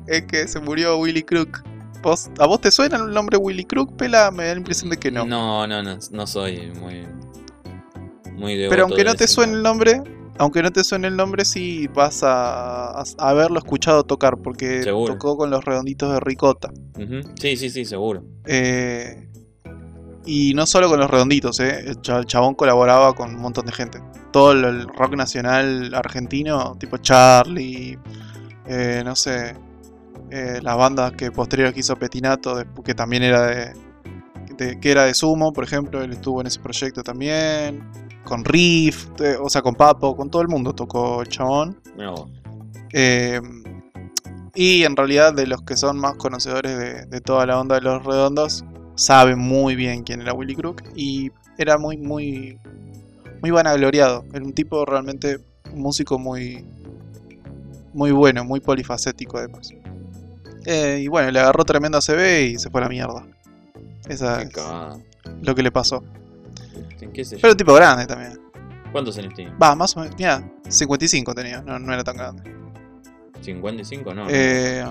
es 0.06 0.22
que 0.26 0.46
se 0.48 0.60
murió 0.60 0.98
Willy 0.98 1.22
Crook. 1.22 1.62
¿Vos- 2.02 2.30
¿A 2.38 2.46
vos 2.46 2.60
te 2.60 2.70
suena 2.70 2.96
el 2.96 3.12
nombre 3.12 3.36
Willy 3.36 3.64
Crook, 3.64 3.96
Pela? 3.96 4.30
Me 4.30 4.44
da 4.46 4.52
la 4.52 4.58
impresión 4.58 4.90
de 4.90 4.96
que 4.96 5.10
no. 5.10 5.24
No, 5.24 5.66
no, 5.66 5.82
no, 5.82 5.98
no 6.10 6.26
soy 6.26 6.70
muy. 6.80 7.06
Muy 8.34 8.66
Pero 8.68 8.84
aunque 8.84 9.02
no 9.04 9.14
te 9.14 9.26
suene 9.26 9.54
el 9.54 9.62
nombre. 9.62 10.02
aunque 10.38 10.62
no 10.62 10.70
te 10.70 10.84
suene 10.84 11.08
el 11.08 11.16
nombre, 11.16 11.44
sí 11.46 11.88
vas 11.94 12.22
a, 12.22 12.90
a- 13.00 13.04
haberlo 13.18 13.58
escuchado 13.58 14.04
tocar, 14.04 14.36
porque 14.36 14.82
Seguro. 14.82 15.14
tocó 15.14 15.36
con 15.38 15.48
los 15.48 15.64
redonditos 15.64 16.12
de 16.12 16.20
Ricota. 16.20 16.70
Sí, 17.40 17.56
sí, 17.56 17.70
sí, 17.70 17.84
seguro. 17.86 18.22
Eh, 18.44 19.26
y 20.26 20.52
no 20.54 20.66
solo 20.66 20.88
con 20.90 21.00
los 21.00 21.10
redonditos, 21.10 21.58
eh, 21.60 21.84
el 21.86 22.00
cha- 22.02 22.18
el 22.18 22.26
chabón 22.26 22.54
colaboraba 22.54 23.14
con 23.14 23.34
un 23.34 23.40
montón 23.40 23.64
de 23.64 23.72
gente. 23.72 24.02
Todo 24.32 24.52
el- 24.52 24.64
el 24.64 24.88
rock 24.88 25.16
nacional 25.16 25.94
argentino, 25.94 26.76
tipo 26.78 26.98
Charlie, 26.98 27.98
eh, 28.66 29.00
no 29.04 29.16
sé, 29.16 29.54
eh, 30.30 30.60
las 30.62 30.76
bandas 30.76 31.12
que 31.12 31.30
posterior 31.30 31.72
que 31.72 31.80
hizo 31.80 31.96
Petinato, 31.96 32.62
que 32.84 32.94
también 32.94 33.22
era 33.22 33.46
de, 33.46 33.72
de- 34.56 34.80
que 34.80 34.90
era 34.90 35.04
de 35.04 35.14
Sumo, 35.14 35.52
por 35.52 35.64
ejemplo, 35.64 36.02
él 36.02 36.12
estuvo 36.12 36.40
en 36.40 36.46
ese 36.46 36.60
proyecto 36.60 37.02
también. 37.02 37.82
Con 38.24 38.44
Riff, 38.44 39.06
eh, 39.20 39.36
o 39.40 39.48
sea, 39.48 39.62
con 39.62 39.76
Papo, 39.76 40.16
con 40.16 40.28
todo 40.30 40.42
el 40.42 40.48
mundo 40.48 40.72
tocó 40.74 41.22
el 41.22 41.28
chabón. 41.28 41.80
Eh, 42.92 43.40
y 44.54 44.82
en 44.84 44.96
realidad 44.96 45.32
de 45.34 45.46
los 45.46 45.62
que 45.62 45.76
son 45.76 45.98
más 45.98 46.14
conocedores 46.14 46.76
de, 46.76 47.06
de 47.06 47.20
toda 47.20 47.46
la 47.46 47.60
onda 47.60 47.76
de 47.76 47.82
los 47.82 48.04
redondos, 48.04 48.64
saben 48.96 49.38
muy 49.38 49.76
bien 49.76 50.02
quién 50.02 50.22
era 50.22 50.32
Willy 50.32 50.56
Crook. 50.56 50.82
Y 50.96 51.30
era 51.58 51.78
muy, 51.78 51.98
muy, 51.98 52.58
muy 53.42 53.50
vanagloriado. 53.52 54.24
Era 54.32 54.44
un 54.44 54.52
tipo 54.54 54.84
realmente, 54.84 55.38
un 55.72 55.82
músico 55.82 56.18
muy, 56.18 56.64
muy 57.92 58.10
bueno, 58.10 58.44
muy 58.44 58.58
polifacético 58.60 59.38
además. 59.38 59.72
Eh, 60.66 60.98
y 61.02 61.08
bueno, 61.08 61.30
le 61.30 61.38
agarró 61.38 61.64
tremenda 61.64 62.00
CB 62.00 62.50
y 62.50 62.58
se 62.58 62.70
fue 62.70 62.80
a 62.80 62.84
la 62.84 62.90
mierda. 62.90 63.24
Esa 64.08 64.42
es 64.42 64.50
lo 65.42 65.54
que 65.54 65.62
le 65.62 65.70
pasó. 65.70 66.02
¿Qué 67.12 67.24
sé 67.24 67.36
yo? 67.36 67.40
Pero 67.40 67.52
un 67.52 67.56
tipo 67.56 67.72
grande 67.74 68.04
también. 68.06 68.40
¿Cuántos 68.90 69.16
años 69.18 69.32
tiene? 69.34 69.52
Va, 69.62 69.74
más 69.76 69.96
o 69.96 70.00
menos. 70.00 70.16
Mira, 70.18 70.42
55 70.68 71.34
tenía, 71.34 71.62
no, 71.62 71.78
no 71.78 71.92
era 71.92 72.02
tan 72.02 72.16
grande. 72.16 72.42
¿55? 73.44 74.04
No. 74.06 74.14
no. 74.14 74.26
Eh, 74.28 74.84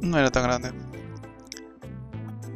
no 0.00 0.18
era 0.18 0.30
tan 0.30 0.42
grande. 0.42 0.72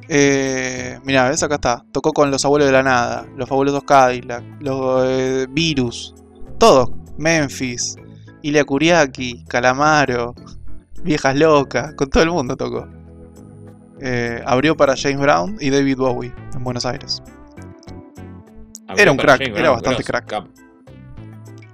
Eh, 0.08 0.98
mira, 1.04 1.28
ves 1.28 1.42
acá 1.42 1.56
está. 1.56 1.84
Tocó 1.92 2.12
con 2.12 2.30
los 2.30 2.44
abuelos 2.44 2.66
de 2.66 2.72
la 2.72 2.82
nada, 2.82 3.26
los 3.36 3.48
fabulosos 3.48 3.84
Cadillac, 3.84 4.42
los 4.60 5.04
eh, 5.06 5.46
Virus, 5.50 6.14
todo. 6.58 6.92
Memphis, 7.18 7.96
Ilia 8.42 8.64
Kuriaki, 8.64 9.44
Calamaro, 9.44 10.34
Viejas 11.02 11.36
Locas, 11.36 11.94
con 11.94 12.10
todo 12.10 12.22
el 12.22 12.30
mundo 12.30 12.56
tocó. 12.56 12.86
Eh, 14.00 14.42
abrió 14.46 14.76
para 14.76 14.94
James 14.96 15.20
Brown 15.20 15.56
y 15.60 15.70
David 15.70 15.96
Bowie 15.96 16.32
en 16.54 16.64
Buenos 16.64 16.84
Aires. 16.86 17.22
Abrió 18.86 19.02
era 19.02 19.12
un 19.12 19.18
crack, 19.18 19.38
James 19.40 19.58
era 19.58 19.70
Brown, 19.70 19.74
bastante 19.76 20.02
grosso, 20.02 20.12
crack. 20.12 20.26
capo. 20.26 20.48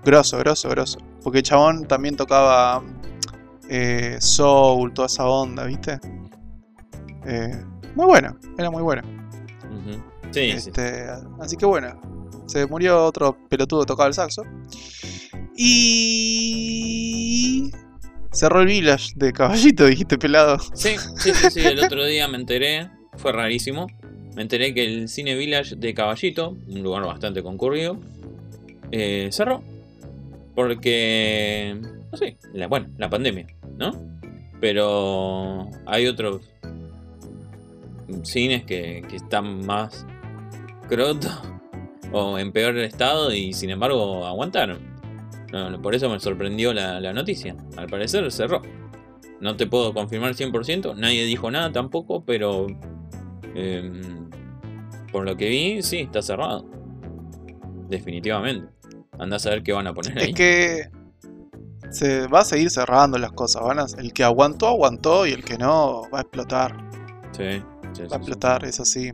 Grosso, 0.05 0.39
grosso, 0.39 0.69
grosso. 0.69 0.99
Porque 1.23 1.39
el 1.39 1.45
chabón 1.45 1.87
también 1.87 2.17
tocaba 2.17 2.83
eh, 3.69 4.17
soul, 4.21 4.93
toda 4.93 5.07
esa 5.07 5.27
onda, 5.27 5.65
¿viste? 5.65 5.99
Eh, 7.27 7.65
muy 7.95 8.07
bueno, 8.07 8.37
era 8.59 8.71
muy 8.71 8.83
bueno. 8.83 9.03
Ujú. 9.71 10.03
Sí, 10.31 10.51
sí. 10.61 10.69
Este, 10.69 11.07
Así 11.41 11.57
que 11.57 11.65
bueno, 11.65 11.99
se 12.47 12.67
murió 12.67 13.05
otro 13.05 13.37
pelotudo 13.49 13.87
tocaba 13.87 14.09
el 14.09 14.15
saxo. 14.15 14.43
Y. 15.57 17.71
Cerró 18.35 18.61
el 18.63 18.67
village 18.67 19.13
de 19.15 19.33
caballito, 19.33 19.87
dijiste 19.87 20.19
pelado. 20.19 20.59
Sí, 20.75 20.97
sí, 21.19 21.33
sí, 21.33 21.51
sí, 21.51 21.61
el 21.61 21.79
otro 21.79 22.05
día 22.05 22.29
me 22.29 22.37
enteré, 22.37 22.91
fue 23.17 23.33
rarísimo. 23.33 23.87
Me 24.35 24.43
enteré 24.43 24.75
que 24.75 24.85
el 24.85 25.09
Cine 25.09 25.37
Village 25.37 25.77
de 25.77 25.95
Caballito, 25.95 26.57
un 26.67 26.83
lugar 26.83 27.05
bastante 27.05 27.43
concurrido, 27.45 28.01
eh, 28.91 29.29
cerró. 29.31 29.63
Porque, 30.57 31.77
no 32.11 32.19
sé, 32.19 32.37
la, 32.53 32.67
bueno, 32.67 32.89
la 32.99 33.09
pandemia, 33.09 33.47
¿no? 33.79 33.93
Pero 34.61 35.69
hay 35.87 36.09
otros 36.09 36.41
cines 38.25 38.65
que, 38.65 39.05
que 39.09 39.17
están 39.17 39.65
más 39.65 40.05
crotos 40.89 41.41
o 42.13 42.39
en 42.39 42.53
peor 42.53 42.79
estado 42.79 43.33
y 43.33 43.53
sin 43.53 43.71
embargo 43.71 44.27
aguantaron. 44.27 44.94
No, 45.55 45.81
por 45.81 45.95
eso 45.95 46.11
me 46.11 46.19
sorprendió 46.19 46.75
la, 46.75 46.99
la 47.01 47.13
noticia. 47.13 47.55
Al 47.77 47.87
parecer 47.87 48.31
cerró. 48.33 48.61
No 49.41 49.57
te 49.57 49.67
puedo 49.69 49.95
confirmar 49.95 50.35
100%, 50.35 50.97
nadie 50.97 51.25
dijo 51.25 51.49
nada 51.51 51.71
tampoco, 51.71 52.25
pero 52.25 52.67
em, 53.55 54.29
por 55.13 55.25
lo 55.25 55.37
que 55.37 55.49
vi, 55.49 55.83
sí, 55.83 55.99
está 56.01 56.23
cerrado. 56.23 56.65
Definitivamente. 57.89 58.67
Andás 59.19 59.47
a 59.47 59.51
ver 59.51 59.63
qué 59.63 59.73
van 59.73 59.87
a 59.87 59.95
poner 59.95 60.19
ahí. 60.19 60.31
Es 60.31 60.35
que. 60.35 60.89
Se 61.91 62.27
va 62.27 62.41
a 62.41 62.45
seguir 62.45 62.71
cerrando 62.71 63.19
las 63.19 63.31
cosas. 63.31 63.63
Van 63.63 63.79
a- 63.79 63.87
el 63.99 64.13
que 64.13 64.25
aguantó, 64.25 64.67
aguantó. 64.67 65.27
Y 65.27 65.33
el 65.33 65.45
que 65.45 65.57
no, 65.57 66.03
va 66.13 66.19
a 66.19 66.23
explotar. 66.23 66.75
Sí, 67.31 67.45
sí, 67.45 67.63
sí, 67.93 68.03
Va 68.03 68.07
a 68.07 68.09
sí. 68.09 68.15
explotar, 68.17 68.65
es 68.65 68.81
así. 68.81 69.13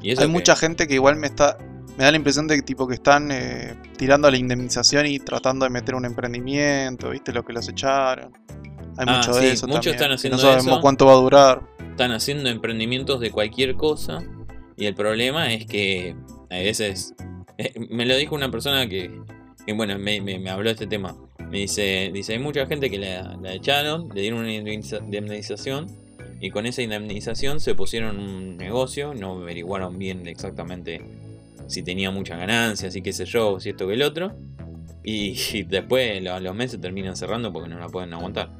Y 0.00 0.12
eso 0.12 0.22
Hay 0.22 0.28
mucha 0.28 0.54
gente 0.54 0.86
que 0.86 0.94
igual 0.94 1.16
me 1.16 1.26
está. 1.26 1.58
Me 1.96 2.04
da 2.04 2.10
la 2.10 2.16
impresión 2.16 2.46
de 2.48 2.56
que 2.56 2.62
tipo 2.62 2.86
que 2.88 2.94
están 2.94 3.30
eh, 3.30 3.74
tirando 3.98 4.26
a 4.28 4.30
la 4.30 4.36
indemnización 4.38 5.06
y 5.06 5.18
tratando 5.18 5.64
de 5.64 5.70
meter 5.70 5.94
un 5.94 6.04
emprendimiento, 6.06 7.10
¿viste? 7.10 7.32
Lo 7.32 7.44
que 7.44 7.52
los 7.52 7.68
echaron. 7.68 8.32
Hay 8.96 9.04
Ah, 9.06 9.16
mucho 9.18 9.34
sí, 9.34 9.44
de 9.44 9.52
eso 9.52 9.66
muchos 9.66 9.84
también, 9.84 9.94
están 9.94 10.08
que 10.08 10.14
haciendo 10.14 10.36
no 10.36 10.42
sabemos 10.42 10.66
eso. 10.66 10.80
cuánto 10.80 11.06
va 11.06 11.12
a 11.12 11.16
durar. 11.16 11.62
están 11.90 12.12
haciendo 12.12 12.48
emprendimientos 12.48 13.20
de 13.20 13.30
cualquier 13.30 13.74
cosa 13.76 14.22
y 14.76 14.86
el 14.86 14.94
problema 14.94 15.52
es 15.52 15.66
que 15.66 16.14
a 16.50 16.56
veces 16.56 17.14
eh, 17.58 17.72
me 17.90 18.06
lo 18.06 18.16
dijo 18.16 18.34
una 18.34 18.50
persona 18.50 18.88
que, 18.88 19.10
que, 19.66 19.72
bueno 19.74 19.98
me, 19.98 20.20
me- 20.20 20.38
me 20.38 20.50
habló 20.50 20.64
de 20.68 20.72
este 20.72 20.86
tema 20.86 21.14
me 21.50 21.58
dice 21.58 22.10
dice 22.12 22.32
hay 22.34 22.38
mucha 22.38 22.66
gente 22.66 22.90
que 22.90 22.98
la, 22.98 23.36
la 23.42 23.52
echaron 23.54 24.08
le 24.14 24.22
dieron 24.22 24.40
una 24.40 24.52
indemniza- 24.52 24.98
indemnización 25.04 25.86
y 26.40 26.50
con 26.50 26.64
esa 26.66 26.80
indemnización 26.82 27.60
se 27.60 27.74
pusieron 27.74 28.18
un 28.18 28.56
negocio 28.56 29.12
no 29.14 29.32
averiguaron 29.42 29.98
bien 29.98 30.26
exactamente 30.26 31.02
si 31.70 31.82
tenía 31.82 32.10
mucha 32.10 32.36
ganancia 32.36 32.90
si 32.90 33.00
qué 33.02 33.12
sé 33.12 33.24
yo 33.24 33.60
si 33.60 33.70
esto 33.70 33.86
que 33.86 33.94
el 33.94 34.02
otro 34.02 34.36
y, 35.02 35.36
y 35.52 35.62
después 35.62 36.22
lo- 36.22 36.34
a 36.34 36.40
los 36.40 36.54
meses 36.54 36.80
terminan 36.80 37.16
cerrando 37.16 37.52
porque 37.52 37.68
no 37.70 37.78
la 37.78 37.88
pueden 37.88 38.12
aguantar 38.12 38.50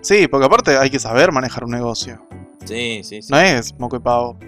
Sí, 0.00 0.26
porque 0.26 0.46
aparte 0.46 0.76
hay 0.76 0.90
que 0.90 0.98
saber 0.98 1.30
manejar 1.30 1.64
un 1.64 1.70
negocio. 1.70 2.26
sí 2.64 3.00
sí 3.04 3.22
sí 3.22 3.28
No 3.30 3.38
es 3.38 3.78
moco 3.78 3.96
de 3.98 4.02
pavo. 4.02 4.38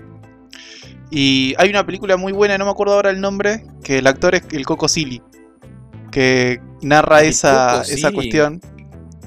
Y 1.10 1.54
hay 1.58 1.70
una 1.70 1.86
película 1.86 2.16
muy 2.16 2.32
buena, 2.32 2.58
no 2.58 2.64
me 2.64 2.72
acuerdo 2.72 2.94
ahora 2.94 3.10
el 3.10 3.20
nombre, 3.20 3.64
que 3.84 3.98
el 3.98 4.06
actor 4.08 4.34
es 4.34 4.42
el 4.50 4.66
Coco 4.66 4.88
Silly, 4.88 5.22
que 6.10 6.60
narra 6.82 7.22
esa, 7.22 7.82
esa 7.82 8.10
cuestión. 8.10 8.60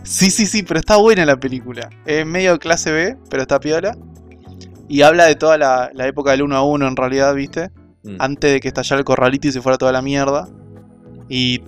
Sí, 0.04 0.30
sí, 0.30 0.46
sí, 0.46 0.64
pero 0.64 0.80
está 0.82 0.98
buena 0.98 1.26
la 1.26 1.38
película. 1.40 1.90
Es 2.06 2.26
medio 2.26 2.58
clase 2.60 2.92
B, 2.92 3.18
pero 3.30 3.44
está 3.44 3.60
piola. 3.60 3.96
Y 4.88 5.02
habla 5.02 5.26
de 5.26 5.36
toda 5.36 5.58
la, 5.58 5.90
la 5.94 6.08
época 6.08 6.32
del 6.32 6.44
1 6.44 6.56
a 6.56 6.64
1 6.64 6.88
en 6.88 6.96
realidad, 6.96 7.34
¿viste? 7.36 7.72
Mm. 8.04 8.16
Antes 8.20 8.54
de 8.54 8.60
que 8.60 8.70
estallara 8.70 9.00
el 9.00 9.06
corralito 9.06 9.48
y 9.48 9.52
se 9.52 9.62
fuera 9.62 9.78
toda 9.78 9.92
la 9.92 10.02
mierda. 10.02 10.48
Y 11.30 11.62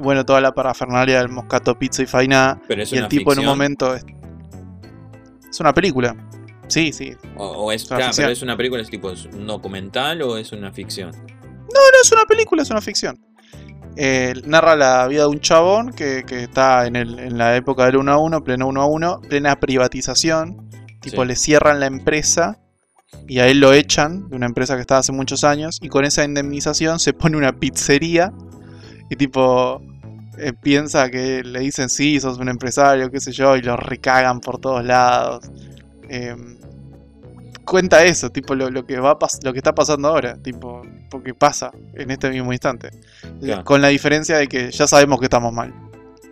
bueno, 0.00 0.24
toda 0.24 0.40
la 0.40 0.52
parafernalia 0.52 1.18
del 1.18 1.28
moscato, 1.28 1.78
pizza 1.78 2.02
y 2.02 2.06
faina. 2.06 2.60
Pero 2.66 2.82
es 2.82 2.92
Y 2.92 2.96
el 2.96 3.08
tipo 3.08 3.32
en 3.32 3.40
un 3.40 3.44
momento... 3.46 3.94
Es, 3.94 4.04
es 5.50 5.60
una 5.60 5.72
película. 5.74 6.16
Sí, 6.68 6.92
sí, 6.92 7.14
O, 7.36 7.46
o 7.46 7.72
es, 7.72 7.86
una 7.90 7.96
claro, 7.98 8.12
pero 8.16 8.30
es 8.30 8.42
una 8.42 8.56
película, 8.56 8.80
es 8.80 8.88
tipo 8.88 9.10
es 9.10 9.26
un 9.26 9.46
documental 9.46 10.22
o 10.22 10.38
es 10.38 10.50
una 10.52 10.72
ficción. 10.72 11.10
No, 11.12 11.80
es 12.02 12.10
una 12.10 12.24
película, 12.24 12.62
es 12.62 12.70
una 12.70 12.80
ficción. 12.80 13.18
Eh, 13.96 14.32
narra 14.46 14.74
la 14.74 15.06
vida 15.06 15.22
de 15.22 15.28
un 15.28 15.40
chabón 15.40 15.92
que, 15.92 16.24
que 16.26 16.42
está 16.44 16.86
en, 16.86 16.96
el- 16.96 17.18
en 17.18 17.36
la 17.38 17.54
época 17.54 17.84
del 17.84 17.98
1 17.98 18.10
a 18.12 18.18
1, 18.18 18.42
pleno 18.42 18.66
1 18.66 18.80
a 18.82 18.86
1, 18.86 19.20
plena 19.28 19.56
privatización. 19.56 20.63
Tipo, 21.04 21.22
Sí. 21.22 21.28
le 21.28 21.36
cierran 21.36 21.78
la 21.80 21.86
empresa 21.86 22.58
y 23.28 23.38
a 23.38 23.46
él 23.46 23.60
lo 23.60 23.72
echan 23.72 24.28
de 24.28 24.36
una 24.36 24.46
empresa 24.46 24.74
que 24.74 24.80
estaba 24.80 25.00
hace 25.00 25.12
muchos 25.12 25.44
años. 25.44 25.78
Y 25.82 25.88
con 25.88 26.04
esa 26.04 26.24
indemnización 26.24 26.98
se 26.98 27.12
pone 27.12 27.36
una 27.36 27.52
pizzería 27.52 28.32
y, 29.10 29.16
tipo, 29.16 29.80
eh, 30.38 30.52
piensa 30.52 31.10
que 31.10 31.44
le 31.44 31.60
dicen 31.60 31.88
sí, 31.88 32.18
sos 32.18 32.38
un 32.38 32.48
empresario, 32.48 33.10
qué 33.10 33.20
sé 33.20 33.30
yo, 33.32 33.56
y 33.56 33.62
lo 33.62 33.76
recagan 33.76 34.40
por 34.40 34.58
todos 34.58 34.84
lados. 34.84 35.44
Em, 36.08 36.56
cuenta 37.64 38.04
eso, 38.04 38.30
tipo 38.30 38.54
lo, 38.54 38.70
lo 38.70 38.84
que 38.84 38.98
va 38.98 39.16
lo 39.42 39.52
que 39.52 39.58
está 39.58 39.74
pasando 39.74 40.08
ahora, 40.08 40.36
tipo, 40.42 40.82
porque 41.10 41.34
pasa 41.34 41.70
en 41.94 42.10
este 42.10 42.30
mismo 42.30 42.52
instante. 42.52 42.90
Claro. 43.40 43.64
Con 43.64 43.80
la 43.80 43.88
diferencia 43.88 44.36
de 44.38 44.48
que 44.48 44.70
ya 44.70 44.86
sabemos 44.86 45.18
que 45.20 45.26
estamos 45.26 45.52
mal. 45.52 45.72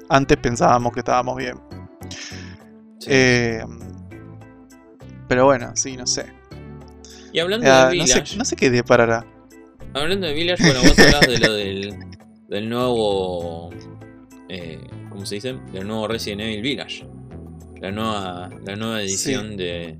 Antes 0.09 0.37
pensábamos 0.39 0.93
que 0.93 1.01
estábamos 1.01 1.37
bien. 1.37 1.55
Sí. 2.99 3.07
Eh, 3.09 3.65
pero 5.33 5.47
bueno, 5.47 5.73
sí, 5.75 5.97
no 5.97 6.07
sé. 6.07 6.27
y 7.33 7.39
hablando 7.39 7.67
Ah, 7.71 7.89
de 7.89 7.97
no, 7.97 8.05
Village, 8.05 8.27
sé 8.27 8.37
no 8.37 8.45
sé 8.45 8.55
qué 8.55 8.69
deparará. 8.69 9.25
hablando 9.95 10.27
de 10.27 10.35
Village, 10.35 10.63
bueno, 10.63 10.81
vos 10.83 10.99
hablás 10.99 11.21
de 11.27 11.39
lo 11.39 11.53
del, 11.55 11.95
del 12.49 12.69
nuevo, 12.69 13.71
eh, 14.51 14.79
¿cómo 15.09 15.25
se 15.25 15.37
dice? 15.37 15.55
Del 15.73 15.87
nuevo 15.87 16.07
Resident 16.07 16.43
Evil 16.43 16.61
Village. 16.61 17.07
La 17.81 17.91
nueva, 17.91 18.51
la 18.67 18.77
nueva 18.77 19.01
edición 19.01 19.57
de, 19.57 19.97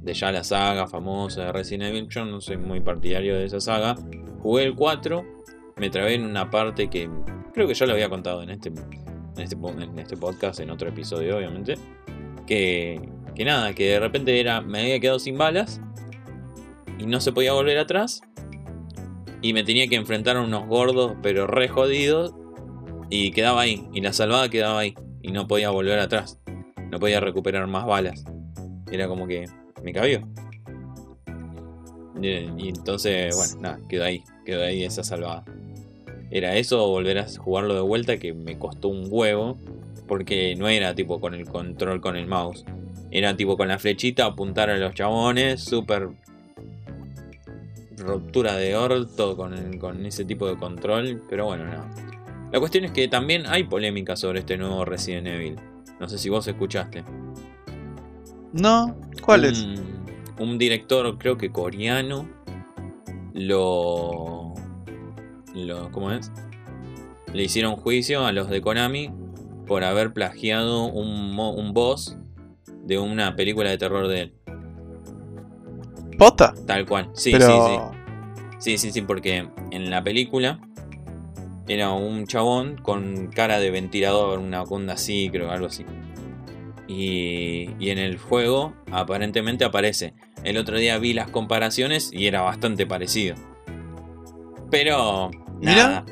de 0.00 0.14
ya 0.14 0.32
la 0.32 0.42
saga 0.42 0.86
famosa 0.88 1.44
de 1.44 1.52
Resident 1.52 1.90
Evil. 1.90 2.08
Yo 2.08 2.24
no 2.24 2.40
soy 2.40 2.56
muy 2.56 2.80
partidario 2.80 3.36
de 3.36 3.44
esa 3.44 3.60
saga. 3.60 3.94
Jugué 4.40 4.64
el 4.64 4.74
4, 4.74 5.24
me 5.76 5.90
trabé 5.90 6.14
en 6.14 6.24
una 6.24 6.50
parte 6.50 6.88
que 6.88 7.08
creo 7.52 7.68
que 7.68 7.74
ya 7.74 7.84
lo 7.86 7.92
había 7.92 8.08
contado 8.08 8.42
en 8.42 8.50
este, 8.50 8.70
en 8.70 9.42
este, 9.42 9.56
en 9.56 9.98
este 9.98 10.16
podcast, 10.16 10.60
en 10.60 10.70
otro 10.70 10.88
episodio, 10.88 11.36
obviamente. 11.36 11.76
Que, 12.46 12.98
que 13.34 13.44
nada, 13.44 13.74
que 13.74 13.88
de 13.90 14.00
repente 14.00 14.40
era, 14.40 14.60
me 14.60 14.80
había 14.80 15.00
quedado 15.00 15.18
sin 15.18 15.38
balas 15.38 15.80
y 16.98 17.06
no 17.06 17.20
se 17.20 17.32
podía 17.32 17.52
volver 17.52 17.78
atrás. 17.78 18.20
Y 19.40 19.52
me 19.52 19.62
tenía 19.62 19.86
que 19.86 19.94
enfrentar 19.94 20.36
a 20.36 20.42
unos 20.42 20.66
gordos, 20.66 21.14
pero 21.22 21.46
re 21.46 21.68
jodidos. 21.68 22.34
Y 23.08 23.30
quedaba 23.30 23.62
ahí, 23.62 23.86
y 23.94 24.00
la 24.00 24.12
salvada 24.12 24.48
quedaba 24.48 24.80
ahí. 24.80 24.94
Y 25.22 25.30
no 25.30 25.46
podía 25.46 25.70
volver 25.70 25.98
atrás. 26.00 26.40
No 26.90 26.98
podía 26.98 27.20
recuperar 27.20 27.66
más 27.68 27.86
balas. 27.86 28.24
Era 28.90 29.06
como 29.06 29.26
que 29.26 29.46
me 29.82 29.92
cabió. 29.92 30.26
Y, 32.20 32.28
y 32.28 32.68
entonces, 32.68 33.34
bueno, 33.36 33.60
nada, 33.60 33.80
quedó 33.88 34.04
ahí. 34.04 34.24
Quedó 34.44 34.64
ahí 34.64 34.82
esa 34.82 35.04
salvada. 35.04 35.44
Era 36.30 36.56
eso 36.56 36.86
volver 36.88 37.18
a 37.18 37.26
jugarlo 37.28 37.74
de 37.74 37.80
vuelta 37.80 38.18
que 38.18 38.34
me 38.34 38.58
costó 38.58 38.88
un 38.88 39.06
huevo. 39.08 39.56
Porque 40.08 40.56
no 40.56 40.68
era 40.68 40.94
tipo 40.94 41.20
con 41.20 41.34
el 41.34 41.46
control 41.46 42.00
con 42.00 42.16
el 42.16 42.26
mouse. 42.26 42.64
Era 43.10 43.36
tipo 43.36 43.56
con 43.56 43.68
la 43.68 43.78
flechita 43.78 44.26
apuntar 44.26 44.70
a 44.70 44.76
los 44.76 44.94
chabones. 44.94 45.62
Súper 45.62 46.08
ruptura 47.98 48.54
de 48.56 48.76
orto 48.76 49.36
con, 49.36 49.54
el- 49.54 49.78
con 49.78 50.04
ese 50.06 50.24
tipo 50.24 50.46
de 50.46 50.56
control. 50.56 51.22
Pero 51.28 51.46
bueno, 51.46 51.64
nada. 51.64 51.90
La 52.52 52.58
cuestión 52.60 52.84
es 52.84 52.92
que 52.92 53.08
también 53.08 53.44
hay 53.46 53.64
polémica 53.64 54.16
sobre 54.16 54.40
este 54.40 54.56
nuevo 54.56 54.84
Resident 54.84 55.26
Evil. 55.26 55.56
No 56.00 56.08
sé 56.08 56.18
si 56.18 56.28
vos 56.28 56.46
escuchaste. 56.46 57.04
No, 58.52 58.96
¿cuál 59.22 59.44
es? 59.44 59.66
un, 60.38 60.56
director, 60.58 61.18
creo 61.18 61.36
que 61.36 61.50
coreano, 61.50 62.26
lo. 63.34 64.54
lo 65.54 65.90
¿Cómo 65.92 66.12
es? 66.12 66.32
Le 67.34 67.42
hicieron 67.42 67.76
juicio 67.76 68.24
a 68.24 68.32
los 68.32 68.48
de 68.48 68.62
Konami 68.62 69.10
por 69.66 69.84
haber 69.84 70.14
plagiado 70.14 70.84
un, 70.86 71.38
un 71.38 71.74
boss 71.74 72.16
de 72.88 72.98
una 72.98 73.36
película 73.36 73.68
de 73.68 73.76
terror 73.76 74.08
de 74.08 74.20
él. 74.22 74.32
¿Posta? 76.18 76.54
Tal 76.66 76.86
cual. 76.86 77.10
Sí, 77.12 77.32
Pero... 77.32 77.46
sí, 77.46 77.52
sí. 77.52 77.98
Sí, 78.58 78.78
sí, 78.78 78.90
sí, 78.90 79.02
porque 79.02 79.46
en 79.70 79.90
la 79.90 80.02
película 80.02 80.58
era 81.68 81.90
un 81.92 82.26
chabón 82.26 82.76
con 82.78 83.28
cara 83.28 83.60
de 83.60 83.70
ventilador, 83.70 84.38
una 84.40 84.62
onda 84.62 84.94
así, 84.94 85.28
creo, 85.30 85.50
algo 85.52 85.66
así. 85.66 85.84
Y, 86.88 87.70
y 87.78 87.90
en 87.90 87.98
el 87.98 88.16
juego 88.16 88.74
aparentemente 88.90 89.64
aparece. 89.64 90.14
El 90.42 90.56
otro 90.56 90.78
día 90.78 90.98
vi 90.98 91.12
las 91.12 91.30
comparaciones 91.30 92.10
y 92.12 92.26
era 92.26 92.40
bastante 92.40 92.86
parecido. 92.86 93.36
Pero, 94.70 95.30
nada. 95.60 96.04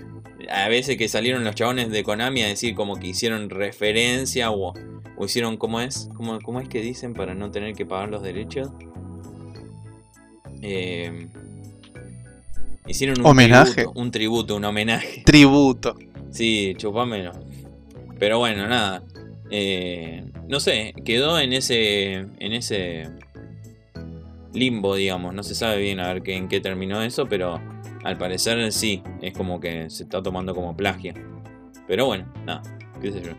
A 0.51 0.69
veces 0.69 0.97
que 0.97 1.09
salieron 1.09 1.43
los 1.43 1.57
chabones 1.57 1.91
de 1.91 2.05
Konami 2.05 2.43
a 2.43 2.47
decir 2.47 2.75
como 2.77 2.97
que 2.97 3.09
hicieron 3.09 3.51
referencia 3.51 4.53
o, 4.53 4.75
o 5.17 5.25
hicieron, 5.25 5.57
¿cómo 5.57 5.81
es? 5.81 6.09
¿Cómo, 6.17 6.39
¿Cómo 6.41 6.61
es 6.61 6.69
que 6.69 6.81
dicen 6.81 7.15
para 7.15 7.35
no 7.35 7.51
tener 7.51 7.75
que 7.75 7.87
pagar 7.87 8.09
los 8.09 8.23
derechos? 8.23 8.71
eh, 10.63 11.29
hicieron 12.87 13.21
un 13.21 13.27
¿Homenaje? 13.27 13.73
tributo, 13.75 14.01
un 14.01 14.11
tributo, 14.11 14.57
un 14.57 14.65
homenaje. 14.65 15.23
Tributo. 15.27 15.95
Sí, 16.31 16.75
chupámelo. 16.77 17.33
Pero 18.19 18.39
bueno, 18.39 18.67
nada. 18.67 19.03
Eh, 19.51 20.25
no 20.49 20.61
sé, 20.61 20.95
quedó 21.05 21.39
en 21.39 21.53
ese. 21.53 22.15
en 22.15 22.53
ese 22.53 23.09
limbo, 24.53 24.97
digamos. 24.97 25.35
No 25.35 25.43
se 25.43 25.55
sabe 25.55 25.81
bien 25.81 26.01
a 26.01 26.13
ver 26.13 26.23
qué, 26.23 26.35
en 26.37 26.49
qué 26.49 26.61
terminó 26.61 27.03
eso, 27.03 27.27
pero 27.27 27.61
al 28.05 28.17
parecer 28.19 28.73
sí, 28.73 29.03
es 29.21 29.33
como 29.35 29.61
que 29.61 29.91
se 29.91 30.05
está 30.05 30.23
tomando 30.23 30.55
como 30.55 30.77
plagio. 30.77 31.15
Pero 31.87 32.07
bueno, 32.07 32.27
nada, 32.45 32.63
qué 33.01 33.13
sé 33.13 33.23
yo. 33.23 33.33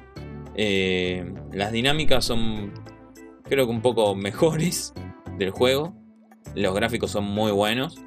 Eh, 0.57 1.23
las 1.53 1.71
dinámicas 1.71 2.25
son 2.25 2.73
creo 3.43 3.65
que 3.65 3.71
un 3.71 3.81
poco 3.81 4.15
mejores 4.15 4.93
del 5.37 5.51
juego. 5.51 5.95
Los 6.55 6.73
gráficos 6.75 7.11
son 7.11 7.25
muy 7.25 7.51
buenos. 7.51 7.97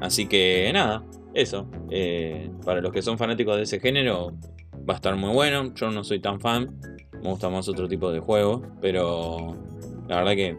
Así 0.00 0.26
que 0.26 0.70
nada, 0.72 1.04
eso. 1.34 1.68
Eh, 1.90 2.50
para 2.64 2.80
los 2.80 2.92
que 2.92 3.02
son 3.02 3.18
fanáticos 3.18 3.56
de 3.56 3.62
ese 3.62 3.80
género, 3.80 4.32
va 4.88 4.94
a 4.94 4.96
estar 4.96 5.16
muy 5.16 5.30
bueno. 5.30 5.74
Yo 5.74 5.90
no 5.90 6.04
soy 6.04 6.20
tan 6.20 6.40
fan. 6.40 6.78
Me 7.22 7.30
gusta 7.30 7.48
más 7.48 7.68
otro 7.68 7.88
tipo 7.88 8.10
de 8.12 8.20
juego. 8.20 8.62
Pero 8.80 9.56
la 10.08 10.16
verdad 10.16 10.34
que 10.34 10.58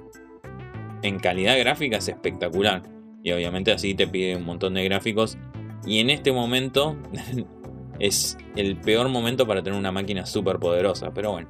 en 1.04 1.20
calidad 1.20 1.58
gráfica 1.60 1.98
es 1.98 2.08
espectacular. 2.08 2.82
Y 3.24 3.32
obviamente 3.32 3.72
así 3.72 3.96
te 3.96 4.08
pide 4.08 4.36
un 4.36 4.46
montón 4.46 4.74
de 4.74 4.84
gráficos. 4.84 5.38
Y 5.86 6.00
en 6.00 6.10
este 6.10 6.32
momento 6.32 6.98
es 8.00 8.38
el 8.56 8.78
peor 8.78 9.10
momento 9.10 9.46
para 9.48 9.64
tener 9.64 9.78
una 9.80 9.92
máquina 9.92 10.26
súper 10.26 10.60
poderosa. 10.60 11.12
Pero 11.14 11.32
bueno, 11.32 11.50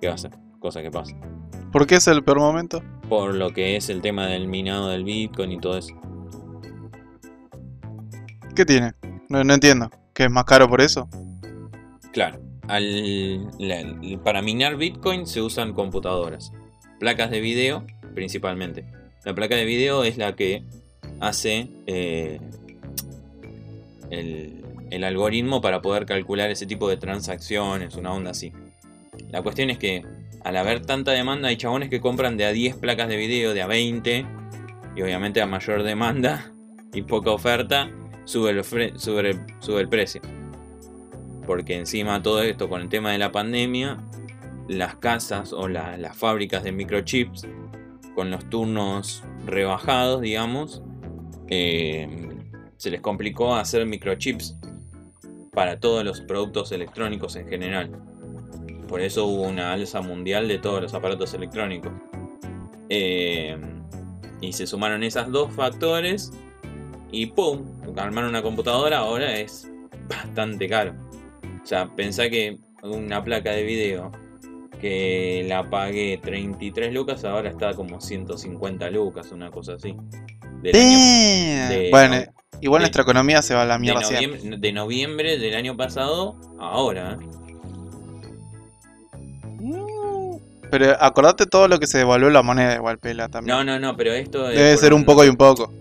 ¿qué 0.00 0.08
va 0.08 0.14
a 0.14 0.18
ser? 0.18 0.32
Cosa 0.58 0.82
que 0.82 0.90
pasa. 0.90 1.14
¿Por 1.72 1.86
qué 1.86 1.96
es 1.96 2.06
el 2.06 2.22
peor 2.24 2.38
momento? 2.38 2.82
Por 3.08 3.34
lo 3.34 3.52
que 3.52 3.76
es 3.76 3.88
el 3.90 4.00
tema 4.00 4.26
del 4.26 4.46
minado 4.48 4.88
del 4.90 5.04
Bitcoin 5.04 5.52
y 5.52 5.58
todo 5.58 5.76
eso. 5.78 5.94
¿Qué 8.54 8.64
tiene? 8.64 8.92
No, 9.28 9.42
no 9.44 9.54
entiendo. 9.54 9.90
¿Que 10.12 10.24
es 10.24 10.30
más 10.30 10.44
caro 10.44 10.68
por 10.68 10.80
eso? 10.80 11.08
Claro, 12.12 12.38
al- 12.68 13.44
la- 13.58 14.20
para 14.22 14.42
minar 14.42 14.76
Bitcoin 14.76 15.26
se 15.26 15.42
usan 15.42 15.72
computadoras, 15.72 16.52
placas 17.00 17.30
de 17.30 17.40
video 17.40 17.84
principalmente. 18.14 18.84
La 19.24 19.34
placa 19.34 19.56
de 19.56 19.64
video 19.64 20.04
es 20.04 20.16
la 20.18 20.36
que 20.36 20.62
hace 21.18 21.68
eh, 21.86 22.38
el, 24.10 24.63
el 24.94 25.04
algoritmo 25.04 25.60
para 25.60 25.82
poder 25.82 26.06
calcular 26.06 26.50
ese 26.50 26.66
tipo 26.66 26.88
de 26.88 26.96
transacciones, 26.96 27.94
una 27.96 28.12
onda 28.12 28.30
así. 28.30 28.52
La 29.30 29.42
cuestión 29.42 29.70
es 29.70 29.78
que 29.78 30.02
al 30.42 30.56
haber 30.56 30.84
tanta 30.84 31.12
demanda 31.12 31.48
hay 31.48 31.56
chabones 31.56 31.88
que 31.88 32.00
compran 32.00 32.36
de 32.36 32.44
a 32.44 32.52
10 32.52 32.76
placas 32.76 33.08
de 33.08 33.16
video, 33.16 33.54
de 33.54 33.62
a 33.62 33.66
20, 33.66 34.26
y 34.96 35.02
obviamente 35.02 35.40
a 35.40 35.46
mayor 35.46 35.82
demanda 35.82 36.52
y 36.92 37.02
poca 37.02 37.30
oferta 37.30 37.90
sube 38.24 38.50
el, 38.50 38.64
sube 38.64 39.30
el- 39.30 39.40
sube 39.60 39.80
el 39.80 39.88
precio 39.88 40.20
porque 41.46 41.76
encima 41.76 42.22
todo 42.22 42.42
esto 42.42 42.68
con 42.70 42.80
el 42.80 42.88
tema 42.88 43.12
de 43.12 43.18
la 43.18 43.30
pandemia, 43.30 43.98
las 44.68 44.96
casas 44.96 45.52
o 45.52 45.68
la- 45.68 45.96
las 45.98 46.16
fábricas 46.16 46.64
de 46.64 46.72
microchips 46.72 47.46
con 48.14 48.30
los 48.30 48.48
turnos 48.48 49.22
rebajados, 49.44 50.22
digamos, 50.22 50.82
eh, 51.48 52.08
se 52.78 52.90
les 52.90 53.00
complicó 53.02 53.54
hacer 53.56 53.84
microchips 53.84 54.56
para 55.54 55.78
todos 55.80 56.04
los 56.04 56.20
productos 56.20 56.72
electrónicos 56.72 57.36
en 57.36 57.48
general. 57.48 57.90
Por 58.88 59.00
eso 59.00 59.26
hubo 59.26 59.42
una 59.42 59.72
alza 59.72 60.00
mundial 60.00 60.48
de 60.48 60.58
todos 60.58 60.82
los 60.82 60.94
aparatos 60.94 61.34
electrónicos. 61.34 61.92
Eh, 62.88 63.56
y 64.40 64.52
se 64.52 64.66
sumaron 64.66 65.02
esos 65.02 65.30
dos 65.32 65.52
factores 65.52 66.32
y 67.10 67.26
¡pum! 67.26 67.62
Armar 67.96 68.24
una 68.24 68.42
computadora 68.42 68.98
ahora 68.98 69.38
es 69.38 69.70
bastante 70.08 70.68
caro. 70.68 70.94
O 71.62 71.66
sea, 71.66 71.88
pensá 71.94 72.28
que 72.28 72.58
una 72.82 73.22
placa 73.22 73.52
de 73.52 73.62
video 73.62 74.10
que 74.80 75.46
la 75.48 75.70
pagué 75.70 76.18
33 76.22 76.92
lucas, 76.92 77.24
ahora 77.24 77.48
está 77.48 77.72
como 77.72 78.00
150 78.00 78.90
lucas, 78.90 79.32
una 79.32 79.50
cosa 79.50 79.74
así. 79.74 79.96
Del 80.64 80.76
año- 80.76 80.98
Damn. 80.98 81.68
de- 81.68 81.88
bueno, 81.90 82.16
no, 82.16 82.22
igual 82.60 82.80
de- 82.80 82.84
nuestra 82.84 83.02
economía 83.02 83.42
se 83.42 83.54
va 83.54 83.62
a 83.62 83.66
la 83.66 83.74
de, 83.74 83.80
mierda 83.80 84.02
siempre. 84.02 84.26
noviembre, 84.38 84.58
de 84.60 84.72
noviembre 84.72 85.38
del 85.38 85.54
año 85.54 85.76
pasado, 85.76 86.36
a 86.58 86.70
ahora. 86.70 87.18
¿eh? 87.20 87.26
Mm, 89.60 90.36
Pero 90.70 90.96
acordate 91.00 91.46
todo 91.46 91.68
lo 91.68 91.78
que 91.78 91.86
se 91.86 91.98
devaluó 91.98 92.30
la 92.30 92.42
moneda 92.42 92.74
igual, 92.74 92.98
pela 92.98 93.28
también. 93.28 93.56
No, 93.56 93.64
no, 93.64 93.78
no, 93.78 93.96
pero 93.96 94.12
esto 94.12 94.48
es 94.50 94.56
Debe 94.58 94.76
ser 94.76 94.92
un 94.94 95.04
poco 95.04 95.24
y 95.24 95.28
un 95.28 95.36
poco. 95.36 95.72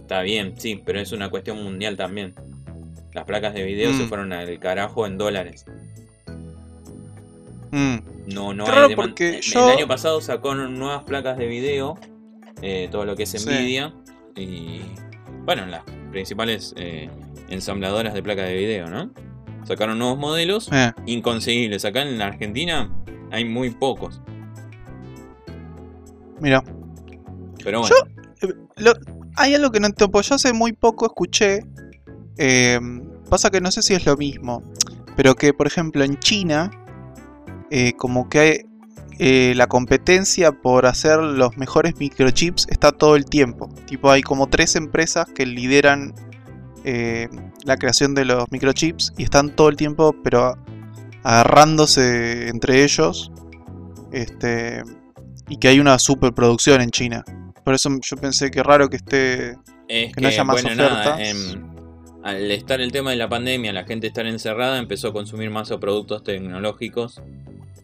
Está 0.00 0.22
bien, 0.22 0.54
sí, 0.58 0.80
pero 0.84 1.00
es 1.00 1.12
una 1.12 1.28
cuestión 1.28 1.62
mundial 1.62 1.96
también. 1.96 2.34
Las 3.14 3.24
placas 3.24 3.52
de 3.54 3.64
video 3.64 3.92
se 3.94 4.04
Mm. 4.04 4.08
fueron 4.08 4.32
al 4.32 4.58
carajo 4.58 5.06
en 5.06 5.18
dólares. 5.18 5.64
Mm. 7.70 7.96
No, 8.32 8.54
no 8.54 8.64
Qué 8.64 8.70
hay 8.72 8.94
porque 8.94 9.28
el- 9.36 9.40
yo- 9.42 9.70
El 9.70 9.78
año 9.78 9.88
pasado 9.88 10.20
sacó 10.20 10.54
nuevas 10.54 11.02
placas 11.04 11.36
de 11.36 11.46
video, 11.46 11.98
eh, 12.62 12.88
todo 12.90 13.04
lo 13.04 13.16
que 13.16 13.24
es 13.24 13.30
Sí. 13.30 13.38
Y 14.38 14.82
bueno, 15.44 15.66
las 15.66 15.82
principales 16.10 16.74
eh, 16.76 17.10
ensambladoras 17.48 18.14
de 18.14 18.22
placas 18.22 18.46
de 18.48 18.56
video, 18.56 18.88
¿no? 18.88 19.10
Sacaron 19.64 19.98
nuevos 19.98 20.18
modelos 20.18 20.68
Eh, 20.72 20.92
inconseguibles. 21.06 21.84
Acá 21.84 22.02
en 22.02 22.18
la 22.18 22.26
Argentina 22.28 22.90
hay 23.30 23.44
muy 23.44 23.70
pocos. 23.70 24.20
mira, 26.40 26.62
Pero 27.64 27.80
bueno, 27.80 27.94
lo- 28.76 28.94
hay 29.36 29.54
algo 29.54 29.70
que 29.70 29.80
no 29.80 29.86
entiendo. 29.86 30.10
pues 30.12 30.28
Yo 30.28 30.36
hace 30.36 30.52
muy 30.52 30.72
poco 30.72 31.06
escuché. 31.06 31.60
eh, 32.40 32.78
pasa 33.28 33.50
que 33.50 33.60
no 33.60 33.70
sé 33.72 33.82
si 33.82 33.94
es 33.94 34.06
lo 34.06 34.16
mismo. 34.16 34.62
Pero 35.16 35.34
que, 35.34 35.52
por 35.52 35.66
ejemplo, 35.66 36.04
en 36.04 36.18
China. 36.18 36.70
eh, 37.70 37.92
como 37.98 38.30
que 38.30 38.38
hay, 38.38 38.58
eh, 39.20 39.52
la 39.56 39.66
competencia 39.66 40.52
por 40.52 40.86
hacer 40.86 41.18
los 41.18 41.56
mejores 41.56 41.98
microchips 41.98 42.68
está 42.70 42.92
todo 42.92 43.16
el 43.16 43.24
tiempo. 43.24 43.68
Tipo, 43.86 44.12
hay 44.12 44.22
como 44.22 44.48
tres 44.48 44.76
empresas 44.76 45.26
que 45.26 45.44
lideran 45.44 46.14
eh, 46.84 47.28
la 47.64 47.76
creación 47.76 48.14
de 48.14 48.24
los 48.24 48.44
microchips 48.52 49.12
y 49.18 49.24
están 49.24 49.56
todo 49.56 49.70
el 49.70 49.76
tiempo, 49.76 50.14
pero 50.22 50.56
agarrándose 51.24 52.48
entre 52.48 52.84
ellos. 52.84 53.32
Este, 54.12 54.84
y 55.48 55.56
que 55.58 55.68
hay 55.68 55.80
una 55.80 55.98
superproducción 55.98 56.80
en 56.80 56.90
China. 56.90 57.24
Por 57.64 57.74
eso 57.74 57.90
yo 58.00 58.16
pensé 58.18 58.52
que 58.52 58.62
raro 58.62 58.88
que 58.88 58.96
esté. 58.96 59.56
es 59.88 60.14
que 60.14 60.20
no 60.20 60.28
haya 60.28 60.44
más 60.44 60.62
bueno, 60.62 60.76
nada, 60.76 61.14
ofertas. 61.14 61.28
em, 61.28 61.64
al 62.22 62.50
estar 62.52 62.80
el 62.80 62.92
tema 62.92 63.10
de 63.10 63.16
la 63.16 63.28
pandemia, 63.28 63.72
la 63.72 63.84
gente 63.84 64.06
estar 64.06 64.26
encerrada, 64.26 64.78
empezó 64.78 65.08
a 65.08 65.12
consumir 65.12 65.50
más 65.50 65.70
productos 65.70 66.22
tecnológicos 66.22 67.20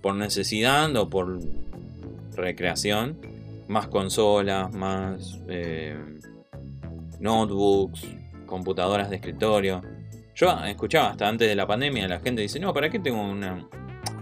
por 0.05 0.15
necesidad 0.17 0.95
o 0.97 1.09
por 1.09 1.39
recreación. 2.37 3.17
Más 3.69 3.89
consolas, 3.89 4.71
más 4.75 5.41
eh, 5.49 5.97
notebooks, 7.21 8.07
computadoras 8.45 9.09
de 9.09 9.17
escritorio. 9.17 9.81
Yo 10.35 10.51
escuchaba 10.67 11.09
hasta 11.09 11.27
antes 11.27 11.49
de 11.49 11.55
la 11.55 11.67
pandemia, 11.67 12.07
la 12.07 12.21
gente 12.21 12.43
dice, 12.43 12.61
no, 12.61 12.75
¿para 12.75 12.91
qué 12.91 12.99
tengo 12.99 13.23
una... 13.23 13.67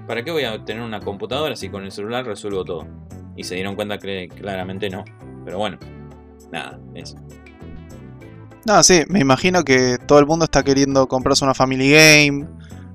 ¿Para 0.06 0.22
qué 0.22 0.30
voy 0.30 0.44
a 0.44 0.64
tener 0.64 0.84
una 0.84 1.00
computadora 1.00 1.56
si 1.56 1.68
con 1.68 1.82
el 1.82 1.90
celular 1.90 2.24
resuelvo 2.24 2.64
todo? 2.64 2.86
Y 3.36 3.42
se 3.42 3.56
dieron 3.56 3.74
cuenta 3.74 3.98
que 3.98 4.28
claramente 4.28 4.88
no. 4.88 5.04
Pero 5.44 5.58
bueno, 5.58 5.78
nada, 6.52 6.78
eso. 6.94 7.16
No, 8.64 8.80
sí, 8.84 9.02
me 9.08 9.18
imagino 9.18 9.64
que 9.64 9.98
todo 10.06 10.20
el 10.20 10.26
mundo 10.26 10.44
está 10.44 10.62
queriendo 10.62 11.08
comprarse 11.08 11.44
una 11.44 11.54
Family 11.54 11.90
Game 11.90 12.46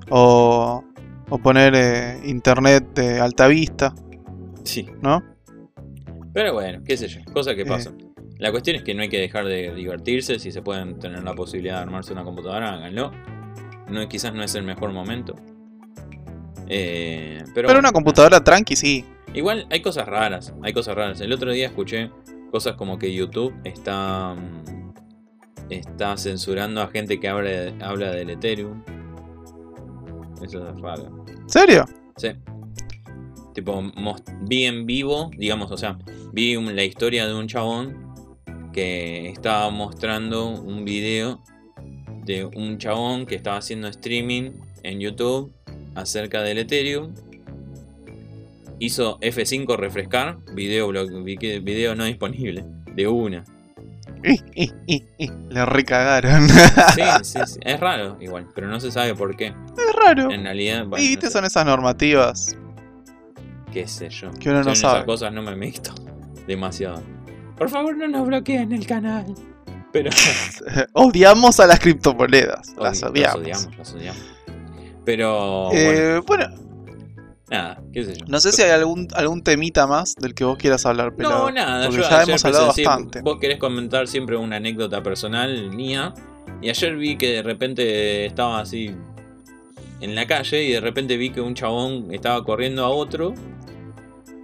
o, 0.08 0.82
o 1.30 1.38
poner 1.38 1.74
eh, 1.74 2.20
internet 2.24 2.84
de 2.94 3.20
alta 3.20 3.46
vista, 3.48 3.94
Sí. 4.64 4.86
¿no? 5.02 5.22
Pero 6.34 6.52
bueno, 6.54 6.80
qué 6.84 6.96
sé 6.96 7.08
yo, 7.08 7.20
cosas 7.32 7.54
que 7.54 7.62
Eh. 7.62 7.66
pasan. 7.66 7.96
La 8.38 8.50
cuestión 8.52 8.76
es 8.76 8.82
que 8.84 8.94
no 8.94 9.02
hay 9.02 9.08
que 9.08 9.18
dejar 9.18 9.46
de 9.46 9.74
divertirse. 9.74 10.38
Si 10.38 10.52
se 10.52 10.62
pueden 10.62 10.98
tener 11.00 11.24
la 11.24 11.34
posibilidad 11.34 11.76
de 11.76 11.82
armarse 11.82 12.12
una 12.12 12.22
computadora, 12.22 12.74
háganlo. 12.74 13.10
No, 13.88 14.08
quizás 14.08 14.32
no 14.32 14.44
es 14.44 14.54
el 14.54 14.62
mejor 14.62 14.92
momento. 14.92 15.34
Eh, 16.68 17.38
pero 17.38 17.52
Pero 17.54 17.68
bueno, 17.68 17.80
una 17.80 17.92
computadora 17.92 18.42
tranqui, 18.44 18.76
sí. 18.76 19.04
Igual 19.34 19.66
hay 19.70 19.80
cosas 19.82 20.06
raras. 20.06 20.54
Hay 20.62 20.72
cosas 20.72 20.94
raras. 20.94 21.20
El 21.20 21.32
otro 21.32 21.50
día 21.52 21.66
escuché 21.66 22.10
cosas 22.50 22.76
como 22.76 22.98
que 22.98 23.12
YouTube 23.12 23.54
está. 23.64 24.34
mm, 24.34 24.78
Está 25.70 26.16
censurando 26.16 26.80
a 26.80 26.86
gente 26.88 27.20
que 27.20 27.28
habla, 27.28 27.50
habla 27.82 28.10
del 28.10 28.30
Ethereum. 28.30 28.82
Eso 30.42 30.68
es 30.68 30.80
raro. 30.80 31.24
¿En 31.28 31.48
serio? 31.48 31.84
Sí. 32.16 32.28
Tipo, 33.54 33.82
vi 34.42 34.64
en 34.64 34.86
vivo, 34.86 35.30
digamos, 35.36 35.70
o 35.72 35.76
sea, 35.76 35.98
vi 36.32 36.54
la 36.56 36.84
historia 36.84 37.26
de 37.26 37.34
un 37.34 37.46
chabón 37.48 38.14
que 38.72 39.28
estaba 39.30 39.70
mostrando 39.70 40.48
un 40.50 40.84
video 40.84 41.42
de 42.24 42.44
un 42.44 42.78
chabón 42.78 43.26
que 43.26 43.34
estaba 43.34 43.56
haciendo 43.56 43.88
streaming 43.88 44.50
en 44.82 45.00
YouTube 45.00 45.52
acerca 45.94 46.42
del 46.42 46.58
Ethereum. 46.58 47.12
Hizo 48.78 49.18
F5 49.20 49.76
refrescar, 49.76 50.38
video, 50.54 50.88
blo- 50.88 51.24
vi- 51.24 51.58
video 51.60 51.94
no 51.96 52.04
disponible, 52.04 52.64
de 52.94 53.08
una. 53.08 53.44
Le 55.50 55.64
recagaron. 55.66 56.48
Sí, 56.48 57.02
sí, 57.22 57.38
sí. 57.46 57.58
Es 57.62 57.80
raro 57.80 58.16
igual, 58.20 58.46
pero 58.54 58.66
no 58.68 58.80
se 58.80 58.90
sabe 58.90 59.14
por 59.14 59.36
qué. 59.36 59.46
es 59.48 59.96
raro. 60.04 60.30
En 60.30 60.42
realidad, 60.44 60.84
bueno, 60.86 61.02
y 61.04 61.06
no 61.06 61.10
viste, 61.10 61.26
sé, 61.26 61.32
son 61.32 61.44
esas 61.44 61.64
normativas. 61.66 62.56
qué 63.72 63.86
sé 63.86 64.08
yo. 64.10 64.30
que 64.32 64.50
uno 64.50 64.58
no 64.60 64.64
Yo 64.66 64.70
en 64.70 64.76
sabe. 64.76 64.94
esas 64.98 65.06
cosas 65.06 65.32
no 65.32 65.42
me 65.42 65.54
meto 65.56 65.92
demasiado. 66.46 67.02
Por 67.56 67.68
favor, 67.70 67.96
no 67.96 68.06
nos 68.08 68.26
bloqueen 68.26 68.72
el 68.72 68.86
canal. 68.86 69.26
Pero 69.92 70.10
odiamos 70.92 71.58
a 71.60 71.66
las 71.66 71.80
criptomonedas. 71.80 72.74
Las 72.78 73.02
Odi- 73.02 73.10
odiamos. 73.10 73.36
Las 73.36 73.36
odiamos, 73.36 73.78
las 73.78 73.94
odiamos. 73.94 74.22
Pero 75.04 75.70
Eh, 75.72 76.20
bueno, 76.26 76.46
bueno, 76.50 76.67
nada, 77.50 77.82
qué 77.92 78.04
sé 78.04 78.14
yo. 78.16 78.24
no 78.28 78.40
sé 78.40 78.52
si 78.52 78.62
hay 78.62 78.70
algún, 78.70 79.08
algún 79.14 79.42
temita 79.42 79.86
más 79.86 80.14
del 80.14 80.34
que 80.34 80.44
vos 80.44 80.58
quieras 80.58 80.84
hablar, 80.86 81.14
pero. 81.16 81.30
No, 81.30 81.50
nada, 81.50 81.86
porque 81.86 82.02
yo 82.02 82.08
ya 82.08 82.22
hemos 82.22 82.44
hablado 82.44 82.66
bastante. 82.68 83.20
Vos 83.22 83.38
querés 83.40 83.58
comentar 83.58 84.06
siempre 84.08 84.36
una 84.36 84.56
anécdota 84.56 85.02
personal 85.02 85.70
mía. 85.70 86.14
Y 86.60 86.70
ayer 86.70 86.96
vi 86.96 87.16
que 87.16 87.28
de 87.34 87.42
repente 87.42 88.26
estaba 88.26 88.60
así 88.60 88.94
en 90.00 90.14
la 90.14 90.26
calle 90.26 90.64
y 90.64 90.72
de 90.72 90.80
repente 90.80 91.16
vi 91.16 91.30
que 91.30 91.40
un 91.40 91.54
chabón 91.54 92.08
estaba 92.12 92.42
corriendo 92.44 92.84
a 92.84 92.88
otro. 92.88 93.34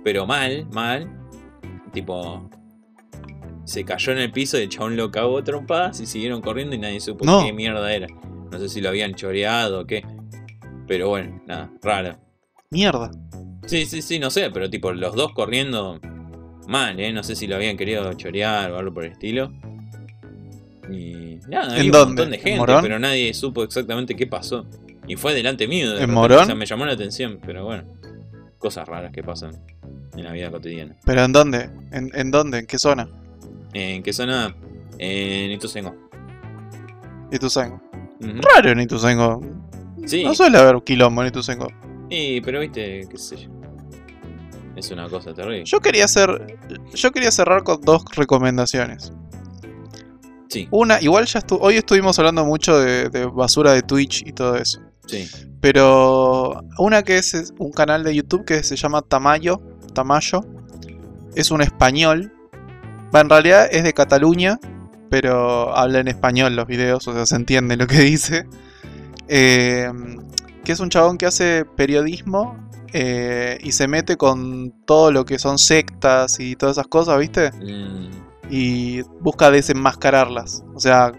Pero 0.05 0.27
mal, 0.27 0.67
mal. 0.71 1.09
Tipo. 1.93 2.49
Se 3.65 3.83
cayó 3.85 4.13
en 4.13 4.19
el 4.19 4.31
piso 4.31 4.59
y 4.59 4.63
el 4.65 4.69
chabón 4.69 4.97
lo 4.97 5.11
cagó 5.11 5.39
a 5.39 5.45
trompadas 5.45 5.99
y 6.01 6.07
siguieron 6.07 6.43
corriendo 6.43 6.77
y 6.77 6.79
nadie 6.79 7.01
supo 7.01 7.25
No. 7.25 7.43
qué 7.45 7.53
mierda 7.55 7.91
era. 7.93 8.07
No 8.51 8.59
sé 8.59 8.69
si 8.69 8.83
lo 8.83 8.91
habían 8.91 9.15
choreado 9.15 9.81
o 9.81 9.87
qué. 9.87 10.05
Pero 10.87 11.09
bueno, 11.09 11.41
nada, 11.47 11.73
raro. 11.83 12.19
Mierda. 12.75 13.11
Sí, 13.67 13.87
sí, 13.87 14.03
sí, 14.03 14.19
no 14.19 14.31
sé, 14.31 14.51
pero 14.51 14.69
tipo 14.69 14.93
los 14.93 15.15
dos 15.15 15.33
corriendo 15.33 15.99
mal, 16.67 16.99
¿eh? 17.01 17.13
No 17.13 17.23
sé 17.23 17.35
si 17.37 17.47
lo 17.47 17.57
habían 17.57 17.77
querido 17.79 18.13
chorear 18.15 18.71
o 18.73 18.79
algo 18.79 18.93
por 18.93 19.05
el 19.05 19.13
estilo. 19.13 19.51
Y 20.91 21.39
nada, 21.49 21.75
¿En 21.77 21.81
había 21.81 21.91
dónde? 21.91 22.01
un 22.03 22.09
montón 22.09 22.31
de 22.31 22.37
¿En 22.37 22.43
gente, 22.43 22.59
Morón? 22.59 22.83
pero 22.83 22.99
nadie 22.99 23.33
supo 23.33 23.63
exactamente 23.63 24.15
qué 24.15 24.27
pasó. 24.27 24.67
Y 25.07 25.17
fue 25.17 25.35
delante 25.35 25.67
mío. 25.67 25.95
de 25.95 26.03
¿En 26.05 26.11
Morón? 26.13 26.43
O 26.43 26.47
sea, 26.47 26.55
me 26.55 26.67
llamó 26.67 26.85
la 26.85 26.93
atención, 26.93 27.39
pero 27.45 27.65
bueno. 27.65 27.85
Cosas 28.59 28.87
raras 28.89 29.13
que 29.13 29.23
pasan 29.23 29.53
en 30.17 30.25
la 30.25 30.33
vida 30.33 30.51
cotidiana. 30.51 30.97
¿Pero 31.05 31.25
en 31.25 31.33
dónde? 31.33 31.71
¿En, 31.93 32.11
en 32.15 32.31
dónde? 32.31 32.59
¿En 32.61 32.67
qué 32.67 32.79
zona? 32.79 33.09
¿En 33.73 34.03
qué 34.03 34.13
zona? 34.13 34.55
En 34.99 35.51
Ituzaingó. 35.53 35.95
Ituzaingó. 37.33 37.81
Ujú. 38.21 38.41
Raro 38.55 38.71
en 38.71 38.81
Ituzaingó. 38.81 39.41
Sí, 40.07 40.23
No 40.25 40.35
suele 40.35 40.59
haber 40.59 40.83
quilombo 40.83 41.23
en 41.23 41.29
Ituzaingó. 41.29 41.69
Sí, 42.11 42.41
pero 42.45 42.61
viste, 42.61 43.07
qué 43.11 43.19
sé 43.19 43.37
yo. 43.37 43.51
Es 44.77 44.91
una 44.91 45.09
cosa 45.09 45.33
terrible. 45.33 45.65
Yo 45.65 45.81
quería 45.81 46.05
hacer. 46.05 46.59
Yo 46.95 47.13
quería 47.13 47.31
cerrar 47.31 47.63
con 47.63 47.81
dos 47.83 48.05
recomendaciones. 48.17 49.13
Sí, 50.49 50.69
Una, 50.71 51.01
igual 51.01 51.27
ya 51.27 51.39
estu 51.41 51.59
hoy 51.61 51.77
estuvimos 51.77 52.19
hablando 52.19 52.45
mucho 52.45 52.79
de, 52.79 53.09
de 53.09 53.27
basura 53.27 53.73
de 53.73 53.83
Twitch 53.83 54.23
y 54.27 54.33
todo 54.33 54.57
eso. 54.57 54.81
sí. 55.07 55.29
Pero 55.61 56.61
una 56.79 57.03
que 57.03 57.17
es 57.17 57.33
es 57.33 57.55
un 57.59 57.73
canal 57.73 58.05
de 58.05 58.15
YouTube 58.15 58.45
que 58.45 58.63
se 58.63 58.77
llama 58.77 59.01
Tamayo. 59.01 59.63
Tamayo. 59.95 60.45
Es 61.35 61.51
un 61.51 61.63
español. 61.63 62.33
Va, 63.15 63.21
en 63.21 63.31
realidad 63.31 63.69
es 63.71 63.83
de 63.83 63.95
Cataluña. 63.95 64.59
Pero 65.09 65.75
habla 65.75 66.01
en 66.01 66.09
español 66.09 66.55
los 66.55 66.67
videos. 66.67 67.09
O 67.09 67.15
sea, 67.15 67.25
se 67.25 67.37
entiende 67.37 67.77
lo 67.77 67.87
que 67.87 67.99
dice. 68.01 68.47
Eh, 69.29 69.91
que 70.65 70.73
es 70.73 70.81
un 70.81 70.89
chabón 70.91 71.19
que 71.19 71.27
hace 71.27 71.65
periodismo. 71.77 72.57
eh, 72.97 73.59
y 73.63 73.73
se 73.73 73.89
mete 73.89 74.17
con 74.17 74.73
todo 74.87 75.11
lo 75.11 75.25
que 75.25 75.37
son 75.41 75.59
sectas 75.59 76.39
y 76.39 76.55
todas 76.55 76.77
esas 76.79 76.87
cosas, 76.87 77.19
¿viste? 77.19 77.51
Mm, 77.51 78.09
y 78.51 79.03
busca 79.21 79.51
desenmascararlas. 79.51 80.63
O 80.77 80.79
sea, 80.81 81.11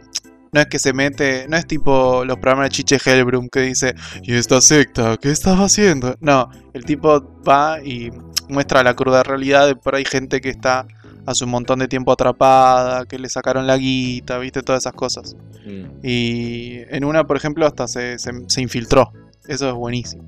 no 0.54 0.62
es 0.62 0.68
que 0.68 0.80
se 0.80 0.94
mete, 0.94 1.48
no 1.50 1.58
es 1.58 1.68
tipo 1.68 2.24
los 2.24 2.38
programas 2.38 2.68
de 2.68 2.76
Chiche 2.78 2.98
Hellbrum 3.04 3.50
que 3.50 3.60
dice, 3.62 3.94
¿y 4.24 4.36
esta 4.36 4.62
secta? 4.62 5.18
¿Qué 5.18 5.30
estás 5.32 5.60
haciendo? 5.60 6.16
No, 6.22 6.50
el 6.74 6.86
tipo 6.86 7.22
va 7.46 7.82
y 7.84 8.10
muestra 8.48 8.82
la 8.82 8.94
cruda 8.96 9.24
realidad 9.24 9.68
de 9.68 9.76
por 9.76 9.96
ahí 9.96 10.06
gente 10.06 10.40
que 10.40 10.50
está 10.52 10.88
hace 11.26 11.44
un 11.44 11.50
montón 11.52 11.80
de 11.80 11.90
tiempo 11.90 12.12
atrapada, 12.14 13.06
que 13.06 13.20
le 13.20 13.28
sacaron 13.28 13.68
la 13.68 13.76
guita, 13.78 14.38
viste, 14.38 14.62
todas 14.62 14.84
esas 14.84 14.94
cosas. 14.94 15.36
mm. 15.66 16.00
Y 16.04 16.78
en 16.90 17.04
una, 17.04 17.26
por 17.26 17.36
ejemplo, 17.36 17.66
hasta 17.66 17.88
se, 17.90 18.18
se, 18.18 18.32
se 18.48 18.62
infiltró. 18.62 19.12
Eso 19.48 19.70
es 19.70 19.74
buenísimo. 19.76 20.24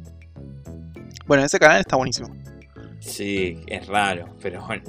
Bueno, 1.26 1.43
ese 1.43 1.59
canal 1.59 1.80
está 1.82 1.95
buenísimo. 1.95 2.30
Sí, 2.99 3.59
es 3.68 3.88
raro, 3.88 4.28
pero 4.41 4.65
bueno. 4.65 4.84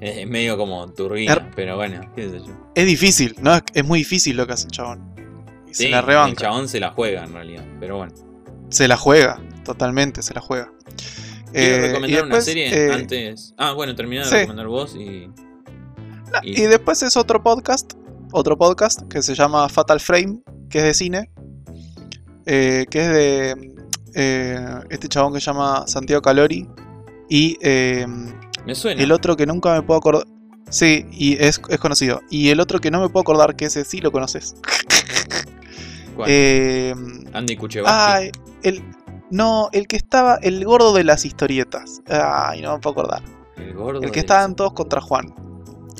Es 0.00 0.28
medio 0.28 0.56
como 0.56 0.86
turbina, 0.92 1.32
Er- 1.32 1.50
pero 1.56 1.76
bueno, 1.76 2.00
qué 2.14 2.28
sé 2.30 2.38
yo. 2.38 2.70
Es 2.74 2.86
difícil, 2.86 3.34
¿no? 3.40 3.54
Es, 3.54 3.62
es 3.74 3.84
muy 3.84 3.98
difícil 4.00 4.36
lo 4.36 4.46
que 4.46 4.52
hace 4.52 4.66
el 4.66 4.70
chabón. 4.70 5.12
Y 5.68 5.74
Sí, 5.74 5.84
se 5.84 5.88
la 5.88 5.98
el 6.00 6.06
rebanca. 6.06 6.42
chabón 6.42 6.68
se 6.68 6.78
la 6.78 6.90
juega 6.92 7.24
en 7.24 7.32
realidad, 7.32 7.64
pero 7.80 7.96
bueno. 7.96 8.14
Se 8.68 8.86
la 8.86 8.96
juega, 8.96 9.40
totalmente 9.64 10.22
se 10.22 10.34
la 10.34 10.40
juega. 10.40 10.70
Quiero 11.52 11.74
Eh, 11.76 11.80
recomendar 11.88 12.10
y 12.10 12.14
una 12.14 12.22
después, 12.36 12.44
serie 12.44 12.86
eh, 12.86 12.92
antes. 12.92 13.54
Ah, 13.58 13.72
bueno, 13.72 13.94
terminá 13.96 14.22
de 14.22 14.28
sí. 14.28 14.34
recomendar 14.36 14.68
vos 14.68 14.94
y. 14.94 15.26
no, 15.28 16.38
y- 16.44 16.62
y 16.62 16.66
después 16.66 17.02
es 17.02 17.16
otro 17.16 17.42
podcast, 17.42 17.94
otro 18.32 18.56
podcast 18.56 19.02
que 19.08 19.20
se 19.22 19.34
llama 19.34 19.68
Fatal 19.68 19.98
Frame, 19.98 20.40
que 20.70 20.78
es 20.78 20.84
de 20.84 20.94
cine, 20.94 21.30
eh, 22.50 22.86
que 22.90 23.00
es 23.02 23.08
de 23.08 23.76
eh, 24.14 24.80
este 24.88 25.06
chabón 25.06 25.34
que 25.34 25.40
se 25.40 25.46
llama 25.46 25.84
Santiago 25.86 26.22
Calori 26.22 26.66
y 27.28 27.58
eh, 27.60 28.06
Me 28.64 28.74
suena. 28.74 29.02
el 29.02 29.12
otro 29.12 29.36
que 29.36 29.44
nunca 29.44 29.74
me 29.74 29.82
puedo 29.82 29.98
acordar. 29.98 30.24
Sí, 30.70 31.06
y 31.12 31.34
es, 31.34 31.60
es 31.68 31.78
conocido. 31.78 32.22
Y 32.30 32.48
el 32.48 32.60
otro 32.60 32.78
que 32.78 32.90
no 32.90 33.02
me 33.02 33.10
puedo 33.10 33.20
acordar, 33.20 33.54
que 33.54 33.66
ese 33.66 33.84
sí 33.84 34.00
lo 34.00 34.10
conoces. 34.12 34.54
¿Cuál? 36.16 36.30
Andy 37.34 37.56
Kuchevsky. 37.56 37.90
ay, 37.92 38.30
el, 38.62 38.82
no, 39.30 39.68
el 39.72 39.86
que 39.86 39.96
estaba, 39.96 40.36
el 40.36 40.64
gordo 40.64 40.94
de 40.94 41.04
las 41.04 41.26
historietas. 41.26 42.00
Ay, 42.08 42.62
no 42.62 42.74
me 42.74 42.80
puedo 42.80 42.92
acordar. 43.00 43.22
el 43.58 43.74
gordo. 43.74 44.00
El 44.00 44.10
que 44.10 44.20
estaban 44.20 44.56
todos 44.56 44.72
contra 44.72 45.02
Juan. 45.02 45.34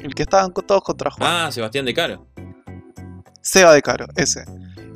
El 0.02 0.14
que 0.14 0.22
estaban 0.22 0.52
todos 0.54 0.82
contra 0.82 1.10
Juan. 1.10 1.30
Ah, 1.30 1.52
Sebastián 1.52 1.84
de 1.84 1.92
Caro. 1.92 2.26
Seba 3.42 3.74
de 3.74 3.82
Caro, 3.82 4.06
ese. 4.16 4.44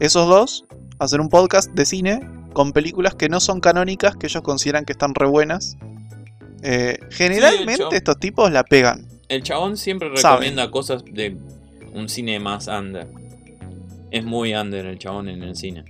Esos 0.01 0.27
dos 0.29 0.65
hacen 1.03 1.21
un 1.21 1.29
podcast 1.29 1.71
de 1.73 1.85
cine 1.85 2.21
con 2.53 2.73
películas 2.73 3.15
que 3.15 3.29
no 3.29 3.41
son 3.41 3.61
canónicas, 3.61 4.15
que 4.17 4.27
ellos 4.27 4.43
consideran 4.43 4.85
que 4.85 4.93
están 4.93 5.15
re 5.15 5.27
buenas. 5.27 5.77
Eh, 6.63 6.99
generalmente 7.11 7.85
estos 7.97 8.19
tipos 8.19 8.51
la 8.53 8.63
pegan. 8.63 9.07
El 9.29 9.43
chabón 9.43 9.77
siempre 9.77 10.11
recomienda 10.11 10.71
cosas 10.71 11.03
de 11.05 11.37
un 11.93 12.09
cine 12.09 12.39
más 12.39 12.69
under. 12.69 13.09
Es 14.11 14.25
muy 14.25 14.55
under 14.55 14.87
el 14.87 14.99
chabón 14.99 15.29
en 15.29 15.43
el 15.43 15.57
cine. 15.57 15.85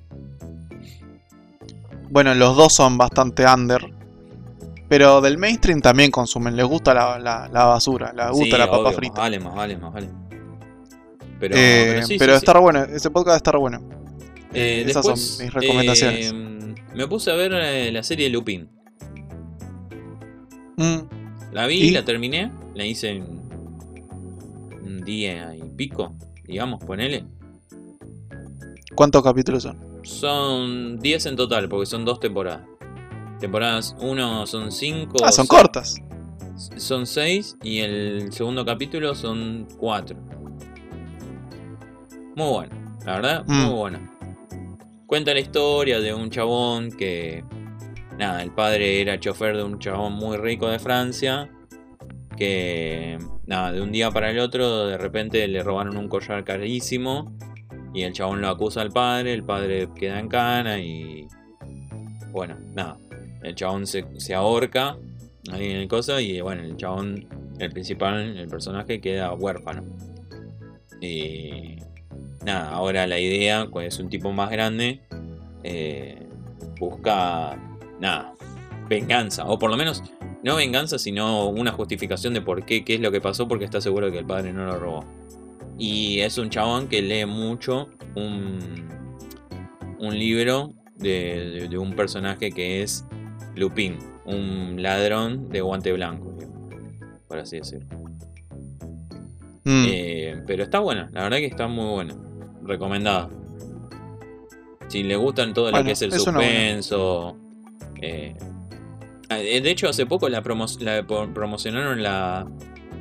Bueno, 2.11 2.35
los 2.35 2.57
dos 2.57 2.73
son 2.75 2.97
bastante 2.97 3.45
under. 3.47 3.93
Pero 4.89 5.21
del 5.21 5.39
mainstream 5.39 5.81
también 5.81 6.11
consumen. 6.11 6.55
Les 6.57 6.67
gusta 6.67 6.93
la, 6.95 7.19
la- 7.19 7.49
la 7.53 7.65
basura, 7.65 8.13
les 8.13 8.29
gusta 8.31 8.57
Sí, 8.57 8.59
la 8.59 8.71
papa 8.71 8.93
frita. 8.93 9.15
Más 9.15 9.21
vale, 9.23 9.41
más 9.41 9.55
vale, 9.55 9.77
más 9.79 9.93
vale. 9.93 10.09
Pero, 11.41 11.55
Eh, 11.57 12.03
pero 12.19 12.39
sí, 12.39 12.47
re 12.47 12.61
bueno, 12.61 12.83
ese 12.85 13.11
podcast 13.11 13.37
está 13.39 13.53
re 13.53 13.59
bueno. 13.59 13.81
Eh, 14.55 14.85
esas 14.87 15.05
después, 15.05 15.21
son 15.37 15.45
mis 15.47 15.55
recomendaciones. 15.55 16.33
eh, 16.33 16.75
me 16.95 17.07
puse 17.09 17.31
a 17.31 17.35
ver 17.35 17.53
eh, 17.55 17.91
la 17.93 18.03
serie 18.03 18.29
Lupin. 18.31 18.69
Mm, 20.77 20.99
La 21.53 21.67
vi, 21.67 21.77
¿Y? 21.77 21.91
la 21.91 22.05
terminé, 22.05 22.51
la 22.75 22.85
hice 22.85 23.11
en 23.11 23.25
un 24.83 25.01
día 25.05 25.55
y 25.55 25.63
pico, 25.77 26.15
digamos, 26.45 26.83
ponele. 26.85 27.25
¿Cuántos 28.95 29.23
capítulos 29.23 29.63
son? 29.63 29.79
Son 30.03 30.99
10 30.99 31.27
en 31.27 31.37
total, 31.37 31.69
porque 31.69 31.87
son 31.87 32.05
dos 32.05 32.21
temporadas. 32.21 32.63
Temporadas 33.41 33.97
1 34.01 34.47
son 34.47 34.71
5. 34.73 35.17
Ah, 35.25 35.33
son 35.33 35.47
cortas. 35.47 35.97
Son 36.77 37.07
6 37.07 37.57
y 37.63 37.79
el 37.81 38.33
segundo 38.33 38.65
capítulo 38.65 39.15
son 39.15 39.67
4. 39.79 40.17
Muy 42.37 42.49
bueno, 42.51 42.75
la 43.05 43.13
verdad, 43.15 43.45
Mm. 43.47 43.63
muy 43.67 43.75
bueno. 43.75 44.12
Cuenta 45.13 45.35
la 45.35 45.41
historia 45.41 46.01
de 46.01 46.15
un 46.15 46.31
chabón 46.31 46.91
que. 46.91 47.45
Nada, 48.17 48.43
el 48.43 48.51
padre 48.51 49.03
era 49.03 49.21
chofer 49.21 49.55
de 49.55 49.63
un 49.63 49.79
chabón 49.79 50.15
muy 50.15 50.39
rico 50.39 50.71
de 50.71 50.79
Francia. 50.79 51.51
Que. 52.35 53.19
Nada, 53.45 53.73
de 53.73 53.83
un 53.83 53.93
día 53.93 54.11
para 54.11 54.31
el 54.31 54.39
otro, 54.39 54.87
de 54.87 54.97
repente 54.97 55.47
le 55.49 55.63
robaron 55.63 55.99
un 55.99 56.09
collar 56.09 56.45
carísimo. 56.45 57.31
Y 57.93 58.05
el 58.05 58.15
chabón 58.15 58.41
lo 58.41 58.49
acusa 58.49 58.81
al 58.81 58.91
padre. 58.91 59.35
El 59.35 59.45
padre 59.45 59.87
queda 59.95 60.19
en 60.19 60.29
cana 60.29 60.79
y. 60.79 61.29
Bueno, 62.31 62.57
nada. 62.73 62.97
El 63.43 63.55
chabón 63.55 63.87
se, 63.87 64.07
se 64.19 64.33
ahorca 64.33 64.97
ahí 65.53 65.73
en 65.73 65.77
el 65.77 65.89
coso. 65.89 66.19
Y 66.21 66.41
bueno, 66.41 66.63
el 66.63 66.79
chabón, 66.79 67.29
el 67.59 67.71
principal, 67.71 68.39
el 68.39 68.49
personaje, 68.49 68.99
queda 69.03 69.35
huérfano. 69.35 69.85
Y. 71.03 71.77
Nada, 72.45 72.71
ahora 72.71 73.07
la 73.07 73.19
idea, 73.21 73.67
cuando 73.71 73.89
es 73.89 73.99
un 73.99 74.09
tipo 74.09 74.33
más 74.33 74.51
grande, 74.51 75.01
eh, 75.63 76.27
busca. 76.81 77.57
Nada, 78.01 78.35
venganza. 78.89 79.45
O 79.47 79.59
por 79.59 79.71
lo 79.71 79.77
menos, 79.77 80.03
no 80.43 80.57
venganza, 80.57 80.99
sino 80.99 81.49
una 81.49 81.71
justificación 81.73 82.35
de 82.35 82.41
por 82.43 82.65
qué, 82.65 82.85
qué 82.85 82.95
es 82.95 83.01
lo 83.01 83.13
que 83.13 83.21
pasó, 83.21 83.47
porque 83.47 83.65
está 83.65 83.81
seguro 83.81 84.07
de 84.07 84.13
que 84.13 84.19
el 84.19 84.27
padre 84.27 84.53
no 84.53 84.65
lo 84.67 84.79
robó. 84.79 85.05
Y 85.79 86.19
es 86.21 86.37
un 86.39 86.51
chabón 86.51 86.89
que 86.89 87.01
lee 87.01 87.27
mucho 87.27 87.89
un, 88.17 88.59
un 89.99 90.19
libro 90.19 90.73
de, 90.97 91.09
de- 91.61 91.69
de 91.69 91.79
un 91.79 91.95
personaje 91.95 92.51
que 92.51 92.83
es 92.83 93.05
Lupin, 93.55 93.99
un 94.25 94.83
ladrón 94.83 95.49
de 95.49 95.61
guante 95.61 95.93
blanco, 95.93 96.37
por 97.29 97.39
así 97.39 97.57
decirlo. 97.59 97.87
Mm. 99.65 99.85
Eh, 99.89 100.43
pero 100.47 100.65
está 100.65 100.81
buena, 100.81 101.09
la 101.13 101.23
verdad 101.23 101.39
que 101.39 101.47
está 101.47 101.69
muy 101.69 101.87
buena. 101.87 102.17
Recomendada. 102.65 103.29
Si 104.89 105.03
le 105.03 105.17
gustan 105.17 105.55
todo 105.55 105.67
lo 105.67 105.71
Bueno, 105.73 105.87
que 105.87 105.93
es 105.93 106.03
el 106.03 106.13
es 106.13 106.23
suspenso. 106.23 107.37
eh, 108.01 108.37
ah, 109.31 109.39
eh, 109.41 109.61
de 109.61 109.71
hecho, 109.71 109.89
hace 109.89 110.05
poco 110.07 110.29
la, 110.29 110.43
promo- 110.43 110.79
la 110.81 111.07
po- 111.07 111.29
promocionaron 111.33 112.03
la, 112.03 112.47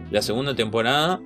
la 0.09 0.21
segunda 0.21 0.55
temporada. 0.55 1.19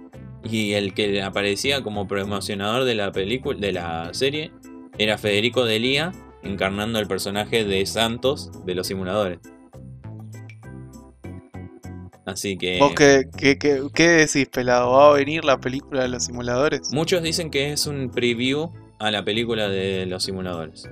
Y 0.43 0.73
el 0.73 0.93
que 0.93 1.21
aparecía 1.23 1.81
como 1.81 2.07
promocionador 2.07 2.83
de 2.83 2.93
la 2.93 3.11
película, 3.11 3.57
de 3.59 3.71
la 3.73 4.09
serie, 4.13 4.51
era 4.99 5.17
Federico 5.17 5.65
Delía, 5.65 6.11
encarnando 6.43 6.99
el 6.99 7.07
personaje 7.07 7.63
de 7.65 7.83
Santos 7.88 8.51
de 8.63 8.75
los 8.75 8.86
simuladores. 8.86 9.39
Así 12.26 12.57
que. 12.57 12.80
¿Vos 12.80 12.93
qué, 12.95 13.26
qué, 13.38 13.57
qué- 13.57 13.84
qué 13.93 14.07
decís, 14.09 14.47
pelado? 14.47 14.91
¿Va 14.91 15.09
a 15.09 15.13
venir 15.13 15.45
la 15.45 15.59
película 15.59 16.01
de 16.03 16.07
los 16.09 16.23
simuladores? 16.26 16.91
Muchos 16.91 17.21
dicen 17.21 17.51
que 17.51 17.71
es 17.71 17.86
un 17.86 18.09
preview 18.09 18.71
a 18.99 19.11
la 19.11 19.23
película 19.23 19.69
de 19.69 20.05
los 20.07 20.23
simuladores. 20.23 20.89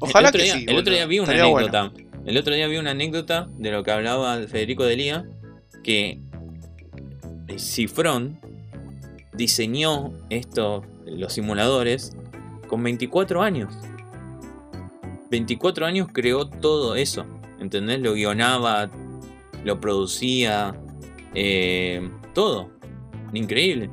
Ojalá 0.00 0.28
el 0.28 0.34
otro 0.34 0.38
que 0.38 0.44
día, 0.44 0.54
sí. 0.54 0.64
El 0.68 0.76
otro 0.78 0.92
día 0.94 1.06
vi 1.06 1.18
una 1.18 1.32
bueno. 1.48 1.56
anécdota. 1.58 1.92
El 2.26 2.36
otro 2.38 2.54
día 2.54 2.66
vi 2.68 2.76
una 2.76 2.92
anécdota 2.92 3.48
de 3.58 3.70
lo 3.70 3.82
que 3.82 3.90
hablaba 3.90 4.38
Federico 4.46 4.84
Delía. 4.84 5.24
Que 5.82 6.20
Cifrón 7.58 8.38
diseñó 9.32 10.12
esto, 10.30 10.84
los 11.06 11.32
simuladores, 11.32 12.16
con 12.68 12.82
24 12.82 13.42
años. 13.42 13.74
24 15.30 15.86
años 15.86 16.08
creó 16.12 16.48
todo 16.48 16.94
eso. 16.96 17.26
¿Entendés? 17.60 18.00
Lo 18.00 18.14
guionaba, 18.14 18.90
lo 19.64 19.80
producía, 19.80 20.74
eh, 21.34 22.08
todo. 22.32 22.70
Increíble. 23.32 23.90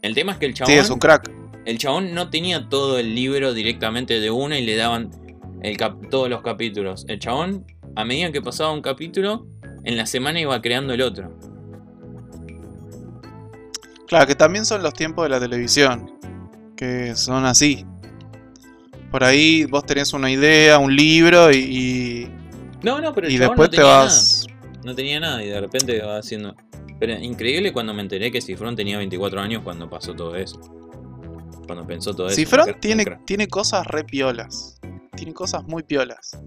El 0.00 0.14
tema 0.14 0.32
es 0.32 0.38
que 0.38 0.46
el 0.46 0.54
chabón. 0.54 0.72
Sí, 0.72 0.78
es 0.78 0.88
un 0.90 0.98
crack. 0.98 1.30
El 1.64 1.78
chabón 1.78 2.14
no 2.14 2.30
tenía 2.30 2.68
todo 2.68 2.98
el 2.98 3.14
libro 3.14 3.52
directamente 3.54 4.20
de 4.20 4.30
una 4.30 4.58
y 4.58 4.64
le 4.64 4.76
daban 4.76 5.10
el 5.62 5.76
cap- 5.76 6.08
todos 6.10 6.28
los 6.28 6.42
capítulos. 6.42 7.04
El 7.08 7.18
chabón, 7.18 7.64
a 7.96 8.04
medida 8.04 8.30
que 8.32 8.42
pasaba 8.42 8.72
un 8.72 8.82
capítulo, 8.82 9.46
en 9.84 9.96
la 9.96 10.06
semana 10.06 10.40
iba 10.40 10.60
creando 10.60 10.92
el 10.94 11.00
otro. 11.02 11.32
Claro, 14.06 14.26
que 14.26 14.34
también 14.34 14.64
son 14.64 14.82
los 14.82 14.92
tiempos 14.94 15.24
de 15.24 15.30
la 15.30 15.40
televisión. 15.40 16.12
Que 16.76 17.14
son 17.16 17.44
así. 17.46 17.86
Por 19.10 19.24
ahí 19.24 19.64
vos 19.64 19.86
tenés 19.86 20.12
una 20.12 20.30
idea, 20.30 20.78
un 20.78 20.94
libro 20.94 21.50
y, 21.52 21.56
y, 21.56 22.30
No, 22.84 23.00
no, 23.00 23.14
pero 23.14 23.30
y 23.30 23.38
después 23.38 23.58
no 23.58 23.70
te 23.70 23.76
tenía 23.78 23.92
vas... 23.92 24.46
nada. 24.46 24.80
No 24.84 24.94
tenía 24.94 25.20
nada 25.20 25.42
y 25.42 25.48
de 25.48 25.60
repente 25.60 26.00
va 26.02 26.18
haciendo. 26.18 26.54
Pero 27.00 27.14
increíble 27.14 27.72
cuando 27.72 27.94
me 27.94 28.02
enteré 28.02 28.30
que 28.30 28.40
Cifrón 28.40 28.76
tenía 28.76 28.98
24 28.98 29.40
años 29.40 29.62
cuando 29.64 29.88
pasó 29.88 30.14
todo 30.14 30.36
eso. 30.36 30.60
Cuando 31.66 31.86
pensó 31.86 32.14
todo 32.14 32.26
eso. 32.26 32.36
Cifrón 32.36 32.76
tiene, 32.80 33.04
tiene 33.24 33.48
cosas 33.48 33.86
re 33.86 34.04
piolas. 34.04 34.78
Tiene 35.16 35.32
cosas 35.32 35.64
muy 35.64 35.82
piolas. 35.82 36.38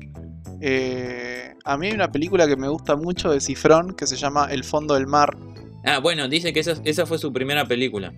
Eh, 0.62 1.56
a 1.64 1.78
mí 1.78 1.88
hay 1.88 1.94
una 1.94 2.12
película 2.12 2.48
que 2.48 2.56
me 2.56 2.68
gusta 2.68 2.96
mucho 2.96 3.32
de 3.32 3.42
Cifrón 3.42 3.96
que 3.96 4.06
se 4.06 4.16
llama 4.16 4.48
El 4.52 4.64
fondo 4.64 4.94
del 4.94 5.08
mar. 5.08 5.36
Ah, 5.84 6.00
bueno, 6.00 6.28
dice 6.28 6.54
que 6.54 6.60
esa, 6.60 6.76
esa 6.84 7.06
fue 7.08 7.18
su 7.18 7.34
primera 7.34 7.66
película. 7.68 8.14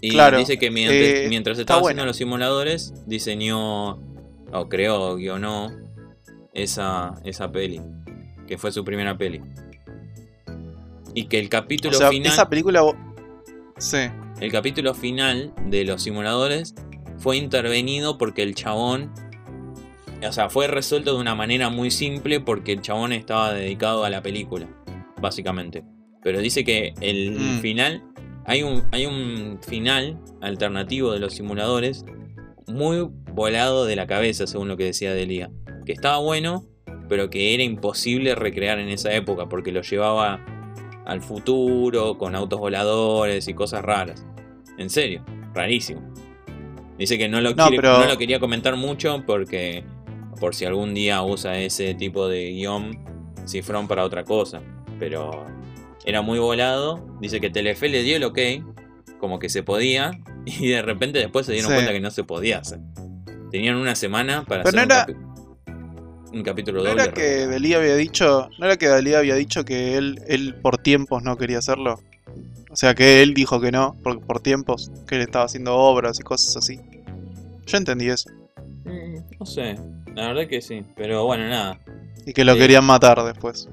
Y 0.00 0.10
Claro, 0.10 0.38
dice 0.38 0.58
que 0.58 0.70
mientras, 0.70 1.00
eh, 1.00 1.26
mientras 1.28 1.58
estaba 1.58 1.80
haciendo 1.80 2.06
los 2.06 2.16
simuladores, 2.16 2.94
diseñó, 3.06 3.98
o 4.52 4.68
creó, 4.68 5.16
guionó 5.16 5.87
esa, 6.62 7.14
esa 7.24 7.50
peli. 7.50 7.80
Que 8.46 8.56
fue 8.58 8.72
su 8.72 8.84
primera 8.84 9.16
peli. 9.16 9.40
Y 11.14 11.24
que 11.24 11.38
el 11.38 11.46
O 11.46 11.50
capítulo 11.50 11.94
sea, 11.96 12.10
final. 12.10 12.32
esa 12.32 12.48
película... 12.48 12.82
Sí. 13.78 13.98
El 14.40 14.50
capítulo 14.52 14.94
final 14.94 15.52
de 15.66 15.84
los 15.84 16.02
simuladores 16.02 16.74
fue 17.18 17.36
intervenido 17.36 18.18
porque 18.18 18.42
el 18.42 18.54
chabón. 18.54 19.12
O 20.26 20.32
sea, 20.32 20.48
fue 20.48 20.66
resuelto 20.66 21.14
de 21.14 21.20
una 21.20 21.34
manera 21.34 21.68
muy 21.70 21.90
simple 21.90 22.40
porque 22.40 22.72
el 22.72 22.80
chabón 22.82 23.12
estaba 23.12 23.52
dedicado 23.52 24.04
a 24.04 24.10
la 24.10 24.22
película, 24.22 24.66
básicamente. 25.20 25.84
Pero 26.22 26.40
dice 26.40 26.64
que 26.64 26.94
el 27.00 27.32
Mm. 27.38 27.60
final. 27.60 28.02
Hay 28.44 28.62
un, 28.62 28.82
hay 28.92 29.04
un 29.04 29.58
final 29.60 30.18
alternativo 30.40 31.12
de 31.12 31.18
los 31.18 31.34
simuladores 31.34 32.06
muy 32.66 33.06
volado 33.34 33.84
de 33.84 33.94
la 33.94 34.06
cabeza, 34.06 34.46
según 34.46 34.68
lo 34.68 34.76
que 34.78 34.84
decía 34.84 35.12
Delia. 35.12 35.50
Que 35.88 35.94
estaba 35.94 36.18
bueno, 36.18 36.66
pero 37.08 37.30
que 37.30 37.54
era 37.54 37.62
imposible 37.62 38.34
recrear 38.34 38.78
en 38.78 38.90
esa 38.90 39.10
época 39.14 39.48
porque 39.48 39.72
lo 39.72 39.80
llevaba 39.80 40.38
al 41.06 41.22
futuro 41.22 42.18
con 42.18 42.34
autos 42.34 42.60
voladores 42.60 43.48
y 43.48 43.54
cosas 43.54 43.82
raras. 43.82 44.26
En 44.76 44.90
serio, 44.90 45.24
rarísimo. 45.54 46.02
Dice 46.98 47.16
que 47.16 47.26
no 47.30 47.40
lo, 47.40 47.54
No, 47.54 47.68
quiere- 47.68 47.76
pero- 47.80 48.00
no 48.00 48.04
lo 48.04 48.18
quería 48.18 48.38
comentar 48.38 48.76
mucho 48.76 49.22
porque 49.26 49.82
por 50.38 50.54
si 50.54 50.66
algún 50.66 50.92
día 50.92 51.22
usa 51.22 51.58
ese 51.58 51.94
tipo 51.94 52.28
de 52.28 52.50
guion 52.50 52.98
cifrón 53.46 53.88
para 53.88 54.04
otra 54.04 54.24
cosa. 54.24 54.60
Pero 54.98 55.46
era 56.04 56.20
muy 56.20 56.38
volado. 56.38 57.16
Dice 57.22 57.40
que 57.40 57.48
Telefe 57.48 57.88
le 57.88 58.02
dio 58.02 58.18
el 58.18 58.24
ok, 58.24 58.38
como 59.18 59.38
que 59.38 59.48
se 59.48 59.62
podía, 59.62 60.10
y 60.44 60.68
de 60.68 60.82
repente 60.82 61.18
después 61.18 61.46
se 61.46 61.52
dieron 61.52 61.70
Sí. 61.70 61.76
cuenta 61.76 61.92
que 61.94 62.00
no 62.00 62.10
se 62.10 62.24
podía 62.24 62.58
hacer. 62.58 62.80
Tenían 63.50 63.76
una 63.76 63.94
semana 63.94 64.44
para 64.44 64.64
Pero 64.64 64.76
hacer 64.82 64.88
no 64.88 64.94
era- 64.94 65.06
un 66.32 66.42
capítulo 66.42 66.82
¿No 66.82 66.88
doble. 66.90 67.02
era 67.04 67.12
que 67.12 67.46
Dalí 67.46 67.74
había 67.74 67.96
dicho, 67.96 68.48
no 68.58 68.66
era 68.66 68.76
que 68.76 68.86
Dalí 68.88 69.14
había 69.14 69.34
dicho 69.34 69.64
que 69.64 69.96
él, 69.96 70.20
él 70.28 70.54
por 70.60 70.78
tiempos 70.78 71.22
no 71.22 71.36
quería 71.36 71.58
hacerlo? 71.58 72.00
O 72.70 72.76
sea, 72.76 72.94
que 72.94 73.22
él 73.22 73.32
dijo 73.34 73.60
que 73.60 73.72
no, 73.72 73.96
por, 74.02 74.20
por 74.20 74.40
tiempos, 74.40 74.90
que 75.06 75.14
él 75.16 75.22
estaba 75.22 75.46
haciendo 75.46 75.74
obras 75.76 76.20
y 76.20 76.22
cosas 76.22 76.56
así. 76.56 76.78
Yo 77.66 77.78
entendí 77.78 78.08
eso. 78.08 78.30
Mm, 78.84 79.16
No 79.40 79.46
sé, 79.46 79.76
la 80.14 80.28
verdad 80.28 80.46
que 80.48 80.60
sí. 80.60 80.84
Pero 80.96 81.24
bueno, 81.24 81.48
nada. 81.48 81.80
Y 82.26 82.32
que 82.34 82.44
lo 82.44 82.52
Sí. 82.54 82.58
querían 82.60 82.84
matar 82.84 83.22
después. 83.24 83.68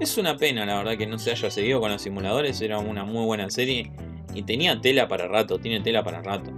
Es 0.00 0.16
una 0.16 0.38
pena, 0.38 0.64
la 0.64 0.78
verdad, 0.78 0.96
que 0.96 1.06
no 1.06 1.18
se 1.18 1.30
haya 1.32 1.50
seguido 1.50 1.80
con 1.80 1.90
los 1.92 2.00
simuladores. 2.00 2.58
Era 2.62 2.78
una 2.78 3.04
muy 3.04 3.26
buena 3.26 3.50
serie. 3.50 3.92
Y 4.34 4.42
tenía 4.44 4.80
tela 4.80 5.06
para 5.08 5.28
rato, 5.28 5.58
tiene 5.58 5.80
tela 5.82 6.02
para 6.02 6.22
rato. 6.22 6.50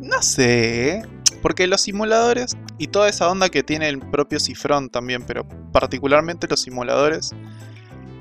No 0.00 0.22
sé, 0.22 0.90
¿eh? 0.98 1.02
Porque 1.42 1.66
los 1.66 1.80
simuladores 1.82 2.56
y 2.78 2.86
toda 2.86 3.08
esa 3.08 3.28
onda 3.28 3.48
que 3.50 3.62
tiene 3.62 3.88
el 3.88 3.98
propio 3.98 4.40
Cifrón 4.40 4.88
también, 4.88 5.24
pero 5.26 5.46
particularmente 5.72 6.46
los 6.48 6.60
simuladores, 6.60 7.32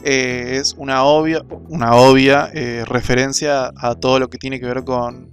eh, 0.04 0.58
es 0.60 0.74
una 0.78 1.04
obvia, 1.04 1.44
una 1.70 1.96
obvia 1.96 2.50
eh, 2.54 2.84
referencia 2.86 3.72
a 3.78 3.96
todo 3.96 4.20
lo 4.20 4.30
que 4.30 4.38
tiene 4.40 4.60
que 4.60 4.66
ver 4.66 4.84
con, 4.84 5.30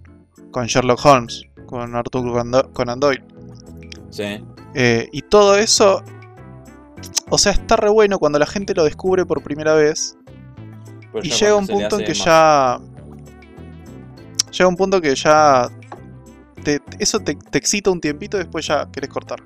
con 0.51 0.66
Sherlock 0.66 1.05
Holmes, 1.05 1.43
con 1.66 1.97
Arthur 1.97 2.22
Conan- 2.74 3.01
Doyle. 3.01 3.24
Sí. 4.11 4.45
Eh, 4.74 5.09
y 5.12 5.22
todo 5.22 5.57
eso, 5.57 6.03
o 7.30 7.39
sea, 7.39 7.53
está 7.53 7.76
re 7.76 7.89
bueno 7.89 8.18
cuando 8.18 8.39
la 8.39 8.47
gente 8.47 8.74
lo 8.74 8.84
descubre 8.84 9.24
por 9.24 9.43
primera 9.43 9.72
vez. 9.74 10.16
Pero 11.12 11.24
Y 11.24 11.30
llega 11.30 11.55
un 11.57 11.66
punto 11.66 11.99
en 11.99 12.05
que 12.05 12.11
más- 12.11 12.24
ya. 12.24 12.78
Llega 14.53 14.68
un 14.68 14.76
punto 14.76 15.01
que 15.01 15.14
ya. 15.14 15.68
Te- 16.59 16.80
eso 16.98 17.20
te, 17.20 17.34
te 17.34 17.59
excita 17.59 17.90
un 17.90 18.00
tiempito 18.00 18.36
y 18.36 18.40
después 18.40 18.66
ya 18.66 18.90
querés 18.92 19.11
cortar. 19.11 19.42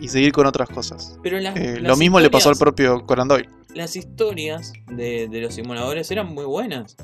Y 0.00 0.08
seguir 0.08 0.32
con 0.32 0.46
otras 0.46 0.68
cosas. 0.70 1.18
Pero 1.22 1.38
las- 1.40 1.56
Eh, 1.56 1.74
las 1.80 1.90
lo 1.90 1.96
mismo 1.96 2.20
le 2.20 2.30
pasó 2.30 2.48
al 2.48 2.56
propio 2.56 3.04
Conan 3.06 3.28
Doyle. 3.28 3.48
Las 3.74 3.96
historias 3.96 4.72
de, 4.90 5.28
de 5.28 5.40
los 5.42 5.54
simuladores 5.54 6.10
eran 6.10 6.32
muy 6.34 6.44
buenas. 6.44 6.96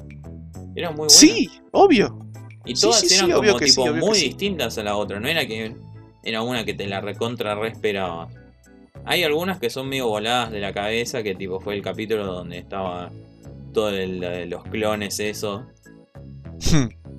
Eran 0.74 0.93
muy 0.95 1.07
buenas. 1.07 1.12
Sí, 1.12 1.51
obvio. 1.72 2.18
Y 2.64 2.74
todas 2.74 3.01
sí, 3.01 3.09
sí, 3.09 3.14
eran 3.16 3.30
como 3.30 3.57
tipo 3.59 3.87
muy 3.95 4.18
distintas 4.18 4.76
a 4.78 4.82
la 4.82 4.97
otra. 4.97 5.20
No 5.20 5.28
era 5.28 5.47
que 5.47 5.76
era 6.24 6.43
una 6.43 6.64
que 6.64 6.74
te 6.74 6.87
la 6.87 7.01
recontra 7.01 7.55
re 7.55 7.68
esperabas. 7.68 8.32
Hay 9.05 9.22
algunas 9.22 9.61
que 9.61 9.70
son 9.70 9.89
medio 9.89 10.09
voladas 10.09 10.51
de 10.51 10.59
la 10.59 10.72
cabeza, 10.72 11.22
que 11.22 11.37
tipo 11.37 11.61
fue 11.61 11.76
el 11.76 11.82
capítulo 11.82 12.26
donde 12.26 12.59
estaba 12.59 13.12
todos 13.72 13.93
los 14.49 14.64
clones, 14.64 15.20
eso. 15.20 15.64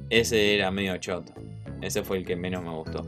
Ese 0.09 0.55
era 0.55 0.71
medio 0.71 0.97
choto. 0.97 1.33
Ese 1.81 2.03
fue 2.03 2.17
el 2.17 2.25
que 2.25 2.35
menos 2.35 2.63
me 2.63 2.71
gustó. 2.71 3.05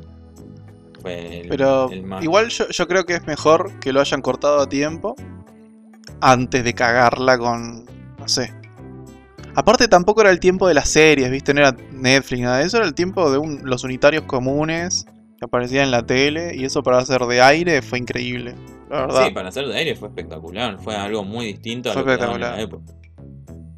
Fue 1.01 1.41
el, 1.41 1.47
Pero 1.49 1.89
el 1.91 2.03
más- 2.03 2.23
igual 2.23 2.49
yo, 2.49 2.67
yo 2.69 2.87
creo 2.87 3.05
que 3.05 3.15
es 3.15 3.25
mejor 3.25 3.79
que 3.79 3.93
lo 3.93 4.01
hayan 4.01 4.21
cortado 4.21 4.59
a 4.59 4.67
tiempo. 4.69 5.15
Antes 6.21 6.63
de 6.63 6.73
cagarla 6.73 7.37
con. 7.37 7.85
No 8.17 8.27
sé. 8.27 8.53
Aparte 9.55 9.87
tampoco 9.87 10.21
era 10.21 10.29
el 10.29 10.39
tiempo 10.39 10.67
de 10.67 10.73
las 10.73 10.89
series, 10.89 11.31
¿viste? 11.31 11.53
No 11.53 11.61
era 11.61 11.75
Netflix, 11.91 12.41
nada 12.41 12.57
de 12.59 12.65
eso. 12.65 12.77
Era 12.77 12.85
el 12.85 12.93
tiempo 12.93 13.31
de 13.31 13.37
un- 13.37 13.61
los 13.63 13.83
unitarios 13.83 14.23
comunes. 14.23 15.05
que 15.39 15.45
aparecía 15.45 15.83
en 15.83 15.91
la 15.91 16.05
tele 16.05 16.53
y 16.53 16.65
eso 16.65 16.83
para 16.83 16.97
hacer 16.97 17.21
de 17.21 17.41
aire 17.41 17.81
fue 17.81 17.97
increíble, 17.97 18.55
la 18.89 19.03
verdad. 19.05 19.25
Sí, 19.27 19.33
para 19.33 19.47
hacer 19.47 19.65
de 19.69 19.77
aire 19.77 19.95
fue 19.95 20.09
espectacular. 20.09 20.77
Fue 20.83 20.93
algo 20.97 21.23
muy 21.23 21.45
distinto 21.45 21.89
a 21.89 21.93
Fue 21.93 22.01
lo 22.01 22.07
que 22.09 22.17
daban 22.17 22.35
en 22.35 22.41
la 22.41 22.59
época. 22.59 22.83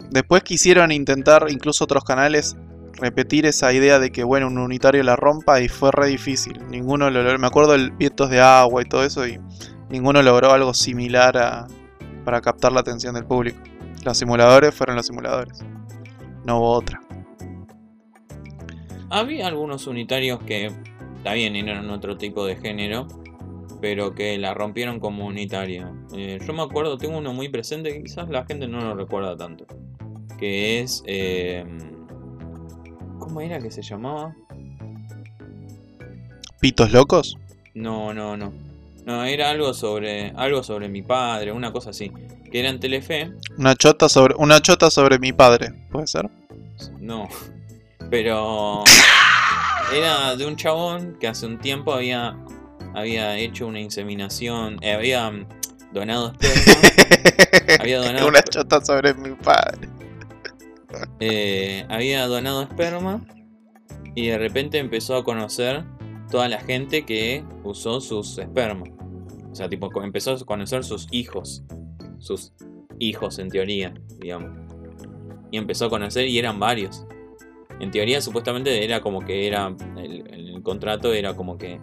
Después 0.09 0.41
quisieron 0.41 0.91
intentar, 0.91 1.45
incluso 1.49 1.83
otros 1.83 2.03
canales, 2.03 2.57
repetir 2.93 3.45
esa 3.45 3.73
idea 3.73 3.99
de 3.99 4.11
que, 4.11 4.23
bueno, 4.23 4.47
un 4.47 4.57
unitario 4.57 5.03
la 5.03 5.15
rompa 5.15 5.61
y 5.61 5.67
fue 5.67 5.91
re 5.91 6.07
difícil. 6.07 6.59
Ninguno 6.69 7.09
lo 7.09 7.23
logró. 7.23 7.39
Me 7.39 7.47
acuerdo 7.47 7.71
del 7.73 7.91
vientos 7.91 8.29
de 8.29 8.39
agua 8.39 8.81
y 8.81 8.85
todo 8.85 9.03
eso 9.03 9.27
y 9.27 9.39
ninguno 9.89 10.21
logró 10.21 10.51
algo 10.51 10.73
similar 10.73 11.37
a, 11.37 11.67
para 12.23 12.41
captar 12.41 12.71
la 12.71 12.81
atención 12.81 13.15
del 13.15 13.25
público. 13.25 13.59
Los 14.03 14.17
simuladores 14.17 14.73
fueron 14.73 14.95
los 14.95 15.05
simuladores. 15.05 15.63
No 16.45 16.57
hubo 16.57 16.71
otra. 16.71 16.99
Había 19.09 19.47
algunos 19.47 19.87
unitarios 19.87 20.39
que, 20.43 20.71
está 21.17 21.33
bien, 21.33 21.55
eran 21.55 21.89
otro 21.89 22.17
tipo 22.17 22.45
de 22.45 22.55
género, 22.55 23.07
pero 23.81 24.15
que 24.15 24.37
la 24.37 24.53
rompieron 24.53 24.99
como 24.99 25.25
unitario. 25.25 25.93
Eh, 26.15 26.39
yo 26.45 26.53
me 26.53 26.61
acuerdo, 26.61 26.97
tengo 26.97 27.17
uno 27.17 27.33
muy 27.33 27.49
presente 27.49 28.01
quizás 28.01 28.29
la 28.29 28.45
gente 28.45 28.67
no 28.67 28.79
lo 28.79 28.95
recuerda 28.95 29.35
tanto. 29.35 29.65
Que 30.37 30.79
es... 30.79 31.03
eh, 31.05 31.65
¿Cómo 33.32 33.39
era 33.39 33.61
que 33.61 33.71
se 33.71 33.82
llamaba? 33.82 34.36
¿Pitos 36.59 36.91
locos? 36.91 37.38
No, 37.73 38.13
no, 38.13 38.36
no. 38.36 38.51
No, 39.05 39.23
era 39.23 39.49
algo 39.49 39.73
sobre 39.73 40.34
algo 40.36 40.63
sobre 40.63 40.89
mi 40.89 41.01
padre, 41.01 41.53
una 41.53 41.71
cosa 41.71 41.91
así. 41.91 42.11
Que 42.51 42.59
era 42.59 42.67
en 42.67 42.82
Telefe. 42.82 43.32
Una 43.57 43.73
chota 43.73 44.09
sobre, 44.09 44.36
una 44.36 44.59
chota 44.59 44.91
sobre 44.91 45.17
mi 45.17 45.32
padre, 45.32 45.71
¿puede 45.93 46.07
ser? 46.07 46.29
No. 46.99 47.29
Pero 48.09 48.84
era 49.95 50.36
de 50.36 50.45
un 50.45 50.57
chabón 50.57 51.17
que 51.17 51.29
hace 51.29 51.45
un 51.45 51.57
tiempo 51.57 51.93
había 51.93 52.36
había 52.93 53.38
hecho 53.38 53.65
una 53.65 53.79
inseminación, 53.79 54.77
eh, 54.82 54.91
había 54.91 55.32
donado 55.93 56.34
esperma, 56.34 56.82
había 57.79 57.99
donado 57.99 58.27
una 58.27 58.43
chota 58.43 58.84
sobre 58.84 59.13
mi 59.13 59.34
padre. 59.36 59.88
Eh, 61.24 61.86
había 61.88 62.26
donado 62.26 62.63
esperma 62.63 63.24
y 64.15 64.28
de 64.28 64.39
repente 64.39 64.80
empezó 64.80 65.15
a 65.15 65.24
conocer 65.24 65.86
toda 66.32 66.49
la 66.49 66.59
gente 66.59 67.05
que 67.05 67.43
usó 67.63 68.01
sus 68.01 68.39
espermas. 68.39 68.89
O 69.51 69.55
sea, 69.55 69.69
tipo, 69.69 69.89
empezó 70.01 70.32
a 70.32 70.39
conocer 70.39 70.84
sus 70.84 71.07
hijos. 71.11 71.63
Sus 72.17 72.53
hijos, 72.97 73.38
en 73.38 73.49
teoría, 73.49 73.93
digamos. 74.19 74.49
Y 75.51 75.57
empezó 75.57 75.86
a 75.86 75.89
conocer 75.89 76.28
y 76.28 76.39
eran 76.39 76.59
varios. 76.59 77.05
En 77.80 77.91
teoría, 77.91 78.19
supuestamente 78.19 78.84
era 78.84 79.01
como 79.01 79.19
que 79.19 79.45
era. 79.45 79.76
El, 79.97 80.28
el 80.34 80.63
contrato 80.63 81.13
era 81.13 81.36
como 81.36 81.59
que 81.59 81.80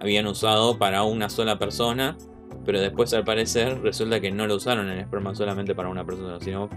habían 0.00 0.26
usado 0.26 0.76
para 0.78 1.04
una 1.04 1.28
sola 1.28 1.56
persona. 1.56 2.18
Pero 2.64 2.80
después, 2.80 3.14
al 3.14 3.24
parecer, 3.24 3.80
resulta 3.80 4.20
que 4.20 4.32
no 4.32 4.48
lo 4.48 4.56
usaron 4.56 4.88
el 4.90 4.98
esperma 4.98 5.36
solamente 5.36 5.74
para 5.74 5.88
una 5.88 6.04
persona, 6.04 6.40
sino 6.40 6.68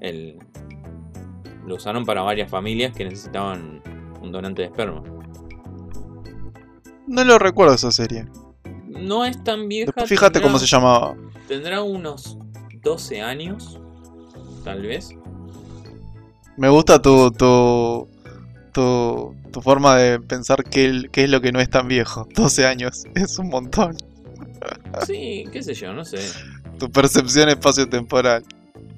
el, 0.00 0.38
lo 1.66 1.74
usaron 1.76 2.04
para 2.04 2.22
varias 2.22 2.50
familias 2.50 2.94
que 2.94 3.04
necesitaban 3.04 3.82
un 4.22 4.32
donante 4.32 4.62
de 4.62 4.68
esperma. 4.68 5.02
No 7.06 7.24
lo 7.24 7.38
recuerdo 7.38 7.74
esa 7.74 7.92
serie. 7.92 8.26
No 8.88 9.24
es 9.24 9.42
tan 9.44 9.68
vieja. 9.68 9.86
Después 9.86 10.08
fíjate 10.08 10.34
tendrá- 10.34 10.48
cómo 10.48 10.58
se 10.58 10.66
llamaba. 10.66 11.14
Tendrá 11.48 11.82
unos 11.82 12.38
12 12.82 13.20
años, 13.20 13.78
tal 14.64 14.82
vez. 14.82 15.10
Me 16.56 16.68
gusta 16.68 17.00
tu, 17.00 17.30
tu, 17.32 18.08
tu, 18.72 19.34
tu 19.52 19.60
forma 19.60 19.96
de 19.96 20.18
pensar 20.20 20.64
qué, 20.64 21.02
qué 21.12 21.24
es 21.24 21.30
lo 21.30 21.40
que 21.40 21.52
no 21.52 21.60
es 21.60 21.68
tan 21.70 21.86
viejo. 21.88 22.26
12 22.34 22.66
años, 22.66 23.04
es 23.14 23.38
un 23.38 23.48
montón. 23.50 23.96
Sí, 25.06 25.44
qué 25.52 25.62
sé 25.62 25.74
yo, 25.74 25.92
no 25.92 26.04
sé. 26.04 26.18
Tu 26.78 26.90
percepción 26.90 27.48
espacio-temporal. 27.48 28.42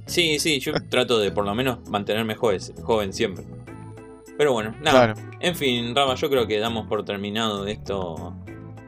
Sí, 0.09 0.39
sí, 0.41 0.59
yo 0.59 0.73
trato 0.89 1.21
de 1.21 1.31
por 1.31 1.45
lo 1.45 1.55
menos 1.55 1.89
mantenerme 1.89 2.35
joven, 2.35 2.61
joven 2.83 3.13
siempre. 3.13 3.45
Pero 4.37 4.53
bueno, 4.53 4.75
nada. 4.81 5.15
Claro. 5.15 5.31
En 5.41 5.55
fin, 5.55 5.95
Rama, 5.95 6.15
yo 6.15 6.29
creo 6.31 6.47
que 6.47 6.59
damos 6.59 6.87
por 6.89 7.05
terminado 7.05 7.67
esto 7.67 8.35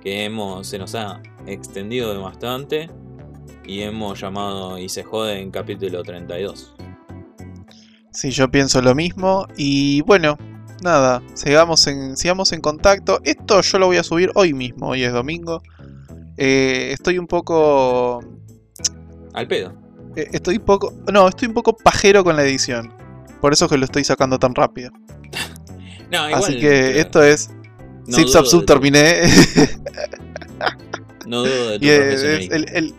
que 0.02 0.24
hemos 0.24 0.66
se 0.66 0.78
nos 0.78 0.94
ha 0.94 1.22
extendido 1.46 2.12
de 2.12 2.18
bastante 2.18 2.90
y 3.64 3.82
hemos 3.82 4.20
llamado 4.20 4.78
y 4.78 4.88
se 4.88 5.04
jode 5.04 5.40
en 5.40 5.50
capítulo 5.50 6.02
32. 6.02 6.74
Sí, 8.12 8.30
yo 8.30 8.50
pienso 8.50 8.80
lo 8.80 8.94
mismo. 8.94 9.46
Y 9.56 10.02
bueno, 10.02 10.36
nada, 10.82 11.22
sigamos 11.34 11.86
en, 11.86 12.16
sigamos 12.16 12.52
en 12.52 12.60
contacto. 12.60 13.20
Esto 13.24 13.60
yo 13.60 13.78
lo 13.78 13.86
voy 13.86 13.98
a 13.98 14.02
subir 14.02 14.30
hoy 14.34 14.52
mismo, 14.52 14.88
hoy 14.88 15.04
es 15.04 15.12
domingo. 15.12 15.62
Eh, 16.36 16.90
estoy 16.92 17.18
un 17.18 17.26
poco. 17.26 18.24
Al 19.34 19.46
pedo. 19.46 19.89
Eh, 20.16 20.28
Estoy 20.32 20.56
un 20.56 20.64
poco. 20.64 20.92
No, 21.12 21.28
estoy 21.28 21.48
un 21.48 21.54
poco 21.54 21.76
pajero 21.76 22.22
con 22.24 22.36
la 22.36 22.42
edición. 22.42 22.92
Por 23.40 23.52
eso 23.52 23.64
es 23.66 23.70
que 23.70 23.78
lo 23.78 23.84
estoy 23.84 24.04
sacando 24.04 24.38
tan 24.38 24.54
rápido. 24.54 24.90
No, 26.10 26.26
igual, 26.28 26.42
Así 26.42 26.58
que 26.58 26.98
esto 26.98 27.22
es. 27.22 27.50
no 28.08 28.16
Zip 28.16 28.26
Zap 28.28 28.44
tu- 28.50 28.64
terminé. 28.64 29.22
No 31.26 31.42
dudo 31.44 31.70
de 31.70 31.78
tu 31.78 31.86
es, 31.88 31.98
profesionalismo. 32.00 32.54
el- 32.56 32.68
el- 32.76 32.94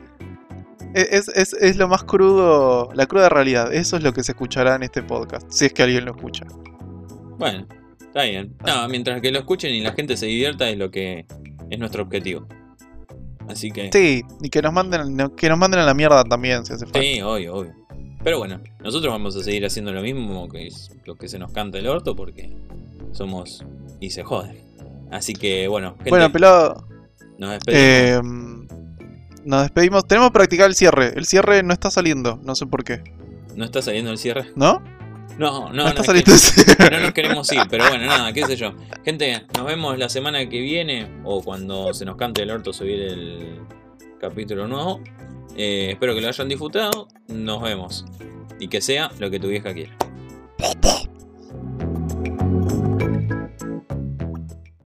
es- 0.94 1.28
es- 1.30 1.54
es 1.54 1.78
lo 1.78 1.88
más 1.88 2.04
crudo, 2.04 2.90
la 2.94 3.06
cruda 3.06 3.28
realidad. 3.30 3.74
Eso 3.74 3.98
es 3.98 4.04
lo 4.04 4.14
que 4.14 4.24
se 4.24 4.32
escuchará 4.34 4.76
en 4.76 4.84
este 4.84 5.02
podcast, 5.04 5.50
si 5.52 5.66
es 5.66 5.74
que 5.74 5.84
alguien 5.84 6.06
lo 6.06 6.12
escucha. 6.16 6.46
Bueno, 7.38 7.66
está 8.00 8.24
bien. 8.24 8.56
No, 8.66 8.88
mientras 8.88 9.22
que 9.22 9.32
lo 9.32 9.40
escuchen 9.40 9.74
y 9.74 9.82
la 9.82 9.92
gente 9.94 10.16
se 10.16 10.28
divierta 10.28 10.70
es 10.70 10.78
lo 10.78 10.90
que 10.92 11.26
es 11.70 11.80
nuestro 11.80 12.04
objetivo. 12.04 12.48
Así 13.48 13.72
que 13.72 13.90
Sí, 13.92 14.24
y 14.42 14.50
que 14.50 14.62
nos 14.62 14.74
manden, 14.74 15.30
que 15.36 15.50
nos 15.50 15.58
manden 15.58 15.80
a 15.82 15.86
la 15.86 15.94
mierda 15.94 16.24
también, 16.24 16.66
si 16.66 16.74
hace 16.74 16.86
falta. 16.86 17.02
Sí, 17.02 17.22
obvio, 17.22 17.56
obvio. 17.56 17.74
Pero 18.24 18.38
bueno, 18.38 18.62
nosotros 18.80 19.12
vamos 19.12 19.36
a 19.36 19.44
seguir 19.44 19.66
haciendo 19.66 19.92
lo 19.92 20.02
mismo 20.02 20.48
que 20.48 20.68
es 20.68 20.92
lo 21.06 21.16
que 21.16 21.28
se 21.28 21.40
nos 21.40 21.52
canta 21.52 21.80
el 21.80 21.88
orto 21.88 22.16
porque 22.16 22.54
somos 23.12 23.66
y 24.00 24.12
se 24.12 24.24
joden. 24.24 24.58
Así 25.12 25.34
que 25.34 25.68
bueno, 25.68 25.96
gente, 25.98 26.10
Bueno, 26.12 26.32
pelado, 26.32 26.88
nos 27.38 27.52
despedimos. 27.52 27.82
eh, 27.84 28.22
nos 29.44 29.62
despedimos. 29.64 30.06
Tenemos 30.08 30.30
que 30.30 30.34
practicar 30.34 30.68
el 30.68 30.76
cierre. 30.76 31.14
El 31.16 31.26
cierre 31.26 31.64
no 31.64 31.74
está 31.74 31.90
saliendo, 31.90 32.40
no 32.44 32.56
sé 32.56 32.68
por 32.68 32.84
qué. 32.84 33.04
¿No 33.56 33.66
está 33.66 33.82
saliendo 33.82 34.12
el 34.12 34.18
cierre? 34.18 34.46
¿No? 34.56 34.82
No, 35.38 35.70
no, 35.70 35.72
No, 35.72 35.94
no, 35.94 36.04
que 36.04 37.00
nos 37.00 37.14
queremos 37.14 37.52
ir, 37.52 37.62
pero 37.70 37.88
bueno, 37.88 38.06
nada, 38.06 38.32
qué 38.34 38.46
sé 38.46 38.56
yo. 38.56 38.74
Gente, 39.04 39.46
nos 39.56 39.66
vemos 39.66 39.98
la 39.98 40.10
semana 40.10 40.48
que 40.48 40.60
viene 40.60 41.08
o 41.24 41.42
cuando 41.42 41.94
se 41.94 42.06
nos 42.06 42.16
cante 42.16 42.44
el 42.44 42.52
orto 42.52 42.74
subir 42.74 43.02
el 43.02 43.60
capítulo 44.20 44.68
nuevo. 44.68 45.02
Eh, 45.56 45.90
espero 45.92 46.14
que 46.14 46.22
lo 46.22 46.28
hayan 46.28 46.48
disfrutado. 46.48 47.08
Nos 47.28 47.62
vemos. 47.62 48.06
Y 48.60 48.68
que 48.68 48.82
sea 48.82 49.12
lo 49.20 49.30
que 49.30 49.40
tu 49.40 49.48
vieja 49.48 49.74
quiera. 49.74 49.96